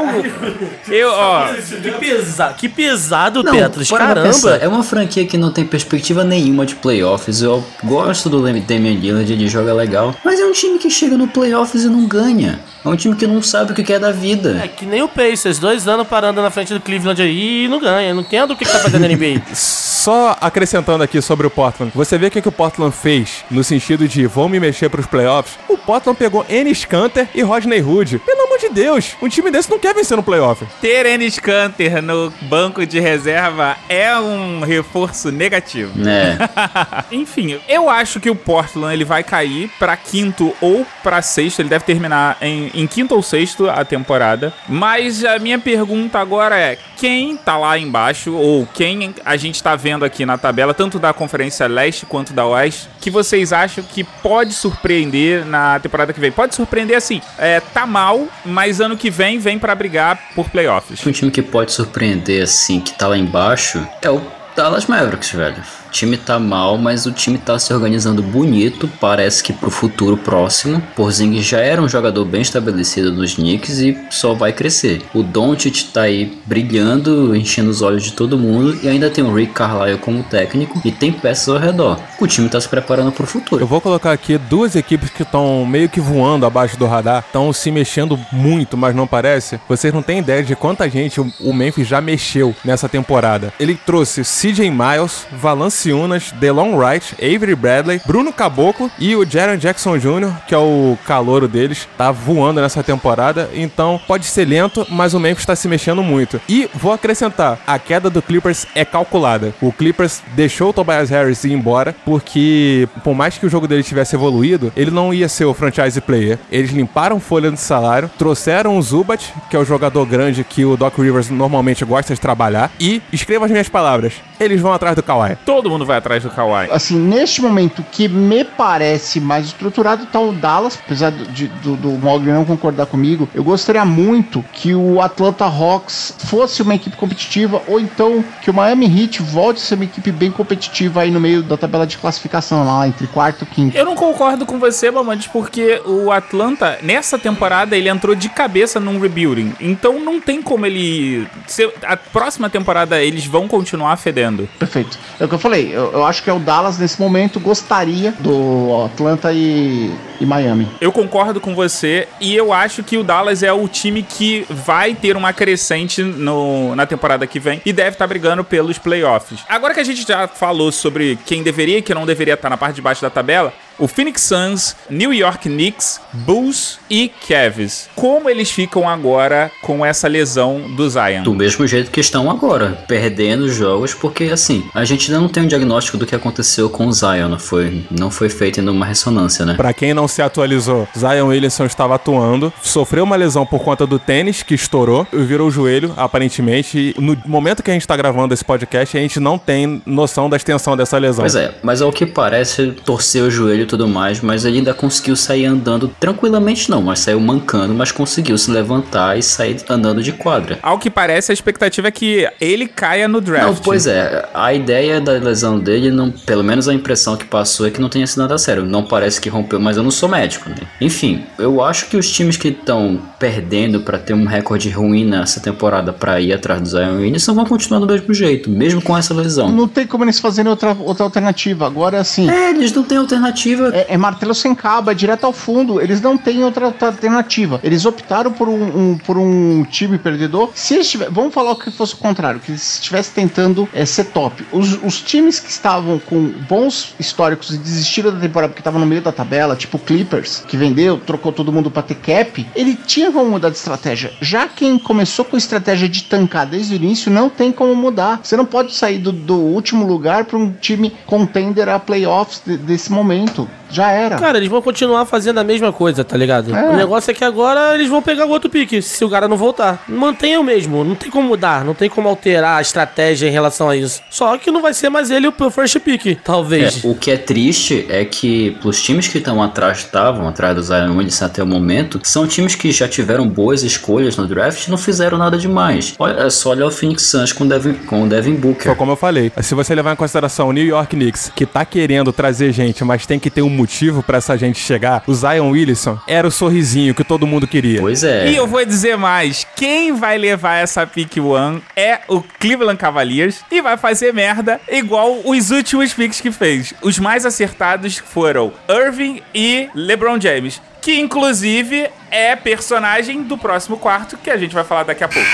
Eu, 0.88 1.10
ó. 1.10 1.48
Que, 1.54 1.90
pesa 1.92 2.54
que 2.56 2.68
pesado, 2.68 3.42
Não, 3.42 3.52
pra 3.52 3.98
Caramba. 3.98 4.28
pensar, 4.28 4.62
é 4.62 4.68
uma 4.68 4.82
franquia 4.82 5.24
que 5.26 5.36
não 5.36 5.52
tem 5.52 5.64
perspectiva 5.64 6.24
nenhuma 6.24 6.66
de 6.66 6.74
playoffs. 6.74 7.42
Eu 7.42 7.64
gosto 7.82 8.28
do 8.28 8.42
Damian 8.42 8.94
Lillard, 8.94 9.32
ele 9.32 9.48
joga 9.48 9.72
legal. 9.72 10.14
Mas 10.24 10.40
é 10.40 10.44
um 10.44 10.52
time 10.52 10.78
que 10.78 10.90
chega 10.90 11.16
no 11.16 11.28
playoffs 11.28 11.84
e 11.84 11.88
não 11.88 12.06
ganha. 12.06 12.60
É 12.84 12.88
um 12.88 12.96
time 12.96 13.14
que 13.16 13.26
não 13.26 13.40
sabe 13.42 13.72
o 13.72 13.74
que 13.74 13.82
quer 13.82 13.98
da 13.98 14.12
vida. 14.12 14.60
É 14.62 14.68
que 14.68 14.84
nem 14.84 15.02
o 15.02 15.08
Pacers, 15.08 15.58
dois 15.58 15.88
anos 15.88 16.06
parando 16.06 16.42
na 16.42 16.50
frente 16.50 16.74
do 16.74 16.80
Cleveland 16.80 17.20
aí 17.22 17.64
e 17.64 17.68
não 17.68 17.80
ganha. 17.80 18.12
Não 18.12 18.20
entendo 18.20 18.52
o 18.52 18.56
que, 18.56 18.64
que 18.64 18.70
tá 18.70 18.78
fazendo 18.78 19.02
na 19.02 19.08
NBA. 19.08 19.40
Só 19.54 20.36
acrescentando 20.38 21.02
aqui 21.02 21.22
sobre 21.22 21.46
o 21.46 21.50
Portland, 21.50 21.90
você 21.94 22.18
vê 22.18 22.26
o 22.26 22.30
que, 22.30 22.42
que 22.42 22.48
o 22.48 22.52
Portland 22.52 22.94
fez 22.94 23.42
no 23.50 23.64
sentido 23.64 24.06
de 24.06 24.26
vão 24.26 24.50
me 24.50 24.60
mexer 24.60 24.90
pros 24.90 25.06
playoffs? 25.06 25.56
O 25.66 25.78
Portland 25.78 26.18
pegou 26.18 26.44
Ennis 26.46 26.84
Canter 26.84 27.26
e 27.34 27.40
Rodney 27.40 27.73
Hood. 27.82 28.18
Pelo 28.20 28.42
amor 28.42 28.58
de 28.58 28.68
Deus, 28.68 29.16
um 29.20 29.28
time 29.28 29.50
desse 29.50 29.70
não 29.70 29.78
quer 29.78 29.94
vencer 29.94 30.16
no 30.16 30.22
playoff. 30.22 30.66
Ter 30.80 31.06
Ennis 31.06 31.38
Canter 31.38 32.02
no 32.02 32.32
banco 32.42 32.86
de 32.86 33.00
reserva 33.00 33.76
é 33.88 34.16
um 34.18 34.60
reforço 34.60 35.30
negativo. 35.30 35.92
É. 36.08 36.36
Enfim, 37.14 37.60
eu 37.68 37.88
acho 37.88 38.20
que 38.20 38.30
o 38.30 38.34
Portland 38.34 38.94
ele 38.94 39.04
vai 39.04 39.22
cair 39.22 39.70
pra 39.78 39.96
quinto 39.96 40.54
ou 40.60 40.86
pra 41.02 41.22
sexto. 41.22 41.60
Ele 41.60 41.68
deve 41.68 41.84
terminar 41.84 42.36
em, 42.40 42.70
em 42.74 42.86
quinto 42.86 43.14
ou 43.14 43.22
sexto 43.22 43.68
a 43.68 43.84
temporada. 43.84 44.52
Mas 44.68 45.24
a 45.24 45.38
minha 45.38 45.58
pergunta 45.58 46.18
agora 46.18 46.58
é: 46.58 46.78
quem 46.96 47.36
tá 47.36 47.56
lá 47.56 47.78
embaixo, 47.78 48.34
ou 48.34 48.66
quem 48.72 49.14
a 49.24 49.36
gente 49.36 49.62
tá 49.62 49.76
vendo 49.76 50.04
aqui 50.04 50.24
na 50.24 50.38
tabela, 50.38 50.74
tanto 50.74 50.98
da 50.98 51.12
Conferência 51.12 51.66
Leste 51.66 52.06
quanto 52.06 52.32
da 52.32 52.46
Oeste, 52.46 52.88
que 53.00 53.10
vocês 53.10 53.52
acham 53.52 53.84
que 53.84 54.04
pode 54.04 54.54
surpreender 54.54 55.44
na 55.44 55.78
temporada 55.78 56.12
que 56.12 56.20
vem? 56.20 56.32
Pode 56.32 56.54
surpreender 56.54 56.96
assim, 56.96 57.20
é, 57.38 57.53
tá 57.60 57.86
mal, 57.86 58.28
mas 58.44 58.80
ano 58.80 58.96
que 58.96 59.10
vem 59.10 59.38
vem 59.38 59.58
pra 59.58 59.74
brigar 59.74 60.18
por 60.34 60.48
playoffs. 60.48 61.06
Um 61.06 61.12
time 61.12 61.30
que 61.30 61.42
pode 61.42 61.72
surpreender, 61.72 62.42
assim, 62.42 62.80
que 62.80 62.92
tá 62.92 63.08
lá 63.08 63.16
embaixo, 63.18 63.86
é 64.02 64.10
o 64.10 64.20
Dallas 64.56 64.86
Mavericks, 64.86 65.30
velho. 65.30 65.62
Time 65.94 66.16
tá 66.16 66.40
mal, 66.40 66.76
mas 66.76 67.06
o 67.06 67.12
time 67.12 67.38
tá 67.38 67.56
se 67.56 67.72
organizando 67.72 68.20
bonito. 68.20 68.90
Parece 69.00 69.44
que 69.44 69.52
pro 69.52 69.70
futuro 69.70 70.16
próximo. 70.16 70.82
Porzingis 70.96 71.46
já 71.46 71.60
era 71.60 71.80
um 71.80 71.88
jogador 71.88 72.24
bem 72.24 72.42
estabelecido 72.42 73.12
nos 73.12 73.34
Knicks 73.36 73.78
e 73.78 73.96
só 74.10 74.34
vai 74.34 74.52
crescer. 74.52 75.02
O 75.14 75.22
Doncic 75.22 75.92
tá 75.92 76.02
aí 76.02 76.36
brilhando, 76.44 77.36
enchendo 77.36 77.70
os 77.70 77.80
olhos 77.80 78.02
de 78.02 78.12
todo 78.12 78.36
mundo. 78.36 78.76
E 78.82 78.88
ainda 78.88 79.08
tem 79.08 79.22
o 79.22 79.32
Rick 79.32 79.52
Carlisle 79.52 79.98
como 80.00 80.24
técnico 80.24 80.82
e 80.84 80.90
tem 80.90 81.12
peças 81.12 81.48
ao 81.48 81.60
redor. 81.60 82.00
O 82.20 82.26
time 82.26 82.48
tá 82.48 82.60
se 82.60 82.68
preparando 82.68 83.12
pro 83.12 83.22
Eu 83.22 83.28
futuro. 83.28 83.64
vou 83.64 83.80
colocar 83.80 84.10
aqui 84.10 84.36
duas 84.36 84.74
equipes 84.74 85.10
que 85.10 85.22
estão 85.22 85.64
meio 85.64 85.88
que 85.88 86.00
voando 86.00 86.44
abaixo 86.44 86.76
do 86.76 86.86
radar, 86.86 87.22
estão 87.24 87.52
se 87.52 87.70
mexendo 87.70 88.18
muito, 88.32 88.76
mas 88.76 88.96
não 88.96 89.06
parece. 89.06 89.60
Vocês 89.68 89.94
não 89.94 90.02
têm 90.02 90.18
ideia 90.18 90.42
de 90.42 90.56
quanta 90.56 90.90
gente 90.90 91.20
o- 91.20 91.54
Memphis 91.54 91.86
já 91.86 92.00
mexeu 92.00 92.52
nessa 92.64 92.88
temporada. 92.88 93.52
Ele 93.60 93.76
trouxe 93.86 94.24
CJ 94.24 94.70
Miles, 94.72 95.24
Valanciunas 95.30 95.83
Valanciunas, 95.84 96.32
Delon 96.32 96.76
Wright, 96.76 97.14
Avery 97.14 97.54
Bradley, 97.54 98.00
Bruno 98.06 98.32
Caboclo 98.32 98.90
e 98.98 99.14
o 99.14 99.28
Jaron 99.28 99.56
Jackson 99.56 99.98
Jr., 99.98 100.32
que 100.46 100.54
é 100.54 100.58
o 100.58 100.96
calouro 101.04 101.46
deles, 101.46 101.86
tá 101.98 102.10
voando 102.10 102.60
nessa 102.60 102.82
temporada. 102.82 103.50
Então 103.52 104.00
pode 104.06 104.24
ser 104.24 104.46
lento, 104.46 104.86
mas 104.88 105.14
o 105.14 105.20
Memphis 105.20 105.44
tá 105.44 105.54
se 105.54 105.68
mexendo 105.68 106.02
muito. 106.02 106.40
E 106.48 106.68
vou 106.74 106.92
acrescentar, 106.92 107.58
a 107.66 107.78
queda 107.78 108.08
do 108.08 108.22
Clippers 108.22 108.66
é 108.74 108.84
calculada. 108.84 109.54
O 109.60 109.72
Clippers 109.72 110.22
deixou 110.34 110.70
o 110.70 110.72
Tobias 110.72 111.10
Harris 111.10 111.44
ir 111.44 111.52
embora 111.52 111.94
porque, 112.04 112.88
por 113.02 113.14
mais 113.14 113.36
que 113.36 113.46
o 113.46 113.50
jogo 113.50 113.68
dele 113.68 113.82
tivesse 113.82 114.16
evoluído, 114.16 114.72
ele 114.76 114.90
não 114.90 115.12
ia 115.12 115.28
ser 115.28 115.44
o 115.44 115.54
franchise 115.54 116.00
player. 116.00 116.38
Eles 116.50 116.70
limparam 116.70 117.20
folha 117.20 117.50
de 117.50 117.60
salário, 117.60 118.10
trouxeram 118.18 118.78
o 118.78 118.82
Zubat, 118.82 119.32
que 119.50 119.56
é 119.56 119.58
o 119.58 119.64
jogador 119.64 120.06
grande 120.06 120.44
que 120.44 120.64
o 120.64 120.76
Doc 120.76 120.96
Rivers 120.98 121.30
normalmente 121.30 121.84
gosta 121.84 122.14
de 122.14 122.20
trabalhar, 122.20 122.70
e 122.80 123.02
escreva 123.12 123.44
as 123.44 123.50
minhas 123.50 123.68
palavras, 123.68 124.14
eles 124.40 124.60
vão 124.60 124.72
atrás 124.72 124.96
do 124.96 125.02
Kawhi. 125.02 125.36
Todo 125.44 125.70
mundo 125.74 125.86
vai 125.86 125.98
atrás 125.98 126.22
do 126.22 126.30
Kawhi. 126.30 126.68
Assim, 126.70 126.96
neste 126.96 127.42
momento 127.42 127.84
que 127.90 128.08
me 128.08 128.44
parece 128.44 129.20
mais 129.20 129.46
estruturado 129.46 130.06
tá 130.06 130.20
o 130.20 130.32
Dallas, 130.32 130.78
apesar 130.82 131.10
de, 131.10 131.48
do, 131.48 131.76
do 131.76 131.90
Mogli 131.90 132.32
não 132.32 132.44
concordar 132.44 132.86
comigo, 132.86 133.28
eu 133.34 133.44
gostaria 133.44 133.84
muito 133.84 134.44
que 134.52 134.74
o 134.74 135.00
Atlanta 135.00 135.44
Hawks 135.44 136.14
fosse 136.26 136.62
uma 136.62 136.74
equipe 136.74 136.96
competitiva, 136.96 137.62
ou 137.66 137.78
então 137.78 138.24
que 138.42 138.50
o 138.50 138.54
Miami 138.54 138.86
Heat 138.86 139.22
volte 139.22 139.58
a 139.58 139.64
ser 139.64 139.74
uma 139.74 139.84
equipe 139.84 140.10
bem 140.10 140.30
competitiva 140.30 141.02
aí 141.02 141.10
no 141.10 141.20
meio 141.20 141.42
da 141.42 141.56
tabela 141.56 141.86
de 141.86 141.98
classificação, 141.98 142.64
lá 142.64 142.86
entre 142.86 143.06
quarto 143.06 143.44
e 143.44 143.46
quinto. 143.46 143.76
Eu 143.76 143.84
não 143.84 143.94
concordo 143.94 144.46
com 144.46 144.58
você, 144.58 144.90
Mamantes, 144.90 145.26
porque 145.26 145.80
o 145.84 146.10
Atlanta, 146.10 146.78
nessa 146.82 147.18
temporada, 147.18 147.76
ele 147.76 147.88
entrou 147.88 148.14
de 148.14 148.28
cabeça 148.28 148.78
num 148.80 148.98
rebuilding. 148.98 149.54
Então 149.60 150.00
não 150.00 150.20
tem 150.20 150.42
como 150.42 150.66
ele. 150.66 151.26
Se 151.46 151.70
a 151.82 151.96
próxima 151.96 152.48
temporada 152.48 153.02
eles 153.02 153.26
vão 153.26 153.48
continuar 153.48 153.96
fedendo. 153.96 154.48
Perfeito. 154.58 154.98
É 155.18 155.24
o 155.24 155.28
que 155.28 155.34
eu 155.34 155.38
falei, 155.38 155.63
eu, 155.70 155.92
eu 155.92 156.04
acho 156.04 156.22
que 156.22 156.30
é 156.30 156.32
o 156.32 156.38
Dallas 156.38 156.78
nesse 156.78 157.00
momento 157.00 157.38
gostaria 157.40 158.12
do 158.20 158.84
Atlanta 158.86 159.32
e, 159.32 159.92
e 160.20 160.26
Miami. 160.26 160.68
Eu 160.80 160.92
concordo 160.92 161.40
com 161.40 161.54
você 161.54 162.08
e 162.20 162.34
eu 162.34 162.52
acho 162.52 162.82
que 162.82 162.96
o 162.96 163.04
Dallas 163.04 163.42
é 163.42 163.52
o 163.52 163.66
time 163.68 164.02
que 164.02 164.46
vai 164.48 164.94
ter 164.94 165.16
uma 165.16 165.32
crescente 165.32 166.02
no, 166.02 166.74
na 166.74 166.86
temporada 166.86 167.26
que 167.26 167.38
vem 167.38 167.60
e 167.64 167.72
deve 167.72 167.90
estar 167.90 168.06
brigando 168.06 168.44
pelos 168.44 168.78
playoffs. 168.78 169.40
Agora 169.48 169.74
que 169.74 169.80
a 169.80 169.84
gente 169.84 170.06
já 170.06 170.26
falou 170.28 170.72
sobre 170.72 171.18
quem 171.24 171.42
deveria 171.42 171.78
e 171.78 171.82
quem 171.82 171.94
não 171.94 172.06
deveria 172.06 172.34
estar 172.34 172.50
na 172.50 172.56
parte 172.56 172.76
de 172.76 172.82
baixo 172.82 173.02
da 173.02 173.10
tabela, 173.10 173.52
o 173.78 173.88
Phoenix 173.88 174.22
Suns, 174.22 174.76
New 174.88 175.12
York 175.12 175.48
Knicks, 175.48 176.00
Bulls 176.12 176.78
e 176.88 177.10
Cavs. 177.28 177.88
Como 177.94 178.28
eles 178.28 178.50
ficam 178.50 178.88
agora 178.88 179.50
com 179.62 179.84
essa 179.84 180.08
lesão 180.08 180.62
do 180.76 180.88
Zion? 180.88 181.22
Do 181.22 181.34
mesmo 181.34 181.66
jeito 181.66 181.90
que 181.90 182.00
estão 182.00 182.30
agora, 182.30 182.78
perdendo 182.86 183.48
jogos, 183.48 183.94
porque 183.94 184.24
assim, 184.24 184.64
a 184.74 184.84
gente 184.84 185.10
ainda 185.10 185.20
não 185.20 185.28
tem 185.28 185.42
um 185.42 185.46
diagnóstico 185.46 185.96
do 185.96 186.06
que 186.06 186.14
aconteceu 186.14 186.68
com 186.70 186.86
o 186.86 186.92
Zion, 186.92 187.28
não 187.28 187.38
foi, 187.38 187.84
não 187.90 188.10
foi 188.10 188.28
feito 188.28 188.60
ainda 188.60 188.72
uma 188.72 188.86
ressonância, 188.86 189.44
né? 189.44 189.54
Pra 189.54 189.72
quem 189.72 189.94
não 189.94 190.06
se 190.06 190.22
atualizou, 190.22 190.88
Zion 190.96 191.26
Williamson 191.26 191.66
estava 191.66 191.94
atuando, 191.94 192.52
sofreu 192.62 193.04
uma 193.04 193.16
lesão 193.16 193.44
por 193.44 193.60
conta 193.60 193.86
do 193.86 193.98
tênis 193.98 194.42
que 194.42 194.54
estourou 194.54 195.06
e 195.12 195.18
virou 195.18 195.48
o 195.48 195.50
joelho, 195.50 195.92
aparentemente. 195.96 196.78
E 196.78 197.00
no 197.00 197.16
momento 197.26 197.62
que 197.62 197.70
a 197.70 197.74
gente 197.74 197.86
tá 197.86 197.96
gravando 197.96 198.34
esse 198.34 198.44
podcast, 198.44 198.96
a 198.96 199.00
gente 199.00 199.20
não 199.20 199.38
tem 199.38 199.82
noção 199.86 200.28
da 200.28 200.36
extensão 200.36 200.76
dessa 200.76 200.98
lesão. 200.98 201.22
Pois 201.22 201.34
é, 201.34 201.54
mas 201.62 201.82
ao 201.82 201.92
que 201.92 202.06
parece, 202.06 202.72
torceu 202.84 203.26
o 203.26 203.30
joelho 203.30 203.63
e 203.64 203.66
tudo 203.66 203.88
mais, 203.88 204.20
mas 204.20 204.44
ele 204.44 204.58
ainda 204.58 204.72
conseguiu 204.72 205.16
sair 205.16 205.46
andando 205.46 205.88
tranquilamente, 205.98 206.70
não, 206.70 206.82
mas 206.82 207.00
saiu 207.00 207.20
mancando, 207.20 207.74
mas 207.74 207.90
conseguiu 207.92 208.36
se 208.38 208.50
levantar 208.50 209.18
e 209.18 209.22
sair 209.22 209.56
andando 209.68 210.02
de 210.02 210.12
quadra. 210.12 210.58
Ao 210.62 210.78
que 210.78 210.90
parece, 210.90 211.32
a 211.32 211.34
expectativa 211.34 211.88
é 211.88 211.90
que 211.90 212.28
ele 212.40 212.66
caia 212.66 213.08
no 213.08 213.20
draft. 213.20 213.46
Não, 213.46 213.54
pois 213.56 213.86
é, 213.86 214.28
a 214.32 214.52
ideia 214.54 215.00
da 215.00 215.12
lesão 215.12 215.58
dele, 215.58 215.90
não, 215.90 216.10
pelo 216.10 216.44
menos 216.44 216.68
a 216.68 216.74
impressão 216.74 217.16
que 217.16 217.24
passou 217.24 217.66
é 217.66 217.70
que 217.70 217.80
não 217.80 217.88
tenha 217.88 218.06
sido 218.06 218.18
nada 218.20 218.38
sério. 218.38 218.64
Não 218.64 218.84
parece 218.84 219.20
que 219.20 219.28
rompeu, 219.28 219.58
mas 219.60 219.76
eu 219.76 219.82
não 219.82 219.90
sou 219.90 220.08
médico, 220.08 220.48
né? 220.48 220.56
Enfim, 220.80 221.24
eu 221.38 221.62
acho 221.62 221.86
que 221.88 221.96
os 221.96 222.10
times 222.10 222.36
que 222.36 222.48
estão 222.48 223.00
perdendo 223.18 223.80
para 223.80 223.98
ter 223.98 224.14
um 224.14 224.24
recorde 224.24 224.68
ruim 224.70 225.04
nessa 225.04 225.40
temporada 225.40 225.92
para 225.92 226.20
ir 226.20 226.32
atrás 226.32 226.60
do 226.60 226.68
Zion 226.68 226.96
Williamson 226.96 227.34
vão 227.34 227.44
continuar 227.44 227.80
do 227.80 227.86
mesmo 227.86 228.12
jeito, 228.12 228.50
mesmo 228.50 228.82
com 228.82 228.96
essa 228.96 229.14
lesão. 229.14 229.50
Não 229.50 229.68
tem 229.68 229.86
como 229.86 230.04
eles 230.04 230.18
fazerem 230.18 230.50
outra, 230.50 230.76
outra 230.78 231.04
alternativa. 231.04 231.66
Agora, 231.66 231.98
assim, 231.98 232.28
É, 232.28 232.50
eles 232.50 232.72
não 232.72 232.82
têm 232.82 232.98
alternativa. 232.98 233.53
É, 233.72 233.86
é 233.90 233.96
martelo 233.96 234.34
sem 234.34 234.54
cabo, 234.54 234.90
é 234.90 234.94
direto 234.94 235.24
ao 235.24 235.32
fundo. 235.32 235.80
Eles 235.80 236.00
não 236.00 236.16
têm 236.16 236.44
outra, 236.44 236.66
alternativa. 236.66 237.60
Eles 237.62 237.84
optaram 237.84 238.32
por 238.32 238.48
um, 238.48 238.92
um- 238.92 238.98
por 238.98 239.16
um 239.18 239.64
time 239.64 239.98
perdedor. 239.98 240.50
Se 240.54 240.74
eles 240.74 240.90
tiver, 240.90 241.10
vamos 241.10 241.32
falar 241.34 241.54
que 241.56 241.70
fosse 241.70 241.94
o 241.94 241.98
contrário, 241.98 242.40
que 242.40 242.50
eles 242.50 242.74
estivessem 242.74 243.12
tentando 243.14 243.68
é, 243.72 243.84
ser 243.84 244.04
top. 244.06 244.44
Os, 244.52 244.78
os 244.82 245.00
times 245.00 245.38
que 245.40 245.50
estavam 245.50 245.98
com 245.98 246.32
bons 246.48 246.94
históricos 246.98 247.50
e 247.50 247.58
desistiram 247.58 248.12
da 248.12 248.20
temporada 248.20 248.50
porque 248.50 248.60
estavam 248.60 248.80
no 248.80 248.86
meio 248.86 249.02
da 249.02 249.12
tabela, 249.12 249.56
tipo 249.56 249.78
Clippers, 249.78 250.42
que 250.48 250.56
vendeu, 250.56 250.98
trocou 250.98 251.32
todo 251.32 251.52
mundo 251.52 251.70
pra 251.70 251.82
ter 251.82 251.94
cap, 251.96 252.46
ele 252.54 252.74
tinha 252.86 253.10
como 253.12 253.30
mudar 253.30 253.50
de 253.50 253.56
estratégia. 253.56 254.12
Já 254.20 254.48
quem 254.48 254.78
começou 254.78 255.24
com 255.24 255.36
estratégia 255.36 255.88
de 255.88 256.04
tancar 256.04 256.46
desde 256.46 256.74
o 256.74 256.76
início, 256.76 257.10
não 257.10 257.28
tem 257.28 257.52
como 257.52 257.74
mudar. 257.74 258.20
Você 258.22 258.36
não 258.36 258.44
pode 258.44 258.74
sair 258.74 258.98
do, 258.98 259.12
do 259.12 259.36
último 259.36 259.86
lugar 259.86 260.24
para 260.24 260.38
um 260.38 260.52
time 260.52 260.92
contender 261.06 261.68
a 261.68 261.78
playoffs 261.78 262.42
de- 262.44 262.56
desse 262.56 262.90
momento. 262.90 263.43
Council 263.44 263.63
Já 263.74 263.90
era. 263.90 264.16
Cara, 264.16 264.38
eles 264.38 264.48
vão 264.48 264.62
continuar 264.62 265.04
fazendo 265.04 265.38
a 265.38 265.44
mesma 265.44 265.72
coisa, 265.72 266.04
tá 266.04 266.16
ligado? 266.16 266.54
É. 266.54 266.70
O 266.70 266.76
negócio 266.76 267.10
é 267.10 267.14
que 267.14 267.24
agora 267.24 267.74
eles 267.74 267.88
vão 267.88 268.00
pegar 268.00 268.24
o 268.26 268.30
outro 268.30 268.48
pique, 268.48 268.80
se 268.80 269.04
o 269.04 269.10
cara 269.10 269.26
não 269.26 269.36
voltar. 269.36 269.82
Mantenha 269.88 270.40
o 270.40 270.44
mesmo, 270.44 270.84
não 270.84 270.94
tem 270.94 271.10
como 271.10 271.28
mudar, 271.28 271.64
não 271.64 271.74
tem 271.74 271.88
como 271.88 272.08
alterar 272.08 272.58
a 272.58 272.62
estratégia 272.62 273.26
em 273.26 273.32
relação 273.32 273.68
a 273.68 273.76
isso. 273.76 274.00
Só 274.08 274.38
que 274.38 274.50
não 274.50 274.62
vai 274.62 274.72
ser 274.72 274.88
mais 274.90 275.10
ele 275.10 275.26
o 275.26 275.50
first 275.50 275.78
pick, 275.80 276.20
talvez. 276.22 276.84
É, 276.84 276.88
o 276.88 276.94
que 276.94 277.10
é 277.10 277.16
triste 277.16 277.84
é 277.88 278.04
que 278.04 278.56
os 278.64 278.80
times 278.80 279.08
que 279.08 279.18
estão 279.18 279.42
atrás, 279.42 279.78
estavam 279.78 280.28
atrás 280.28 280.54
do 280.54 280.62
Zion 280.62 280.96
Williamson 280.96 281.24
até 281.24 281.42
o 281.42 281.46
momento, 281.46 282.00
são 282.04 282.26
times 282.28 282.54
que 282.54 282.70
já 282.70 282.86
tiveram 282.86 283.26
boas 283.26 283.64
escolhas 283.64 284.16
no 284.16 284.26
draft 284.26 284.66
e 284.66 284.70
não 284.70 284.78
fizeram 284.78 285.18
nada 285.18 285.36
demais. 285.36 285.94
Olha, 285.98 286.22
é 286.22 286.30
só 286.30 286.50
olhar 286.50 286.66
o 286.66 286.70
Phoenix 286.70 287.02
Suns 287.06 287.32
com 287.32 287.44
o 287.44 287.48
Devin, 287.48 287.74
com 287.74 288.04
o 288.04 288.08
Devin 288.08 288.34
Booker. 288.34 288.66
Foi 288.66 288.74
como 288.76 288.92
eu 288.92 288.96
falei. 288.96 289.32
Se 289.42 289.54
você 289.54 289.74
levar 289.74 289.92
em 289.92 289.96
consideração 289.96 290.48
o 290.48 290.52
New 290.52 290.64
York 290.64 290.94
Knicks, 290.94 291.32
que 291.34 291.44
tá 291.44 291.64
querendo 291.64 292.12
trazer 292.12 292.52
gente, 292.52 292.84
mas 292.84 293.06
tem 293.06 293.18
que 293.18 293.30
ter 293.30 293.42
um 293.42 293.50
motivo 293.64 294.02
pra 294.02 294.18
essa 294.18 294.36
gente 294.36 294.58
chegar, 294.58 295.02
o 295.06 295.14
Zion 295.14 295.50
Williamson 295.50 295.98
era 296.06 296.28
o 296.28 296.30
sorrisinho 296.30 296.94
que 296.94 297.02
todo 297.02 297.26
mundo 297.26 297.46
queria. 297.46 297.80
Pois 297.80 298.04
é. 298.04 298.28
E 298.28 298.36
eu 298.36 298.46
vou 298.46 298.64
dizer 298.64 298.96
mais: 298.96 299.46
quem 299.56 299.94
vai 299.94 300.18
levar 300.18 300.56
essa 300.56 300.86
pick 300.86 301.16
one 301.16 301.62
é 301.74 302.00
o 302.06 302.20
Cleveland 302.20 302.76
Cavaliers 302.78 303.40
e 303.50 303.62
vai 303.62 303.78
fazer 303.78 304.12
merda 304.12 304.60
igual 304.70 305.18
os 305.24 305.50
últimos 305.50 305.94
picks 305.94 306.20
que 306.20 306.30
fez. 306.30 306.74
Os 306.82 306.98
mais 306.98 307.24
acertados 307.24 307.96
foram 307.96 308.52
Irving 308.68 309.22
e 309.34 309.68
LeBron 309.74 310.20
James, 310.20 310.60
que 310.82 311.00
inclusive 311.00 311.88
é 312.10 312.36
personagem 312.36 313.22
do 313.22 313.38
próximo 313.38 313.78
quarto 313.78 314.18
que 314.18 314.30
a 314.30 314.36
gente 314.36 314.54
vai 314.54 314.64
falar 314.64 314.84
daqui 314.84 315.02
a 315.02 315.08
pouco. 315.08 315.28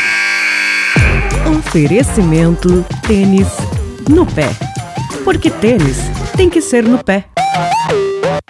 Oferecimento 1.59 2.85
tênis 3.07 3.49
no 4.09 4.25
pé. 4.25 4.49
Porque 5.25 5.51
tênis 5.51 5.99
tem 6.37 6.49
que 6.49 6.63
ser 6.63 6.85
no 6.85 7.03
pé. 7.03 7.25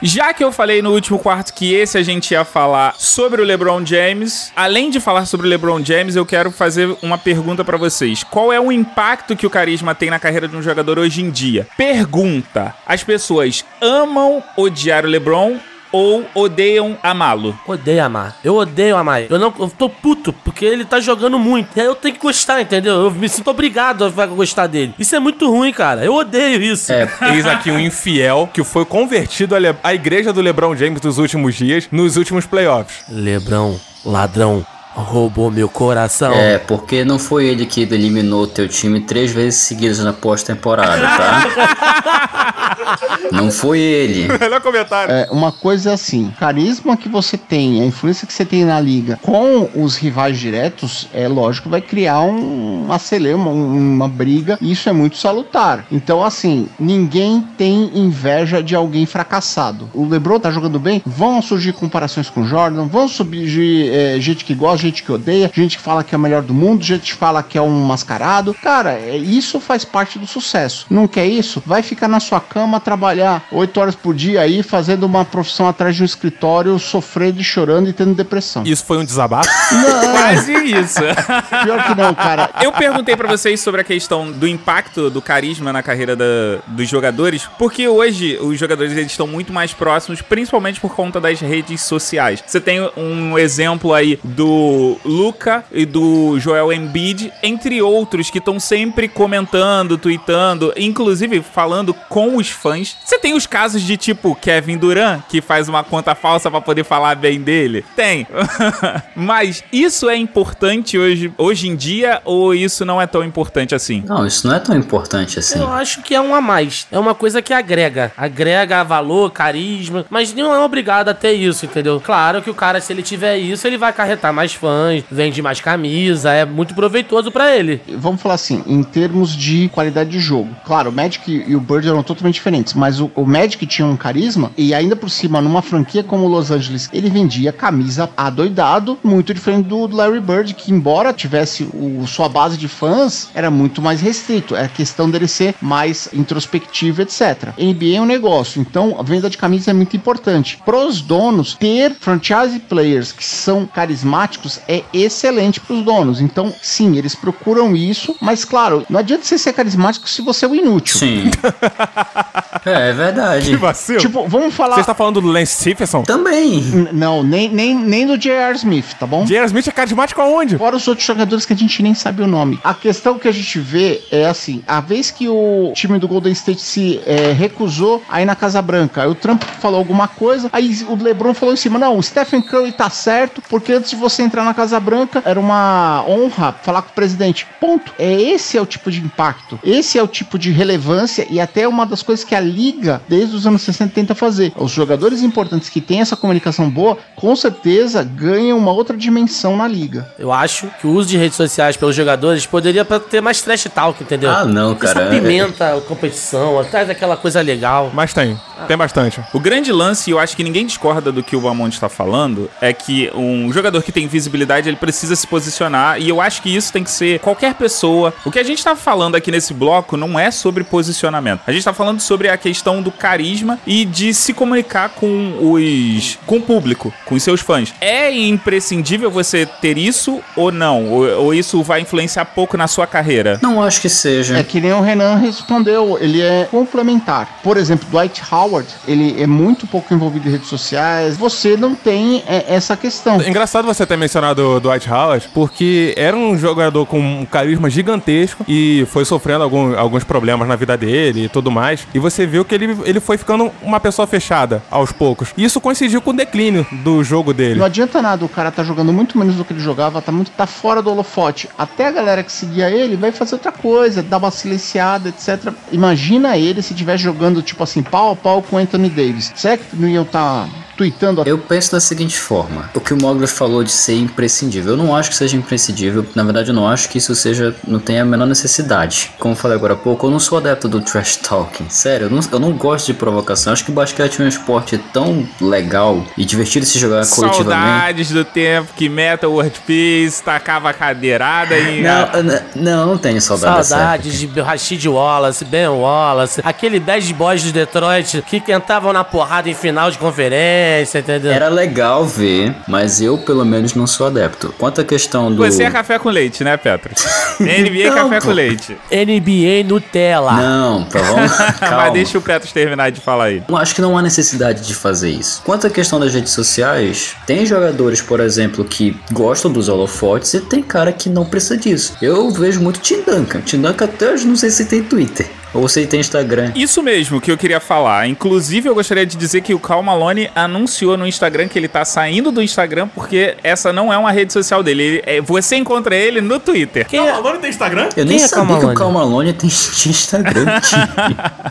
Já 0.02 0.32
que 0.32 0.42
eu 0.42 0.50
falei 0.50 0.80
no 0.80 0.92
último 0.92 1.18
quarto 1.18 1.52
que 1.52 1.74
esse 1.74 1.98
a 1.98 2.02
gente 2.02 2.30
ia 2.32 2.44
falar 2.44 2.94
sobre 2.96 3.42
o 3.42 3.44
LeBron 3.44 3.84
James, 3.84 4.50
além 4.56 4.90
de 4.90 4.98
falar 4.98 5.26
sobre 5.26 5.46
o 5.46 5.50
LeBron 5.50 5.84
James, 5.84 6.16
eu 6.16 6.24
quero 6.24 6.50
fazer 6.50 6.96
uma 7.02 7.18
pergunta 7.18 7.64
pra 7.64 7.76
vocês. 7.76 8.24
Qual 8.24 8.52
é 8.52 8.58
o 8.58 8.72
impacto 8.72 9.36
que 9.36 9.46
o 9.46 9.50
carisma 9.50 9.94
tem 9.94 10.08
na 10.08 10.18
carreira 10.18 10.48
de 10.48 10.56
um 10.56 10.62
jogador 10.62 10.98
hoje 10.98 11.22
em 11.22 11.30
dia? 11.30 11.68
Pergunta: 11.76 12.74
as 12.86 13.04
pessoas 13.04 13.64
amam 13.80 14.42
odiar 14.56 15.04
o 15.04 15.08
LeBron 15.08 15.58
ou 15.92 16.24
odeiam 16.34 16.96
amá-lo? 17.02 17.58
Odeio 17.66 18.04
amar. 18.04 18.36
Eu 18.44 18.56
odeio 18.56 18.96
amar. 18.96 19.22
Eu 19.30 19.38
não, 19.38 19.52
eu 19.58 19.68
tô 19.76 19.88
puto, 19.88 20.32
porque 20.32 20.64
ele 20.64 20.84
tá 20.84 21.00
jogando 21.00 21.38
muito. 21.38 21.68
E 21.76 21.80
aí 21.80 21.86
eu 21.86 21.94
tenho 21.94 22.14
que 22.14 22.20
gostar, 22.20 22.60
entendeu? 22.60 22.94
Eu 22.94 23.10
me 23.10 23.28
sinto 23.28 23.50
obrigado 23.50 24.04
a 24.04 24.26
gostar 24.26 24.66
dele. 24.66 24.94
Isso 24.98 25.14
é 25.16 25.18
muito 25.20 25.50
ruim, 25.50 25.72
cara. 25.72 26.04
Eu 26.04 26.14
odeio 26.14 26.62
isso. 26.62 26.92
É, 26.92 27.08
Eis 27.32 27.46
aqui 27.46 27.70
um 27.70 27.78
infiel 27.80 28.48
que 28.52 28.62
foi 28.62 28.84
convertido 28.84 29.54
à, 29.54 29.58
Le- 29.58 29.76
à 29.82 29.94
igreja 29.94 30.32
do 30.32 30.40
LeBron 30.40 30.74
James 30.76 31.00
dos 31.00 31.18
últimos 31.18 31.54
dias, 31.54 31.88
nos 31.90 32.16
últimos 32.16 32.46
playoffs. 32.46 33.04
Lebrão, 33.08 33.78
ladrão, 34.04 34.64
roubou 34.94 35.50
meu 35.50 35.68
coração. 35.68 36.32
É, 36.32 36.58
porque 36.58 37.04
não 37.04 37.18
foi 37.18 37.46
ele 37.46 37.66
que 37.66 37.82
eliminou 37.82 38.46
teu 38.46 38.68
time 38.68 39.00
três 39.00 39.30
vezes 39.32 39.60
seguidas 39.60 39.98
na 40.00 40.12
pós-temporada, 40.12 41.00
tá? 41.00 42.96
não 43.32 43.50
foi 43.50 43.78
ele. 43.78 44.26
Melhor 44.38 44.60
comentário. 44.60 45.12
É, 45.12 45.28
uma 45.30 45.52
coisa 45.52 45.90
é 45.90 45.92
assim, 45.94 46.32
carisma 46.38 46.96
que 46.96 47.08
você 47.08 47.36
tem, 47.36 47.80
a 47.82 47.86
influência 47.86 48.26
que 48.26 48.32
você 48.32 48.44
tem 48.44 48.64
na 48.64 48.80
liga 48.80 49.18
com 49.22 49.68
os 49.74 49.96
rivais 49.96 50.38
diretos, 50.38 51.08
é 51.12 51.28
lógico 51.28 51.68
vai 51.68 51.80
criar 51.80 52.20
um, 52.22 52.84
uma 52.84 52.98
celeuma, 52.98 53.50
um- 53.50 53.76
uma 53.94 54.08
briga, 54.08 54.58
e 54.60 54.72
isso 54.72 54.88
é 54.88 54.92
muito 54.92 55.16
salutar. 55.16 55.84
Então, 55.90 56.24
assim, 56.24 56.68
ninguém 56.78 57.40
tem 57.56 57.90
inveja 57.94 58.62
de 58.62 58.74
alguém 58.74 59.06
fracassado. 59.06 59.88
O 59.94 60.06
LeBron 60.06 60.38
tá 60.40 60.50
jogando 60.50 60.78
bem, 60.78 61.02
vão 61.06 61.40
surgir 61.40 61.72
comparações 61.72 62.28
com 62.28 62.42
o 62.42 62.46
Jordan, 62.46 62.86
vão 62.86 63.08
surgir 63.08 63.90
é, 63.92 64.20
gente 64.20 64.44
que 64.44 64.54
gosta 64.54 64.79
gente 64.80 65.02
que 65.02 65.12
odeia, 65.12 65.50
gente 65.54 65.76
que 65.76 65.82
fala 65.82 66.02
que 66.02 66.14
é 66.14 66.18
o 66.18 66.20
melhor 66.20 66.42
do 66.42 66.54
mundo, 66.54 66.82
gente 66.82 67.12
que 67.12 67.18
fala 67.18 67.42
que 67.42 67.56
é 67.58 67.62
um 67.62 67.80
mascarado. 67.84 68.54
Cara, 68.54 68.92
é, 68.92 69.16
isso 69.16 69.60
faz 69.60 69.84
parte 69.84 70.18
do 70.18 70.26
sucesso. 70.26 70.86
Não 70.90 71.06
quer 71.06 71.26
isso? 71.26 71.62
Vai 71.66 71.82
ficar 71.82 72.08
na 72.08 72.20
sua 72.20 72.40
cama, 72.40 72.80
trabalhar 72.80 73.44
oito 73.52 73.78
horas 73.80 73.94
por 73.94 74.14
dia 74.14 74.40
aí, 74.40 74.62
fazendo 74.62 75.04
uma 75.04 75.24
profissão 75.24 75.68
atrás 75.68 75.94
de 75.96 76.02
um 76.02 76.04
escritório, 76.06 76.78
sofrendo 76.78 77.40
e 77.40 77.44
chorando 77.44 77.88
e 77.88 77.92
tendo 77.92 78.14
depressão. 78.14 78.62
Isso 78.64 78.84
foi 78.84 78.98
um 78.98 79.04
desabafo? 79.04 79.48
Quase 80.12 80.52
isso. 80.52 81.00
Pior 81.64 81.84
que 81.86 81.94
não, 81.94 82.14
cara. 82.14 82.50
Eu 82.62 82.72
perguntei 82.72 83.16
pra 83.16 83.28
vocês 83.28 83.60
sobre 83.60 83.80
a 83.80 83.84
questão 83.84 84.30
do 84.30 84.46
impacto 84.46 85.10
do 85.10 85.20
carisma 85.20 85.72
na 85.72 85.82
carreira 85.82 86.14
da- 86.16 86.24
dos 86.66 86.88
jogadores, 86.88 87.48
porque 87.58 87.86
hoje 87.88 88.38
os 88.40 88.58
jogadores 88.58 88.92
eles 88.92 89.10
estão 89.10 89.26
muito 89.26 89.52
mais 89.52 89.72
próximos, 89.72 90.22
principalmente 90.22 90.80
por 90.80 90.94
conta 90.94 91.20
das 91.20 91.40
redes 91.40 91.80
sociais. 91.82 92.42
Você 92.46 92.60
tem 92.60 92.80
um 92.96 93.38
exemplo 93.38 93.92
aí 93.92 94.18
do 94.22 94.69
Luca 95.04 95.64
e 95.72 95.84
do 95.84 96.38
Joel 96.38 96.72
Embiid, 96.72 97.32
entre 97.42 97.80
outros 97.82 98.30
que 98.30 98.38
estão 98.38 98.60
sempre 98.60 99.08
comentando, 99.08 99.98
tweetando, 99.98 100.72
inclusive 100.76 101.42
falando 101.42 101.94
com 101.94 102.36
os 102.36 102.48
fãs. 102.48 102.96
Você 103.04 103.18
tem 103.18 103.34
os 103.34 103.46
casos 103.46 103.82
de 103.82 103.96
tipo 103.96 104.34
Kevin 104.34 104.78
Durant, 104.78 105.22
que 105.28 105.40
faz 105.40 105.68
uma 105.68 105.82
conta 105.82 106.14
falsa 106.14 106.50
pra 106.50 106.60
poder 106.60 106.84
falar 106.84 107.14
bem 107.14 107.40
dele? 107.40 107.84
Tem. 107.96 108.26
Mas 109.14 109.62
isso 109.72 110.08
é 110.08 110.16
importante 110.16 110.98
hoje, 110.98 111.32
hoje 111.36 111.68
em 111.68 111.76
dia 111.76 112.20
ou 112.24 112.54
isso 112.54 112.84
não 112.84 113.00
é 113.00 113.06
tão 113.06 113.24
importante 113.24 113.74
assim? 113.74 114.02
Não, 114.06 114.26
isso 114.26 114.46
não 114.46 114.54
é 114.54 114.60
tão 114.60 114.76
importante 114.76 115.38
assim. 115.38 115.58
Eu 115.58 115.72
acho 115.72 116.02
que 116.02 116.14
é 116.14 116.20
um 116.20 116.34
a 116.34 116.40
mais. 116.40 116.86
É 116.90 116.98
uma 116.98 117.14
coisa 117.14 117.42
que 117.42 117.52
agrega. 117.52 118.12
Agrega 118.16 118.84
valor, 118.84 119.30
carisma. 119.30 120.04
Mas 120.08 120.32
não 120.34 120.54
é 120.54 120.58
obrigado 120.60 121.08
a 121.08 121.14
ter 121.14 121.32
isso, 121.32 121.66
entendeu? 121.66 122.00
Claro 122.00 122.42
que 122.42 122.50
o 122.50 122.54
cara, 122.54 122.80
se 122.80 122.92
ele 122.92 123.02
tiver 123.02 123.36
isso, 123.38 123.66
ele 123.66 123.78
vai 123.78 123.90
acarretar 123.90 124.32
mais 124.32 124.52
fãs, 124.60 125.02
vende 125.10 125.40
mais 125.40 125.60
camisa, 125.60 126.32
é 126.32 126.44
muito 126.44 126.74
proveitoso 126.74 127.30
pra 127.32 127.56
ele. 127.56 127.80
Vamos 127.96 128.20
falar 128.20 128.34
assim, 128.34 128.62
em 128.66 128.82
termos 128.82 129.34
de 129.34 129.68
qualidade 129.70 130.10
de 130.10 130.20
jogo. 130.20 130.50
Claro, 130.64 130.90
o 130.90 130.92
Magic 130.92 131.44
e 131.46 131.56
o 131.56 131.60
Bird 131.60 131.88
eram 131.88 132.02
totalmente 132.02 132.34
diferentes, 132.34 132.74
mas 132.74 133.00
o, 133.00 133.10
o 133.14 133.26
Magic 133.26 133.64
tinha 133.66 133.86
um 133.86 133.96
carisma 133.96 134.52
e 134.56 134.74
ainda 134.74 134.94
por 134.94 135.08
cima, 135.08 135.40
numa 135.40 135.62
franquia 135.62 136.02
como 136.02 136.28
Los 136.28 136.50
Angeles, 136.50 136.88
ele 136.92 137.08
vendia 137.08 137.52
camisa 137.52 138.10
adoidado, 138.16 138.98
muito 139.02 139.32
diferente 139.32 139.66
do 139.66 139.86
Larry 139.86 140.20
Bird, 140.20 140.54
que 140.54 140.72
embora 140.72 141.12
tivesse 141.12 141.68
o, 141.72 142.06
sua 142.06 142.28
base 142.28 142.56
de 142.56 142.68
fãs, 142.68 143.28
era 143.34 143.50
muito 143.50 143.80
mais 143.80 144.00
restrito. 144.00 144.54
É 144.54 144.68
questão 144.68 145.10
dele 145.10 145.28
ser 145.28 145.54
mais 145.60 146.08
introspectivo, 146.12 147.02
etc. 147.02 147.54
NBA 147.58 147.96
é 147.96 148.00
um 148.00 148.06
negócio, 148.06 148.60
então 148.60 148.96
a 148.98 149.02
venda 149.02 149.30
de 149.30 149.38
camisa 149.38 149.70
é 149.70 149.74
muito 149.74 149.96
importante. 149.96 150.60
Pros 150.64 151.00
donos, 151.00 151.54
ter 151.54 151.94
franchise 151.94 152.58
players 152.58 153.12
que 153.12 153.24
são 153.24 153.66
carismáticos 153.66 154.49
é 154.66 154.82
excelente 154.92 155.60
pros 155.60 155.82
donos. 155.84 156.20
Então, 156.20 156.52
sim, 156.62 156.96
eles 156.96 157.14
procuram 157.14 157.76
isso, 157.76 158.16
mas 158.20 158.44
claro, 158.44 158.84
não 158.88 159.00
adianta 159.00 159.24
você 159.24 159.36
ser 159.38 159.52
carismático 159.52 160.08
se 160.08 160.22
você 160.22 160.44
é 160.44 160.48
o 160.48 160.54
inútil. 160.54 160.98
Sim. 160.98 161.30
é, 162.64 162.90
é 162.90 162.92
verdade. 162.92 163.50
Que 163.50 163.56
vacilo. 163.56 163.98
Tipo, 164.00 164.26
vamos 164.28 164.54
falar. 164.54 164.74
Você 164.76 164.80
está 164.80 164.94
falando 164.94 165.20
do 165.20 165.28
Lance 165.28 165.54
Stephenson? 165.60 166.02
Também. 166.02 166.60
N- 166.60 166.88
Não, 166.92 167.22
nem, 167.22 167.48
nem, 167.48 167.74
nem 167.74 168.06
do 168.06 168.16
J.R. 168.18 168.56
Smith, 168.56 168.94
tá 168.98 169.06
bom? 169.06 169.24
J.R. 169.24 169.46
Smith 169.46 169.68
é 169.68 169.70
carismático 169.72 170.20
aonde? 170.20 170.56
Fora 170.56 170.76
os 170.76 170.86
outros 170.88 171.06
jogadores 171.06 171.44
que 171.46 171.52
a 171.52 171.56
gente 171.56 171.82
nem 171.82 171.94
sabe 171.94 172.22
o 172.22 172.26
nome. 172.26 172.58
A 172.64 172.74
questão 172.74 173.18
que 173.18 173.28
a 173.28 173.32
gente 173.32 173.58
vê 173.58 174.00
é 174.10 174.26
assim: 174.26 174.62
a 174.66 174.80
vez 174.80 175.10
que 175.10 175.28
o 175.28 175.72
time 175.74 175.98
do 175.98 176.08
Golden 176.08 176.32
State 176.32 176.60
se 176.60 177.00
é, 177.06 177.32
recusou 177.32 178.02
aí 178.08 178.24
na 178.24 178.34
Casa 178.36 178.60
Branca, 178.62 179.02
aí 179.02 179.08
o 179.08 179.14
Trump 179.14 179.42
falou 179.60 179.78
alguma 179.78 180.08
coisa, 180.08 180.48
aí 180.52 180.84
o 180.88 180.94
LeBron 181.02 181.34
falou 181.34 181.54
em 181.54 181.56
cima: 181.56 181.78
não, 181.78 181.96
o 181.98 182.02
Stephen 182.02 182.40
Curry 182.42 182.72
tá 182.72 182.88
certo, 182.90 183.42
porque 183.48 183.72
antes 183.72 183.90
de 183.90 183.96
você 183.96 184.22
entrar 184.22 184.39
na 184.44 184.54
Casa 184.54 184.78
Branca 184.78 185.22
era 185.24 185.38
uma 185.38 186.04
honra 186.06 186.54
falar 186.62 186.82
com 186.82 186.90
o 186.90 186.94
presidente. 186.94 187.46
Ponto. 187.60 187.92
É 187.98 188.10
esse 188.12 188.56
é 188.56 188.62
o 188.62 188.66
tipo 188.66 188.90
de 188.90 189.00
impacto, 189.00 189.58
esse 189.62 189.98
é 189.98 190.02
o 190.02 190.06
tipo 190.06 190.38
de 190.38 190.50
relevância 190.50 191.26
e 191.30 191.40
até 191.40 191.66
uma 191.66 191.86
das 191.86 192.02
coisas 192.02 192.24
que 192.24 192.34
a 192.34 192.40
liga 192.40 193.00
desde 193.08 193.34
os 193.34 193.46
anos 193.46 193.62
60 193.62 193.94
tenta 193.94 194.14
fazer. 194.14 194.52
Os 194.56 194.70
jogadores 194.70 195.22
importantes 195.22 195.68
que 195.68 195.80
têm 195.80 196.00
essa 196.00 196.16
comunicação 196.16 196.68
boa, 196.70 196.98
com 197.16 197.34
certeza 197.34 198.02
ganham 198.02 198.58
uma 198.58 198.72
outra 198.72 198.96
dimensão 198.96 199.56
na 199.56 199.66
liga. 199.66 200.12
Eu 200.18 200.32
acho 200.32 200.68
que 200.80 200.86
o 200.86 200.90
uso 200.90 201.08
de 201.08 201.16
redes 201.16 201.36
sociais 201.36 201.76
pelos 201.76 201.94
jogadores 201.94 202.46
poderia 202.46 202.84
ter 202.84 203.20
mais 203.20 203.40
trash 203.40 203.64
talk, 203.74 204.02
entendeu? 204.02 204.30
Ah, 204.30 204.44
não, 204.44 204.74
cara. 204.74 205.00
Isso 205.00 205.16
apimenta 205.16 205.76
a 205.76 205.80
competição, 205.80 206.64
traz 206.70 206.88
aquela 206.88 207.16
coisa 207.16 207.40
legal. 207.40 207.90
Mas 207.92 208.12
tem. 208.12 208.38
Tem 208.66 208.76
bastante. 208.76 209.20
O 209.32 209.40
grande 209.40 209.72
lance, 209.72 210.10
e 210.10 210.12
eu 210.12 210.18
acho 210.18 210.36
que 210.36 210.44
ninguém 210.44 210.66
discorda 210.66 211.10
do 211.10 211.22
que 211.22 211.34
o 211.34 211.40
Bamont 211.40 211.74
está 211.74 211.88
falando, 211.88 212.50
é 212.60 212.72
que 212.72 213.10
um 213.14 213.52
jogador 213.52 213.82
que 213.82 213.92
tem 213.92 214.06
visibilidade, 214.06 214.29
ele 214.66 214.76
precisa 214.76 215.16
se 215.16 215.26
posicionar, 215.26 216.00
e 216.00 216.08
eu 216.08 216.20
acho 216.20 216.42
que 216.42 216.54
isso 216.54 216.72
tem 216.72 216.84
que 216.84 216.90
ser 216.90 217.18
qualquer 217.20 217.54
pessoa. 217.54 218.12
O 218.24 218.30
que 218.30 218.38
a 218.38 218.42
gente 218.42 218.62
tá 218.62 218.76
falando 218.76 219.14
aqui 219.14 219.30
nesse 219.30 219.52
bloco 219.52 219.96
não 219.96 220.18
é 220.18 220.30
sobre 220.30 220.64
posicionamento. 220.64 221.42
A 221.46 221.52
gente 221.52 221.64
tá 221.64 221.72
falando 221.72 222.00
sobre 222.00 222.28
a 222.28 222.36
questão 222.36 222.82
do 222.82 222.90
carisma 222.90 223.58
e 223.66 223.84
de 223.84 224.14
se 224.14 224.32
comunicar 224.32 224.90
com 224.90 225.52
os 225.52 226.18
com 226.26 226.36
o 226.36 226.42
público, 226.42 226.92
com 227.04 227.14
os 227.14 227.22
seus 227.22 227.40
fãs. 227.40 227.74
É 227.80 228.12
imprescindível 228.12 229.10
você 229.10 229.46
ter 229.46 229.76
isso 229.78 230.20
ou 230.36 230.52
não? 230.52 230.86
Ou, 230.86 231.24
ou 231.24 231.34
isso 231.34 231.62
vai 231.62 231.80
influenciar 231.80 232.24
pouco 232.26 232.56
na 232.56 232.68
sua 232.68 232.86
carreira? 232.86 233.38
Não 233.42 233.62
acho 233.62 233.80
que 233.80 233.88
seja. 233.88 234.38
É 234.38 234.42
que 234.42 234.60
nem 234.60 234.72
o 234.72 234.80
Renan 234.80 235.16
respondeu, 235.16 235.98
ele 236.00 236.20
é 236.20 236.46
complementar. 236.50 237.40
Por 237.42 237.56
exemplo, 237.56 237.88
Dwight 237.90 238.22
Howard, 238.30 238.68
ele 238.86 239.20
é 239.20 239.26
muito 239.26 239.66
pouco 239.66 239.92
envolvido 239.92 240.28
em 240.28 240.32
redes 240.32 240.48
sociais. 240.48 241.16
Você 241.16 241.56
não 241.56 241.74
tem 241.74 242.22
é, 242.26 242.44
essa 242.48 242.76
questão. 242.76 243.20
É 243.20 243.28
engraçado 243.28 243.64
você 243.64 243.86
ter 243.86 243.96
mencionado 243.96 244.19
o 244.28 244.60
Dwight 244.60 244.88
Howard, 244.90 245.28
porque 245.34 245.94
era 245.96 246.16
um 246.16 246.36
jogador 246.38 246.86
com 246.86 246.98
um 247.00 247.24
carisma 247.24 247.68
gigantesco 247.70 248.44
e 248.48 248.86
foi 248.90 249.04
sofrendo 249.04 249.44
algum- 249.44 249.76
alguns 249.78 250.04
problemas 250.04 250.46
na 250.48 250.56
vida 250.56 250.76
dele 250.76 251.24
e 251.24 251.28
tudo 251.28 251.50
mais. 251.50 251.86
E 251.94 251.98
você 251.98 252.26
viu 252.26 252.44
que 252.44 252.54
ele, 252.54 252.76
ele 252.84 253.00
foi 253.00 253.16
ficando 253.18 253.50
uma 253.62 253.80
pessoa 253.80 254.06
fechada 254.06 254.62
aos 254.70 254.92
poucos. 254.92 255.32
E 255.36 255.44
isso 255.44 255.60
coincidiu 255.60 256.00
com 256.00 256.10
o 256.10 256.14
declínio 256.14 256.66
do 256.84 257.02
jogo 257.02 257.32
dele. 257.32 257.58
Não 257.58 257.66
adianta 257.66 258.00
nada, 258.02 258.24
o 258.24 258.28
cara 258.28 258.50
tá 258.50 258.62
jogando 258.62 258.92
muito 258.92 259.18
menos 259.18 259.34
do 259.36 259.44
que 259.44 259.52
ele 259.52 259.60
jogava, 259.60 260.00
tá 260.02 260.12
muito 260.12 260.30
tá 260.30 260.46
fora 260.46 260.82
do 260.82 260.90
holofote. 260.90 261.48
Até 261.58 261.86
a 261.88 261.90
galera 261.92 262.22
que 262.22 262.32
seguia 262.32 262.70
ele 262.70 262.96
vai 262.96 263.12
fazer 263.12 263.34
outra 263.34 263.52
coisa, 263.52 264.02
dar 264.02 264.18
uma 264.18 264.30
silenciada, 264.30 265.08
etc. 265.08 265.52
Imagina 265.72 266.36
ele 266.36 266.62
se 266.62 266.74
tivesse 266.74 267.02
jogando 267.02 267.42
tipo 267.42 267.62
assim, 267.62 267.82
pau 267.82 268.12
a 268.12 268.16
pau 268.16 268.42
com 268.42 268.56
Anthony 268.56 268.88
Davis. 268.88 269.32
Será 269.34 269.56
que 269.56 269.64
não 269.74 269.88
iam 269.88 270.04
tá 270.04 270.48
tweetando 270.76 271.22
Eu 271.26 271.38
penso 271.38 271.72
da 271.72 271.80
seguinte 271.80 272.18
forma: 272.18 272.70
o 272.74 272.80
que 272.80 272.94
o 272.94 273.00
Mogli 273.00 273.26
falou 273.26 273.62
de 273.62 273.70
ser 273.70 273.94
imprescindível, 274.10 274.72
eu 274.72 274.76
não 274.76 274.94
acho 274.94 275.10
que 275.10 275.16
seja 275.16 275.36
imprescindível. 275.36 276.04
Na 276.14 276.22
verdade, 276.22 276.50
eu 276.50 276.54
não 276.54 276.68
acho 276.68 276.88
que 276.88 276.98
isso 276.98 277.14
seja, 277.14 277.54
não 277.66 277.78
tenha 277.78 278.02
a 278.02 278.04
menor 278.04 278.26
necessidade. 278.26 279.12
Como 279.18 279.32
eu 279.32 279.36
falei 279.36 279.56
agora 279.56 279.74
há 279.74 279.76
pouco, 279.76 280.06
eu 280.06 280.10
não 280.10 280.20
sou 280.20 280.38
adepto 280.38 280.68
do 280.68 280.80
trash 280.80 281.16
talking. 281.16 281.68
Sério, 281.68 282.06
eu 282.06 282.10
não, 282.10 282.20
eu 282.32 282.40
não 282.40 282.52
gosto 282.52 282.86
de 282.86 282.94
provocação. 282.94 283.50
Eu 283.50 283.54
acho 283.54 283.64
que 283.64 283.72
basquete 283.72 284.20
é 284.20 284.24
um 284.24 284.28
esporte 284.28 284.78
tão 284.92 285.26
legal 285.40 286.04
e 286.16 286.24
divertido 286.24 286.64
de 286.64 286.72
se 286.72 286.78
jogar 286.78 287.06
coletivamente. 287.06 287.70
Saudades 287.70 288.10
do 288.10 288.24
tempo 288.24 288.72
que 288.74 288.88
Meta 288.88 289.28
World 289.28 289.58
Peace 289.66 290.22
tacava 290.22 290.70
a 290.70 290.72
cadeirada 290.72 291.56
e. 291.58 291.82
Não, 291.82 292.32
não, 292.56 292.86
não 292.86 292.98
tenho 292.98 293.20
saudade 293.20 293.66
Saudades 293.66 294.20
de 294.20 294.40
Rashid 294.40 294.86
Wallace, 294.88 295.44
Ben 295.44 295.68
Wallace, 295.68 296.40
aquele 296.44 296.80
bad 296.80 297.14
boys 297.14 297.42
de 297.42 297.52
Detroit 297.52 298.22
que 298.22 298.42
entravam 298.52 298.92
na 298.92 299.04
porrada 299.04 299.48
em 299.48 299.54
final 299.54 299.90
de 299.90 299.98
conferência, 299.98 300.98
entendeu? 300.98 301.32
Era 301.32 301.48
legal 301.48 302.04
ver, 302.04 302.54
mas 302.66 303.00
eu 303.00 303.18
pelo 303.18 303.44
menos 303.44 303.74
não 303.74 303.86
sou 303.90 304.06
adepto. 304.06 304.54
Quanto 304.58 304.80
à 304.80 304.84
questão 304.84 305.30
do. 305.30 305.44
Você 305.44 305.64
é 305.64 305.70
café 305.70 305.98
com 305.98 306.08
leite, 306.08 306.42
né, 306.42 306.56
Petro? 306.56 306.94
NBA 307.40 307.88
Não, 307.88 307.94
café 307.94 308.20
pô. 308.20 308.26
com 308.28 308.32
leite. 308.32 308.76
NBA 308.90 309.68
Nutella. 309.68 310.32
Não, 310.32 310.84
tá 310.84 310.98
bom? 311.02 311.16
Calma. 311.60 311.76
Mas 311.84 311.92
deixa 311.92 312.18
o 312.18 312.22
Petro 312.22 312.50
terminar 312.52 312.90
de 312.90 313.00
falar 313.00 313.24
aí. 313.24 313.42
Eu 313.48 313.56
Acho 313.56 313.74
que 313.74 313.80
não 313.82 313.96
há 313.96 314.02
necessidade 314.02 314.66
de 314.66 314.74
fazer 314.74 315.10
isso. 315.10 315.42
Quanto 315.44 315.66
à 315.66 315.70
questão 315.70 316.00
das 316.00 316.14
redes 316.14 316.32
sociais, 316.32 317.14
tem 317.26 317.44
jogadores, 317.44 318.00
por 318.00 318.20
exemplo, 318.20 318.64
que 318.64 318.96
gostam 319.12 319.50
dos 319.52 319.68
holofotes 319.68 320.32
e 320.34 320.40
tem 320.40 320.62
cara 320.62 320.92
que 320.92 321.08
não 321.08 321.24
precisa 321.24 321.56
disso. 321.56 321.94
Eu 322.00 322.30
vejo 322.30 322.60
muito 322.60 322.80
Tim 322.80 323.02
Duncan. 323.02 323.40
Tim 323.42 323.60
Duncan 323.60 323.84
até 323.84 324.12
hoje 324.12 324.26
não 324.26 324.36
sei 324.36 324.50
se 324.50 324.64
tem 324.64 324.82
Twitter. 324.82 325.26
Ou 325.52 325.68
se 325.68 325.86
tem 325.86 326.00
Instagram. 326.00 326.52
Isso 326.54 326.82
mesmo 326.82 327.20
que 327.20 327.30
eu 327.30 327.36
queria 327.36 327.60
falar. 327.60 328.06
Inclusive, 328.08 328.68
eu 328.68 328.74
gostaria 328.74 329.04
de 329.04 329.16
dizer 329.16 329.40
que 329.40 329.52
o 329.54 329.58
Cal 329.58 329.82
Malone 329.82 330.30
anunciou 330.34 330.96
no 330.96 331.06
Instagram 331.06 331.48
que 331.48 331.58
ele 331.58 331.68
tá 331.68 331.84
saindo 331.84 332.30
do 332.30 332.40
Instagram 332.42 332.88
porque 332.88 333.36
essa 333.42 333.72
não 333.72 333.92
é 333.92 333.98
uma 333.98 334.12
rede 334.12 334.32
social 334.32 334.62
dele. 334.62 334.82
Ele- 334.82 335.02
é- 335.06 335.20
você 335.20 335.56
encontra 335.56 335.94
ele 335.94 336.20
no 336.20 336.38
Twitter. 336.38 336.86
Quem 336.86 337.00
é? 337.06 337.12
Malone 337.12 337.38
tem 337.38 337.50
Instagram? 337.50 337.88
Eu 337.96 338.04
nem 338.04 338.16
Quem 338.16 338.24
é 338.24 338.28
sabia 338.28 338.46
que 338.46 338.52
o 338.52 338.56
Malone? 338.56 338.76
Karl 338.76 338.92
Malone 338.92 339.32
tem 339.32 339.50
tinha 339.50 339.90
Instagram. 339.92 340.44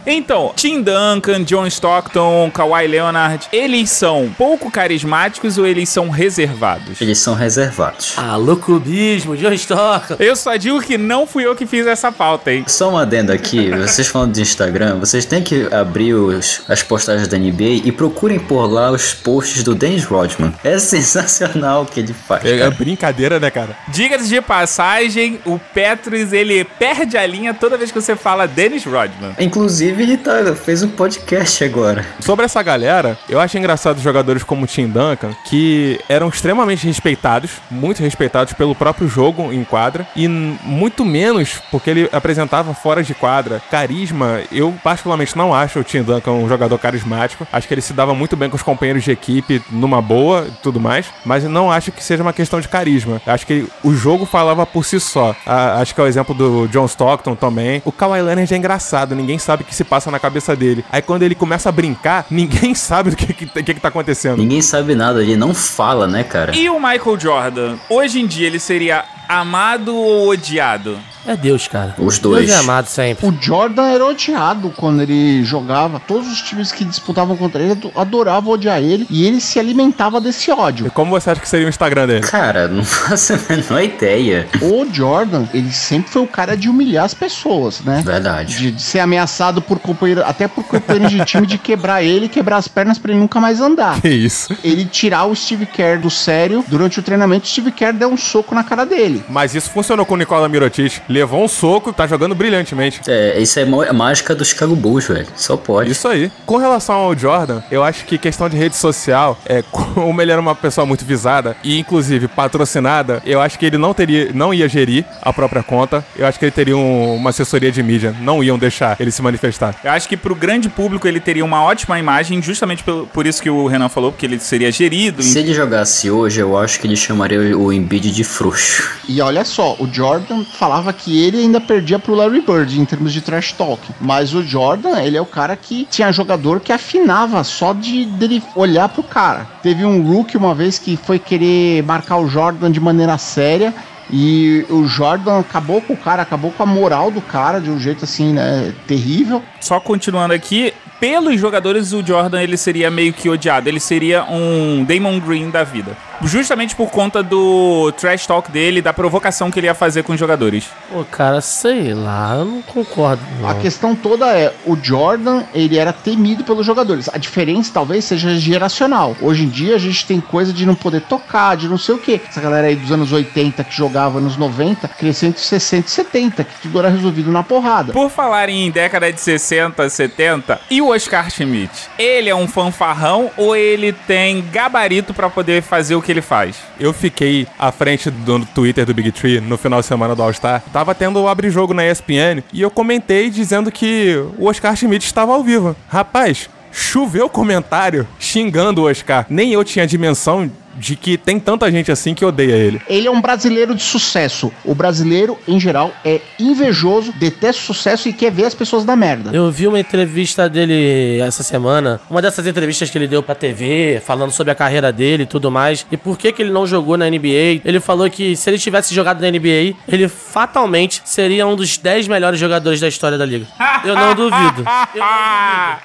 Então, 0.06 0.54
Tim 0.56 0.82
Duncan, 0.82 1.44
John 1.44 1.66
Stockton, 1.68 2.50
Kawhi 2.52 2.88
Leonard, 2.88 3.48
eles 3.52 3.90
são 3.90 4.30
pouco 4.38 4.72
carismáticos 4.72 5.58
ou 5.58 5.66
eles 5.68 5.90
são 5.90 6.10
reservados? 6.10 7.00
Eles 7.02 7.20
são 7.20 7.34
reservados. 7.36 8.14
Ah, 8.18 8.36
loucubismo, 8.36 9.36
John 9.38 9.54
Stockton. 9.54 10.16
Eu 10.20 10.36
só 10.36 10.56
digo 10.56 10.82
que 10.82 10.98
não 10.98 11.28
fui 11.28 11.46
eu 11.46 11.56
que 11.56 11.66
fiz 11.66 11.86
essa 11.86 12.12
pauta, 12.12 12.52
hein? 12.52 12.64
Só 12.68 12.92
um 12.92 12.98
adendo 12.98 13.32
aqui, 13.32 13.70
vocês 13.94 14.08
falando 14.08 14.34
de 14.34 14.42
Instagram, 14.42 15.00
vocês 15.00 15.26
têm 15.26 15.42
que 15.42 15.68
abrir 15.74 16.14
os, 16.14 16.62
as 16.68 16.84
postagens 16.84 17.28
da 17.28 17.38
NBA 17.38 17.82
e 17.86 17.92
procurem 17.92 18.40
por 18.40 18.66
lá 18.68 18.92
os 18.92 19.14
posts 19.14 19.64
do 19.64 19.76
Dennis 19.76 20.06
Rodman. 20.06 20.54
É 20.64 20.78
sensacional 20.80 21.84
o 21.84 21.86
que 21.86 22.00
ele 22.00 22.14
faz. 22.14 22.46
É, 22.46 22.56
é 22.56 22.60
cara. 22.60 22.72
brincadeira, 22.72 23.40
né, 23.40 23.50
cara? 23.50 23.76
Diga-se 23.88 24.28
de 24.28 24.42
passagem, 24.42 25.40
o 25.46 25.60
Petrus, 25.74 26.34
ele 26.34 26.64
perde 26.64 27.18
a 27.18 27.26
linha 27.26 27.54
toda 27.54 27.78
vez 27.78 27.92
que 27.92 28.00
você 28.00 28.16
fala 28.16 28.48
Dennis 28.48 28.86
Rodman. 28.86 29.36
Inclusive, 29.40 30.04
ele 30.04 30.18
tá, 30.18 30.56
fez 30.56 30.84
um 30.84 30.90
podcast 30.90 31.64
agora. 31.64 32.06
Sobre 32.20 32.46
essa 32.46 32.62
galera, 32.62 33.18
eu 33.28 33.40
acho 33.40 33.58
engraçado 33.58 34.02
jogadores 34.02 34.44
como 34.44 34.64
o 34.64 34.68
Tim 34.68 34.88
Duncan, 34.88 35.32
que 35.46 36.00
eram 36.08 36.30
extremamente 36.30 36.86
respeitados, 36.86 37.52
muito 37.70 38.02
respeitados 38.02 38.54
pelo 38.54 38.76
próprio 38.76 39.08
jogo 39.08 39.52
em 39.52 39.64
quadra, 39.64 40.08
e 40.16 40.28
muito 40.28 41.04
menos 41.06 41.60
porque 41.72 41.90
ele 41.90 42.10
apresentava 42.12 42.74
fora 42.74 43.04
de 43.04 43.14
quadra. 43.14 43.62
Carisma, 43.80 44.42
eu 44.52 44.74
particularmente 44.84 45.38
não 45.38 45.54
acho 45.54 45.80
o 45.80 45.84
Tim 45.86 46.04
Duncan 46.04 46.32
um 46.32 46.50
jogador 46.50 46.78
carismático. 46.78 47.48
Acho 47.52 47.66
que 47.66 47.74
ele 47.74 47.82
se 47.82 47.94
dava 47.94 48.14
muito 48.14 48.36
bem 48.36 48.50
com 48.50 48.58
os 48.58 48.62
companheiros 48.62 49.06
de 49.06 49.12
equipe 49.12 49.62
numa 49.72 50.02
boa 50.02 50.48
e 50.50 50.52
tudo 50.62 50.82
mais, 50.82 51.06
mas 51.24 51.46
eu 51.46 51.50
não 51.50 51.72
acho 51.72 51.90
que 51.90 52.04
seja 52.04 52.22
uma 52.22 52.34
questão 52.34 52.60
de 52.60 52.68
carisma. 52.68 53.22
Acho 53.26 53.48
que 53.48 53.66
o 53.82 53.94
jogo 53.94 54.26
falava 54.26 54.66
por 54.66 54.84
si 54.84 55.00
só. 55.00 55.34
Ah, 55.46 55.80
acho 55.80 55.96
que 55.96 56.02
é 56.02 56.04
o 56.04 56.08
exemplo 56.08 56.36
do 56.36 56.68
John 56.68 56.86
Stockton 56.88 57.36
também. 57.36 57.82
O 57.86 57.92
Kawhi 57.92 58.22
Leonard 58.22 58.54
é 58.54 58.58
engraçado, 58.58 59.16
ninguém 59.16 59.40
sabe 59.40 59.64
o 59.64 59.66
que 59.66 59.74
se 59.74 59.86
passa 59.86 60.12
na 60.12 60.20
cabeça 60.20 60.58
dele. 60.58 60.84
Aí 60.92 61.02
quando 61.02 61.24
ele 61.24 61.34
começa 61.34 61.70
a 61.70 61.72
brincar, 61.72 62.26
ninguém 62.30 62.76
sabe 62.76 63.12
o 63.12 63.16
que, 63.16 63.34
que, 63.34 63.46
que, 63.46 63.74
que 63.76 63.80
tá 63.80 63.88
acontecendo. 63.88 64.40
Ninguém 64.40 64.62
sabe 64.62 64.94
nada, 64.94 65.22
ele 65.22 65.38
não 65.38 65.54
fala, 65.54 66.06
né, 66.06 66.22
cara? 66.26 66.54
E 66.54 66.70
o 66.70 66.76
Michael 66.76 67.18
Jordan, 67.18 67.78
hoje 67.90 68.20
em 68.20 68.28
dia 68.28 68.48
ele 68.48 68.60
seria 68.60 69.06
amado 69.30 69.96
ou 69.96 70.30
odiado? 70.30 70.98
É 71.28 71.36
Deus, 71.36 71.68
cara. 71.68 71.94
Os 72.00 72.18
dois. 72.18 72.48
Deus 72.48 72.58
é 72.58 72.62
amado 72.62 72.88
sempre. 72.88 73.28
O 73.28 73.38
Jordan 73.40 73.88
era 73.90 74.04
odiado 74.04 74.74
quando 74.76 75.02
ele 75.02 75.44
jogava. 75.44 76.00
Todos 76.00 76.28
os 76.32 76.42
times 76.42 76.72
que 76.72 76.84
disputavam 76.84 77.38
contra 77.38 77.62
ele 77.62 77.74
ado- 77.74 77.92
adoravam 77.96 78.54
odiar 78.54 78.82
ele 78.82 79.06
e 79.12 79.28
ele 79.28 79.40
se 79.40 79.60
alimentava 79.60 80.20
desse 80.20 80.50
E 80.50 80.54
ódio. 80.54 80.90
como 80.92 81.12
você 81.12 81.30
acha 81.30 81.42
que 81.42 81.48
seria 81.48 81.68
o 81.68 81.70
Instagram 81.70 82.08
dele? 82.08 82.22
Cara, 82.26 82.68
não 82.68 82.84
faço 82.86 83.34
a 83.34 83.40
menor 83.50 83.84
ideia. 83.84 84.48
O 84.62 84.88
Jordan, 84.92 85.46
ele 85.54 85.72
sempre 85.72 86.10
foi 86.10 86.24
o 86.24 86.28
cara 86.28 86.58
de 86.58 86.68
humilhar 86.70 87.06
as 87.06 87.14
pessoas, 87.14 87.82
né? 87.82 88.02
Verdade. 88.04 88.58
De, 88.58 88.72
de 88.72 88.82
ser 88.82 89.00
ameaçado 89.00 89.62
por 89.62 89.78
companheiro, 89.78 90.24
até 90.26 90.48
por 90.48 90.64
companheiros 90.64 91.12
de 91.12 91.24
time, 91.26 91.46
de 91.46 91.58
quebrar 91.60 92.02
ele, 92.02 92.28
quebrar 92.30 92.58
as 92.58 92.68
pernas 92.68 92.98
pra 92.98 93.12
ele 93.12 93.20
nunca 93.20 93.40
mais 93.40 93.60
andar. 93.62 94.02
Que 94.02 94.10
isso? 94.10 94.56
Ele 94.64 94.86
tirar 94.86 95.26
o 95.26 95.36
Steve 95.36 95.66
Kerr 95.68 96.00
do 96.00 96.10
sério, 96.10 96.66
durante 96.68 97.00
o 97.00 97.04
treinamento, 97.04 97.46
o 97.46 97.48
Steve 97.48 97.72
Kerr 97.72 97.94
deu 97.94 98.10
um 98.10 98.18
soco 98.18 98.56
na 98.56 98.64
cara 98.64 98.86
dele. 98.86 99.19
Mas 99.28 99.56
isso 99.56 99.70
funcionou 99.72 100.06
com 100.06 100.14
o 100.14 100.18
Nicola 100.18 100.48
Mirotic. 100.48 101.02
Levou 101.10 101.44
um 101.44 101.48
soco, 101.48 101.92
tá 101.92 102.06
jogando 102.08 102.36
brilhantemente. 102.36 103.02
É, 103.08 103.40
isso 103.40 103.60
é 103.60 103.66
mágica 103.66 104.36
do 104.36 104.46
Chicago 104.46 104.76
Bulls, 104.76 105.08
velho. 105.08 105.28
Só 105.36 105.58
pode. 105.58 105.92
Isso 105.92 106.08
aí. 106.08 106.32
Com 106.46 106.58
relação 106.58 106.96
ao 106.96 107.18
Jordan, 107.18 107.62
eu 107.72 107.84
acho 107.84 108.06
que 108.06 108.18
questão 108.18 108.50
de 108.50 108.58
rede 108.58 108.76
social, 108.76 109.38
é, 109.46 109.62
como 109.72 110.22
ele 110.22 110.32
era 110.32 110.42
uma 110.42 110.56
pessoa 110.56 110.86
muito 110.86 111.04
visada 111.06 111.56
e 111.64 111.78
inclusive 111.80 112.28
patrocinada, 112.28 113.22
eu 113.26 113.40
acho 113.42 113.58
que 113.58 113.66
ele 113.66 113.78
não 113.78 113.94
teria, 113.94 114.32
não 114.34 114.54
ia 114.54 114.68
gerir 114.68 115.06
a 115.22 115.32
própria 115.32 115.64
conta. 115.64 116.04
Eu 116.16 116.26
acho 116.26 116.38
que 116.38 116.46
ele 116.46 116.52
teria 116.52 116.76
um- 116.78 117.16
uma 117.16 117.30
assessoria 117.30 117.72
de 117.72 117.82
mídia. 117.82 118.16
Não 118.22 118.44
iam 118.44 118.58
deixar 118.58 118.96
ele 119.00 119.12
se 119.12 119.22
manifestar. 119.22 119.76
Eu 119.84 119.92
acho 119.92 120.08
que 120.08 120.18
pro 120.18 120.36
grande 120.36 120.70
público 120.70 121.08
ele 121.08 121.20
teria 121.20 121.46
uma 121.46 121.64
ótima 121.64 121.98
imagem, 122.00 122.42
justamente 122.42 122.84
pelo- 122.84 123.08
por 123.08 123.26
isso 123.26 123.42
que 123.42 123.50
o 123.50 123.68
Renan 123.68 123.90
falou, 123.90 124.12
porque 124.12 124.26
ele 124.26 124.40
seria 124.40 124.72
gerido. 124.72 125.22
Se 125.24 125.40
ele 125.40 125.54
jogasse 125.54 126.10
hoje, 126.12 126.40
eu 126.42 126.58
acho 126.58 126.80
que 126.80 126.88
ele 126.88 126.96
chamaria 126.96 127.58
o 127.58 127.72
Embiid 127.72 128.12
de 128.12 128.24
frouxo. 128.24 128.90
E 129.10 129.20
olha 129.24 129.44
só, 129.44 129.76
o 129.80 129.92
Jordan 129.92 130.44
falava 130.44 130.94
que 130.94 131.20
ele 131.26 131.40
ainda 131.40 131.60
perdia 131.60 131.98
pro 131.98 132.14
Larry 132.14 132.42
Bird 132.42 132.80
em 132.80 132.86
termos 132.86 133.12
de 133.12 133.22
trash 133.22 133.54
talk. 133.54 133.82
Mas 134.00 134.36
o 134.36 134.44
Jordan, 134.44 135.02
ele 135.02 135.18
é 135.18 135.22
o 135.22 135.26
cara 135.26 135.56
que 135.56 135.88
tinha 135.90 136.12
jogador 136.12 136.60
que 136.60 136.72
afinava 136.72 137.44
só 137.44 137.74
de 137.74 138.06
dele 138.06 138.44
olhar 138.56 138.88
pro 138.88 139.02
cara. 139.02 139.48
Teve 139.64 139.84
um 139.84 140.04
rookie 140.04 140.38
uma 140.38 140.54
vez 140.54 140.78
que 140.78 140.96
foi 140.96 141.18
querer 141.18 141.82
marcar 141.82 142.18
o 142.18 142.28
Jordan 142.28 142.72
de 142.72 142.80
maneira 142.80 143.18
séria. 143.18 143.74
E 144.12 144.64
o 144.70 144.86
Jordan 144.86 145.40
acabou 145.40 145.82
com 145.82 145.94
o 145.94 145.98
cara, 145.98 146.22
acabou 146.22 146.52
com 146.52 146.62
a 146.62 146.66
moral 146.68 147.10
do 147.10 147.22
cara 147.22 147.60
de 147.60 147.72
um 147.72 147.80
jeito 147.80 148.06
assim, 148.06 148.34
né? 148.34 148.72
Terrível. 148.86 149.42
Só 149.60 149.80
continuando 149.80 150.36
aqui, 150.36 150.72
pelos 151.00 151.40
jogadores 151.40 151.94
o 151.94 152.06
Jordan 152.06 152.42
ele 152.42 152.58
seria 152.58 152.92
meio 152.92 153.12
que 153.12 153.28
odiado, 153.28 153.70
ele 153.70 153.80
seria 153.80 154.24
um 154.24 154.84
Damon 154.84 155.20
Green 155.20 155.50
da 155.50 155.64
vida. 155.64 155.98
Justamente 156.24 156.76
por 156.76 156.90
conta 156.90 157.24
do 157.24 157.92
trash 157.94 158.28
talk 158.28 158.52
dele, 158.52 158.82
da 158.82 158.94
provocação 158.94 159.50
que 159.50 159.60
ele 159.60 159.68
ia 159.68 159.76
fazer 159.76 160.04
com 160.04 160.14
os 160.14 160.20
jogadores. 160.20 160.68
Pô, 160.92 161.04
cara, 161.06 161.40
sei 161.40 161.94
lá, 161.94 162.36
eu 162.36 162.46
não 162.46 162.62
concordo. 162.62 163.22
Não. 163.40 163.50
A 163.50 163.56
questão 163.56 163.96
toda 163.96 164.28
é, 164.38 164.54
o 164.66 164.76
Jordan, 164.76 165.44
ele 165.54 165.78
era 165.78 165.94
temido 165.94 166.44
pelos 166.44 166.66
jogadores. 166.66 167.10
A 167.14 167.18
diferença 167.18 167.72
talvez 167.74 168.06
seja 168.06 168.36
geracional. 168.38 169.16
Hoje 169.22 169.44
em 169.44 169.50
dia 169.50 169.76
a 169.76 169.80
gente 169.80 170.06
tem 170.06 170.20
coisa 170.20 170.52
de 170.52 170.66
não 170.66 170.76
poder 170.76 171.02
tocar, 171.02 171.56
de 171.56 171.68
não 171.70 171.78
sei 171.78 171.96
o 171.96 172.00
quê. 172.00 172.20
Essa 172.28 172.42
galera 172.42 172.68
aí 172.68 172.76
dos 172.76 172.92
anos 172.92 173.12
80 173.12 173.64
que 173.64 173.76
jogava 173.76 174.20
nos 174.20 174.36
90, 174.36 174.88
crescendo 174.88 175.30
entre 175.30 175.42
60 175.42 175.88
e 175.88 175.92
70, 175.92 176.44
que 176.44 176.62
tudo 176.62 176.80
era 176.80 176.90
resolvido 176.90 177.32
na 177.32 177.44
porrada. 177.44 177.94
Por 177.94 178.10
falar 178.10 178.50
em 178.50 178.70
década 178.72 179.12
de 179.12 179.22
60, 179.22 179.90
70, 179.90 180.60
e 180.70 180.82
o 180.82 180.90
Oscar 180.90 181.30
Schmidt? 181.30 181.88
Ele 181.98 182.30
é 182.30 182.36
um 182.36 182.48
fanfarrão 182.48 183.30
ou 183.38 183.56
ele 183.56 183.94
tem 183.94 184.44
gabarito 184.52 185.14
pra 185.14 185.30
poder 185.30 185.62
fazer 185.62 185.96
o 185.96 186.02
que 186.02 186.09
ele 186.12 186.22
faz? 186.22 186.58
Eu 186.80 186.94
fiquei 186.94 187.48
à 187.58 187.72
frente 187.72 188.10
do 188.10 188.46
Twitter 188.46 188.86
do 188.86 188.94
Big 188.94 189.12
Tree 189.12 189.40
no 189.40 189.58
final 189.58 189.80
de 189.80 189.86
semana 189.86 190.16
do 190.16 190.24
All-Star. 190.24 190.64
Tava 190.72 190.96
tendo 190.96 191.22
o 191.22 191.28
abre-jogo 191.28 191.74
na 191.74 191.86
ESPN 191.86 192.44
e 192.54 192.62
eu 192.62 192.72
comentei 192.72 193.30
dizendo 193.30 193.72
que 193.72 194.16
o 194.38 194.46
Oscar 194.48 194.76
Schmidt 194.76 195.06
estava 195.06 195.34
ao 195.34 195.44
vivo. 195.44 195.76
Rapaz, 195.88 196.50
choveu 196.72 197.30
comentário 197.30 198.08
xingando 198.20 198.82
o 198.82 198.90
Oscar. 198.90 199.26
Nem 199.30 199.52
eu 199.54 199.64
tinha 199.64 199.88
dimensão 199.88 200.50
de 200.76 200.96
que 200.96 201.18
tem 201.18 201.40
tanta 201.40 201.70
gente 201.72 201.92
assim 201.92 202.14
que 202.14 202.24
odeia 202.24 202.56
ele. 202.56 202.82
Ele 202.88 203.08
é 203.08 203.12
um 203.12 203.22
brasileiro 203.22 203.76
de 203.76 203.84
sucesso. 203.84 204.52
O 204.64 204.74
brasileiro, 204.74 205.38
em 205.48 205.60
geral, 205.60 205.94
é 206.04 206.22
invejoso, 206.40 207.12
detesta 207.14 207.62
o 207.62 207.66
sucesso 207.66 208.08
e 208.10 208.14
quer 208.14 208.32
ver 208.32 208.46
as 208.46 208.54
pessoas 208.54 208.86
da 208.86 208.96
merda. 208.96 209.32
Eu 209.34 209.52
vi 209.52 209.68
uma 209.68 209.80
entrevista 209.80 210.50
dele 210.50 211.20
essa 211.20 211.44
semana, 211.44 212.00
uma 212.10 212.22
dessas 212.22 212.46
entrevistas 212.48 212.90
que 212.90 212.98
ele 212.98 213.08
deu 213.08 213.22
pra 213.22 213.36
TV, 213.36 214.02
falando 214.06 214.32
sobre 214.32 214.52
a 214.52 214.56
carreira 214.56 214.92
dele 214.92 215.24
e 215.24 215.26
tudo 215.26 215.52
mais, 215.52 215.86
e 215.92 215.98
por 215.98 216.18
que 216.18 216.32
que 216.32 216.42
ele 216.42 216.52
não 216.52 216.66
jogou 216.66 216.98
na 216.98 217.10
NBA. 217.10 217.62
Ele 217.66 217.80
falou 217.80 218.10
que 218.10 218.36
se 218.36 218.50
ele 218.50 218.58
tivesse 218.58 218.94
jogado 218.94 219.22
na 219.22 219.30
NBA, 219.30 219.76
ele 219.88 220.08
fatalmente 220.08 221.02
seria 221.06 221.46
um 221.46 221.56
dos 221.56 221.78
10 221.78 222.08
melhores 222.08 222.40
jogadores 222.40 222.80
da 222.80 222.88
história 222.88 223.18
da 223.18 223.26
liga. 223.26 223.46
Eu 223.84 223.96
não 223.96 224.16
duvido. 224.16 224.30
Eu 224.30 224.40
não 224.40 224.52
duvido. 224.52 224.66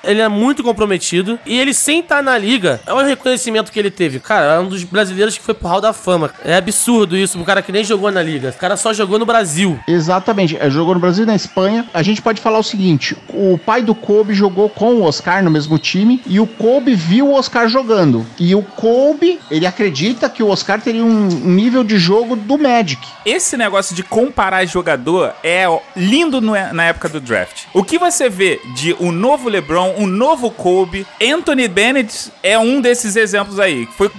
Ele 0.04 0.20
é 0.20 0.28
muito 0.28 0.62
comprometido 0.62 1.38
e 1.46 1.58
ele 1.58 1.74
sem 1.74 2.00
estar 2.00 2.22
na 2.22 2.36
liga, 2.36 2.80
olha 2.86 3.04
o 3.04 3.08
reconhecimento 3.08 3.72
que 3.72 3.78
ele 3.78 3.90
teve. 3.90 4.20
Cara, 4.20 4.54
é 4.54 4.58
um 4.60 4.68
dos 4.68 4.73
brasileiros 4.82 5.38
que 5.38 5.44
foi 5.44 5.54
pro 5.54 5.68
Hall 5.68 5.80
da 5.80 5.92
Fama. 5.92 6.30
É 6.44 6.56
absurdo 6.56 7.16
isso, 7.16 7.38
um 7.38 7.44
cara 7.44 7.62
que 7.62 7.70
nem 7.70 7.84
jogou 7.84 8.10
na 8.10 8.22
liga. 8.22 8.48
O 8.50 8.60
cara 8.60 8.76
só 8.76 8.92
jogou 8.92 9.18
no 9.18 9.26
Brasil. 9.26 9.78
Exatamente. 9.86 10.56
É, 10.56 10.68
Jogou 10.68 10.94
no 10.94 11.00
Brasil 11.00 11.22
e 11.22 11.26
na 11.26 11.36
Espanha. 11.36 11.86
A 11.94 12.02
gente 12.02 12.20
pode 12.20 12.40
falar 12.40 12.58
o 12.58 12.62
seguinte: 12.62 13.16
o 13.28 13.56
pai 13.56 13.82
do 13.82 13.94
Kobe 13.94 14.34
jogou 14.34 14.68
com 14.68 14.94
o 14.94 15.02
Oscar 15.02 15.42
no 15.42 15.50
mesmo 15.50 15.78
time 15.78 16.20
e 16.26 16.40
o 16.40 16.46
Kobe 16.46 16.94
viu 16.94 17.28
o 17.28 17.34
Oscar 17.34 17.68
jogando. 17.68 18.26
E 18.38 18.54
o 18.54 18.62
Kobe, 18.62 19.38
ele 19.50 19.66
acredita 19.66 20.28
que 20.28 20.42
o 20.42 20.48
Oscar 20.48 20.80
teria 20.80 21.04
um 21.04 21.26
nível 21.28 21.84
de 21.84 21.98
jogo 21.98 22.34
do 22.34 22.58
Magic. 22.58 23.00
Esse 23.24 23.56
negócio 23.56 23.94
de 23.94 24.02
comparar 24.02 24.64
jogador 24.66 25.32
é 25.42 25.64
lindo 25.96 26.40
na 26.40 26.84
época 26.84 27.08
do 27.08 27.20
draft. 27.20 27.64
O 27.72 27.84
que 27.84 27.98
você 27.98 28.28
vê 28.28 28.60
de 28.74 28.94
um 28.98 29.12
novo 29.12 29.48
LeBron, 29.48 29.94
um 29.98 30.06
novo 30.06 30.50
Kobe, 30.50 31.06
Anthony 31.22 31.68
Bennett 31.68 32.32
é 32.42 32.58
um 32.58 32.80
desses 32.80 33.16
exemplos 33.16 33.58
aí. 33.58 33.86
Foi 33.96 34.10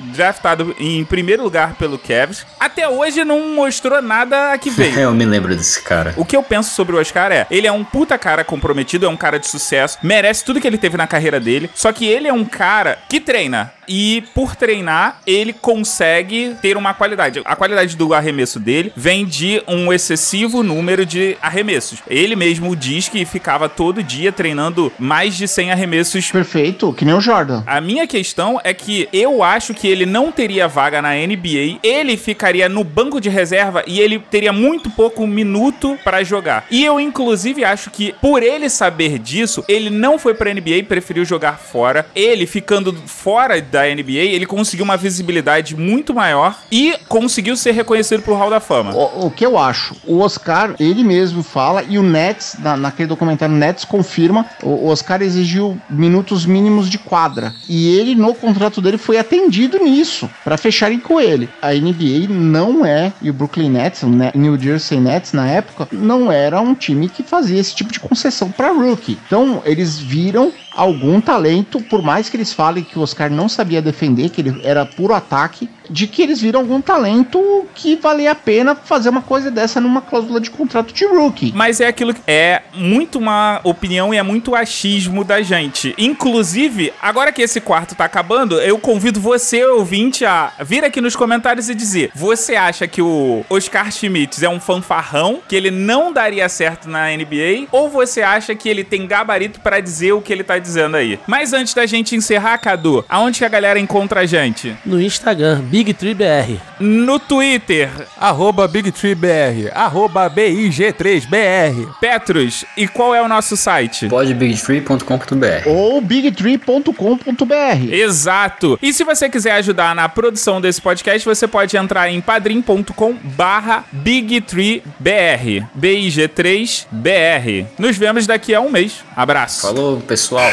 draftado 0.45 0.75
em 0.79 1.03
primeiro 1.03 1.43
lugar 1.43 1.73
pelo 1.75 1.97
Cavs. 1.97 2.45
Até 2.59 2.87
hoje 2.87 3.25
não 3.25 3.55
mostrou 3.55 4.01
nada 4.01 4.53
a 4.53 4.57
que 4.57 4.69
veio. 4.69 4.99
Eu 5.05 5.13
me 5.13 5.25
lembro 5.25 5.55
desse 5.55 5.81
cara. 5.81 6.13
O 6.15 6.23
que 6.23 6.35
eu 6.35 6.43
penso 6.43 6.73
sobre 6.73 6.95
o 6.95 6.99
Oscar 6.99 7.31
é, 7.31 7.47
ele 7.49 7.65
é 7.65 7.71
um 7.71 7.83
puta 7.83 8.17
cara 8.17 8.43
comprometido, 8.43 9.05
é 9.05 9.09
um 9.09 9.17
cara 9.17 9.39
de 9.39 9.47
sucesso, 9.47 9.97
merece 10.03 10.43
tudo 10.43 10.61
que 10.61 10.67
ele 10.67 10.77
teve 10.77 10.97
na 10.97 11.07
carreira 11.07 11.39
dele, 11.39 11.69
só 11.73 11.91
que 11.91 12.05
ele 12.05 12.27
é 12.27 12.33
um 12.33 12.45
cara 12.45 12.99
que 13.09 13.19
treina. 13.19 13.73
E 13.87 14.23
por 14.33 14.55
treinar, 14.55 15.21
ele 15.25 15.53
consegue 15.53 16.55
ter 16.61 16.77
uma 16.77 16.93
qualidade. 16.93 17.41
A 17.45 17.55
qualidade 17.55 17.95
do 17.95 18.13
arremesso 18.13 18.59
dele 18.59 18.91
vem 18.95 19.25
de 19.25 19.61
um 19.67 19.91
excessivo 19.91 20.63
número 20.63 21.05
de 21.05 21.37
arremessos. 21.41 21.99
Ele 22.07 22.35
mesmo 22.35 22.75
diz 22.75 23.07
que 23.09 23.25
ficava 23.25 23.67
todo 23.69 24.03
dia 24.03 24.31
treinando 24.31 24.91
mais 24.97 25.35
de 25.35 25.47
100 25.47 25.71
arremessos 25.71 26.31
Perfeito, 26.31 26.93
que 26.93 27.05
nem 27.05 27.13
o 27.13 27.21
Jordan. 27.21 27.63
a 27.65 27.79
minha 27.79 28.07
questão 28.07 28.59
é 28.63 28.73
que 28.73 29.07
eu 29.11 29.43
acho 29.43 29.73
que 29.73 29.87
ele 29.87 30.05
não 30.05 30.31
teria 30.31 30.67
vaga 30.67 31.01
na 31.01 31.13
NBA, 31.13 31.79
ele 31.83 32.17
ficaria 32.17 32.67
no 32.67 32.83
banco 32.83 33.19
de 33.21 33.29
reserva 33.29 33.83
e 33.87 33.99
ele 33.99 34.19
teria 34.19 34.51
muito 34.51 34.89
pouco 34.89 35.25
minuto 35.27 35.97
pra 36.03 36.23
jogar. 36.23 36.65
E 36.69 36.83
eu 36.83 36.99
inclusive 36.99 37.63
acho 37.63 37.89
que 37.89 38.13
por 38.21 38.41
ele 38.43 38.69
saber 38.69 39.19
disso, 39.19 39.63
ele 39.67 39.89
não 39.89 40.17
foi 40.17 40.33
pra 40.33 40.53
NBA 40.53 40.77
e 40.77 40.83
preferiu 40.83 41.25
jogar 41.25 41.57
fora. 41.59 42.05
Ele 42.15 42.45
ficando 42.45 42.93
fora 43.05 43.57
da 43.75 43.83
NBA, 43.83 44.33
ele 44.33 44.45
conseguiu 44.45 44.85
uma 44.85 44.95
visibilidade 44.95 45.75
muito 45.75 46.13
maior 46.13 46.57
e 46.71 46.95
conseguiu 47.09 47.57
ser 47.57 47.71
reconhecido 47.71 48.21
pro 48.21 48.33
Hall 48.33 48.49
da 48.49 48.61
Fama. 48.61 48.95
O, 48.95 49.27
o 49.27 49.31
que 49.31 49.45
eu 49.45 49.57
acho? 49.57 49.95
O 50.07 50.19
Oscar, 50.19 50.75
ele 50.79 51.03
mesmo 51.03 51.43
fala, 51.43 51.83
e 51.83 51.97
o 51.97 52.03
Nets, 52.03 52.55
na, 52.59 52.77
naquele 52.77 53.07
documentário 53.09 53.53
Nets 53.53 53.83
confirma, 53.83 54.45
o, 54.63 54.69
o 54.69 54.87
Oscar 54.87 55.21
exigiu 55.21 55.77
minutos 55.89 56.45
mínimos 56.45 56.89
de 56.89 56.97
quadra. 56.97 57.53
E 57.67 57.97
ele, 57.97 58.15
no 58.15 58.33
contrato 58.33 58.81
dele, 58.81 58.97
foi 58.97 59.17
atendido 59.17 59.77
nisso, 59.77 60.29
para 60.43 60.57
fecharem 60.57 60.99
com 60.99 61.19
ele. 61.19 61.49
A 61.61 61.73
NBA 61.73 62.27
não 62.29 62.85
é, 62.85 63.11
e 63.21 63.29
o 63.29 63.33
Brooklyn 63.33 63.69
Nets, 63.69 64.03
o 64.03 64.07
Ne- 64.07 64.31
New 64.33 64.57
Jersey 64.57 64.99
Nets 64.99 65.33
na 65.33 65.47
época, 65.47 65.87
não 65.91 66.31
era 66.31 66.61
um 66.61 66.73
time 66.73 67.09
que 67.09 67.23
fazia 67.23 67.59
esse 67.59 67.75
tipo 67.75 67.91
de 67.91 67.99
concessão 67.99 68.49
para 68.49 68.71
rookie. 68.71 69.17
Então, 69.27 69.61
eles 69.65 69.99
viram 69.99 70.53
algum 70.75 71.21
talento, 71.21 71.81
por 71.81 72.01
mais 72.01 72.29
que 72.29 72.35
eles 72.37 72.53
falem 72.53 72.83
que 72.83 72.99
o 72.99 73.01
Oscar 73.01 73.29
não 73.31 73.47
sabia 73.47 73.64
defender, 73.65 74.29
que 74.29 74.41
ele 74.41 74.61
era 74.63 74.85
puro 74.85 75.13
ataque, 75.13 75.69
de 75.89 76.07
que 76.07 76.21
eles 76.21 76.41
viram 76.41 76.61
algum 76.61 76.81
talento 76.81 77.65
que 77.73 77.95
valia 77.95 78.31
a 78.31 78.35
pena 78.35 78.75
fazer 78.75 79.09
uma 79.09 79.21
coisa 79.21 79.51
dessa 79.51 79.79
numa 79.79 80.01
cláusula 80.01 80.39
de 80.39 80.49
contrato 80.49 80.93
de 80.93 81.05
rookie. 81.05 81.53
Mas 81.55 81.79
é 81.79 81.87
aquilo 81.87 82.13
que 82.13 82.21
é 82.27 82.63
muito 82.73 83.19
uma 83.19 83.59
opinião 83.63 84.13
e 84.13 84.17
é 84.17 84.23
muito 84.23 84.55
achismo 84.55 85.23
da 85.23 85.41
gente. 85.41 85.93
Inclusive, 85.97 86.93
agora 87.01 87.31
que 87.31 87.41
esse 87.41 87.61
quarto 87.61 87.95
tá 87.95 88.05
acabando, 88.05 88.59
eu 88.59 88.77
convido 88.77 89.19
você, 89.19 89.63
ouvinte, 89.65 90.25
a 90.25 90.51
vir 90.61 90.83
aqui 90.83 91.01
nos 91.01 91.15
comentários 91.15 91.69
e 91.69 91.75
dizer: 91.75 92.11
você 92.15 92.55
acha 92.55 92.87
que 92.87 93.01
o 93.01 93.45
Oscar 93.49 93.91
Schmidt 93.91 94.43
é 94.43 94.49
um 94.49 94.59
fanfarrão, 94.59 95.39
que 95.47 95.55
ele 95.55 95.71
não 95.71 96.11
daria 96.11 96.47
certo 96.49 96.89
na 96.89 97.07
NBA, 97.09 97.67
ou 97.71 97.89
você 97.89 98.21
acha 98.21 98.55
que 98.55 98.67
ele 98.67 98.83
tem 98.83 99.07
gabarito 99.07 99.59
pra 99.59 99.79
dizer 99.79 100.13
o 100.13 100.21
que 100.21 100.33
ele 100.33 100.43
tá 100.43 100.57
dizendo 100.57 100.97
aí? 100.97 101.19
Mas 101.27 101.53
antes 101.53 101.73
da 101.73 101.85
gente 101.85 102.15
encerrar, 102.15 102.57
Cadu, 102.57 103.05
aonde 103.07 103.39
que 103.39 103.45
a 103.45 103.49
galera 103.55 103.79
encontra 103.79 104.21
a 104.21 104.25
gente? 104.25 104.75
No 104.85 105.01
Instagram, 105.01 105.61
BigTreeBR. 105.61 106.59
No 106.77 107.17
Twitter, 107.17 107.89
Arroba 108.19 108.67
BigTreeBR, 108.67 109.71
arroba 109.73 110.29
BIG3BR. 110.29 111.87
Petros, 112.01 112.65
e 112.75 112.85
qual 112.85 113.15
é 113.15 113.21
o 113.21 113.29
nosso 113.29 113.55
site? 113.55 114.09
podbigtree.com.br 114.09 115.67
Ou 115.67 116.01
bigtree.com.br. 116.01 117.93
Exato. 117.93 118.77
E 118.81 118.91
se 118.91 119.05
você 119.05 119.29
quiser 119.29 119.53
ajudar 119.53 119.95
na 119.95 120.09
produção 120.09 120.59
desse 120.59 120.81
podcast, 120.81 121.23
você 121.25 121.47
pode 121.47 121.77
entrar 121.77 122.09
em 122.09 122.19
padrim.com 122.19 123.15
barra 123.23 123.85
BigTreeBR. 123.91 125.65
B-I-G-3-BR. 125.73 127.67
Nos 127.79 127.95
vemos 127.97 128.27
daqui 128.27 128.53
a 128.53 128.59
um 128.59 128.69
mês. 128.69 129.03
Abraço. 129.15 129.61
Falou, 129.61 130.01
pessoal. 130.01 130.51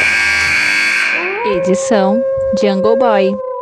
Edição 1.57 2.23
Jungle 2.55 2.95
Boy. 2.95 3.52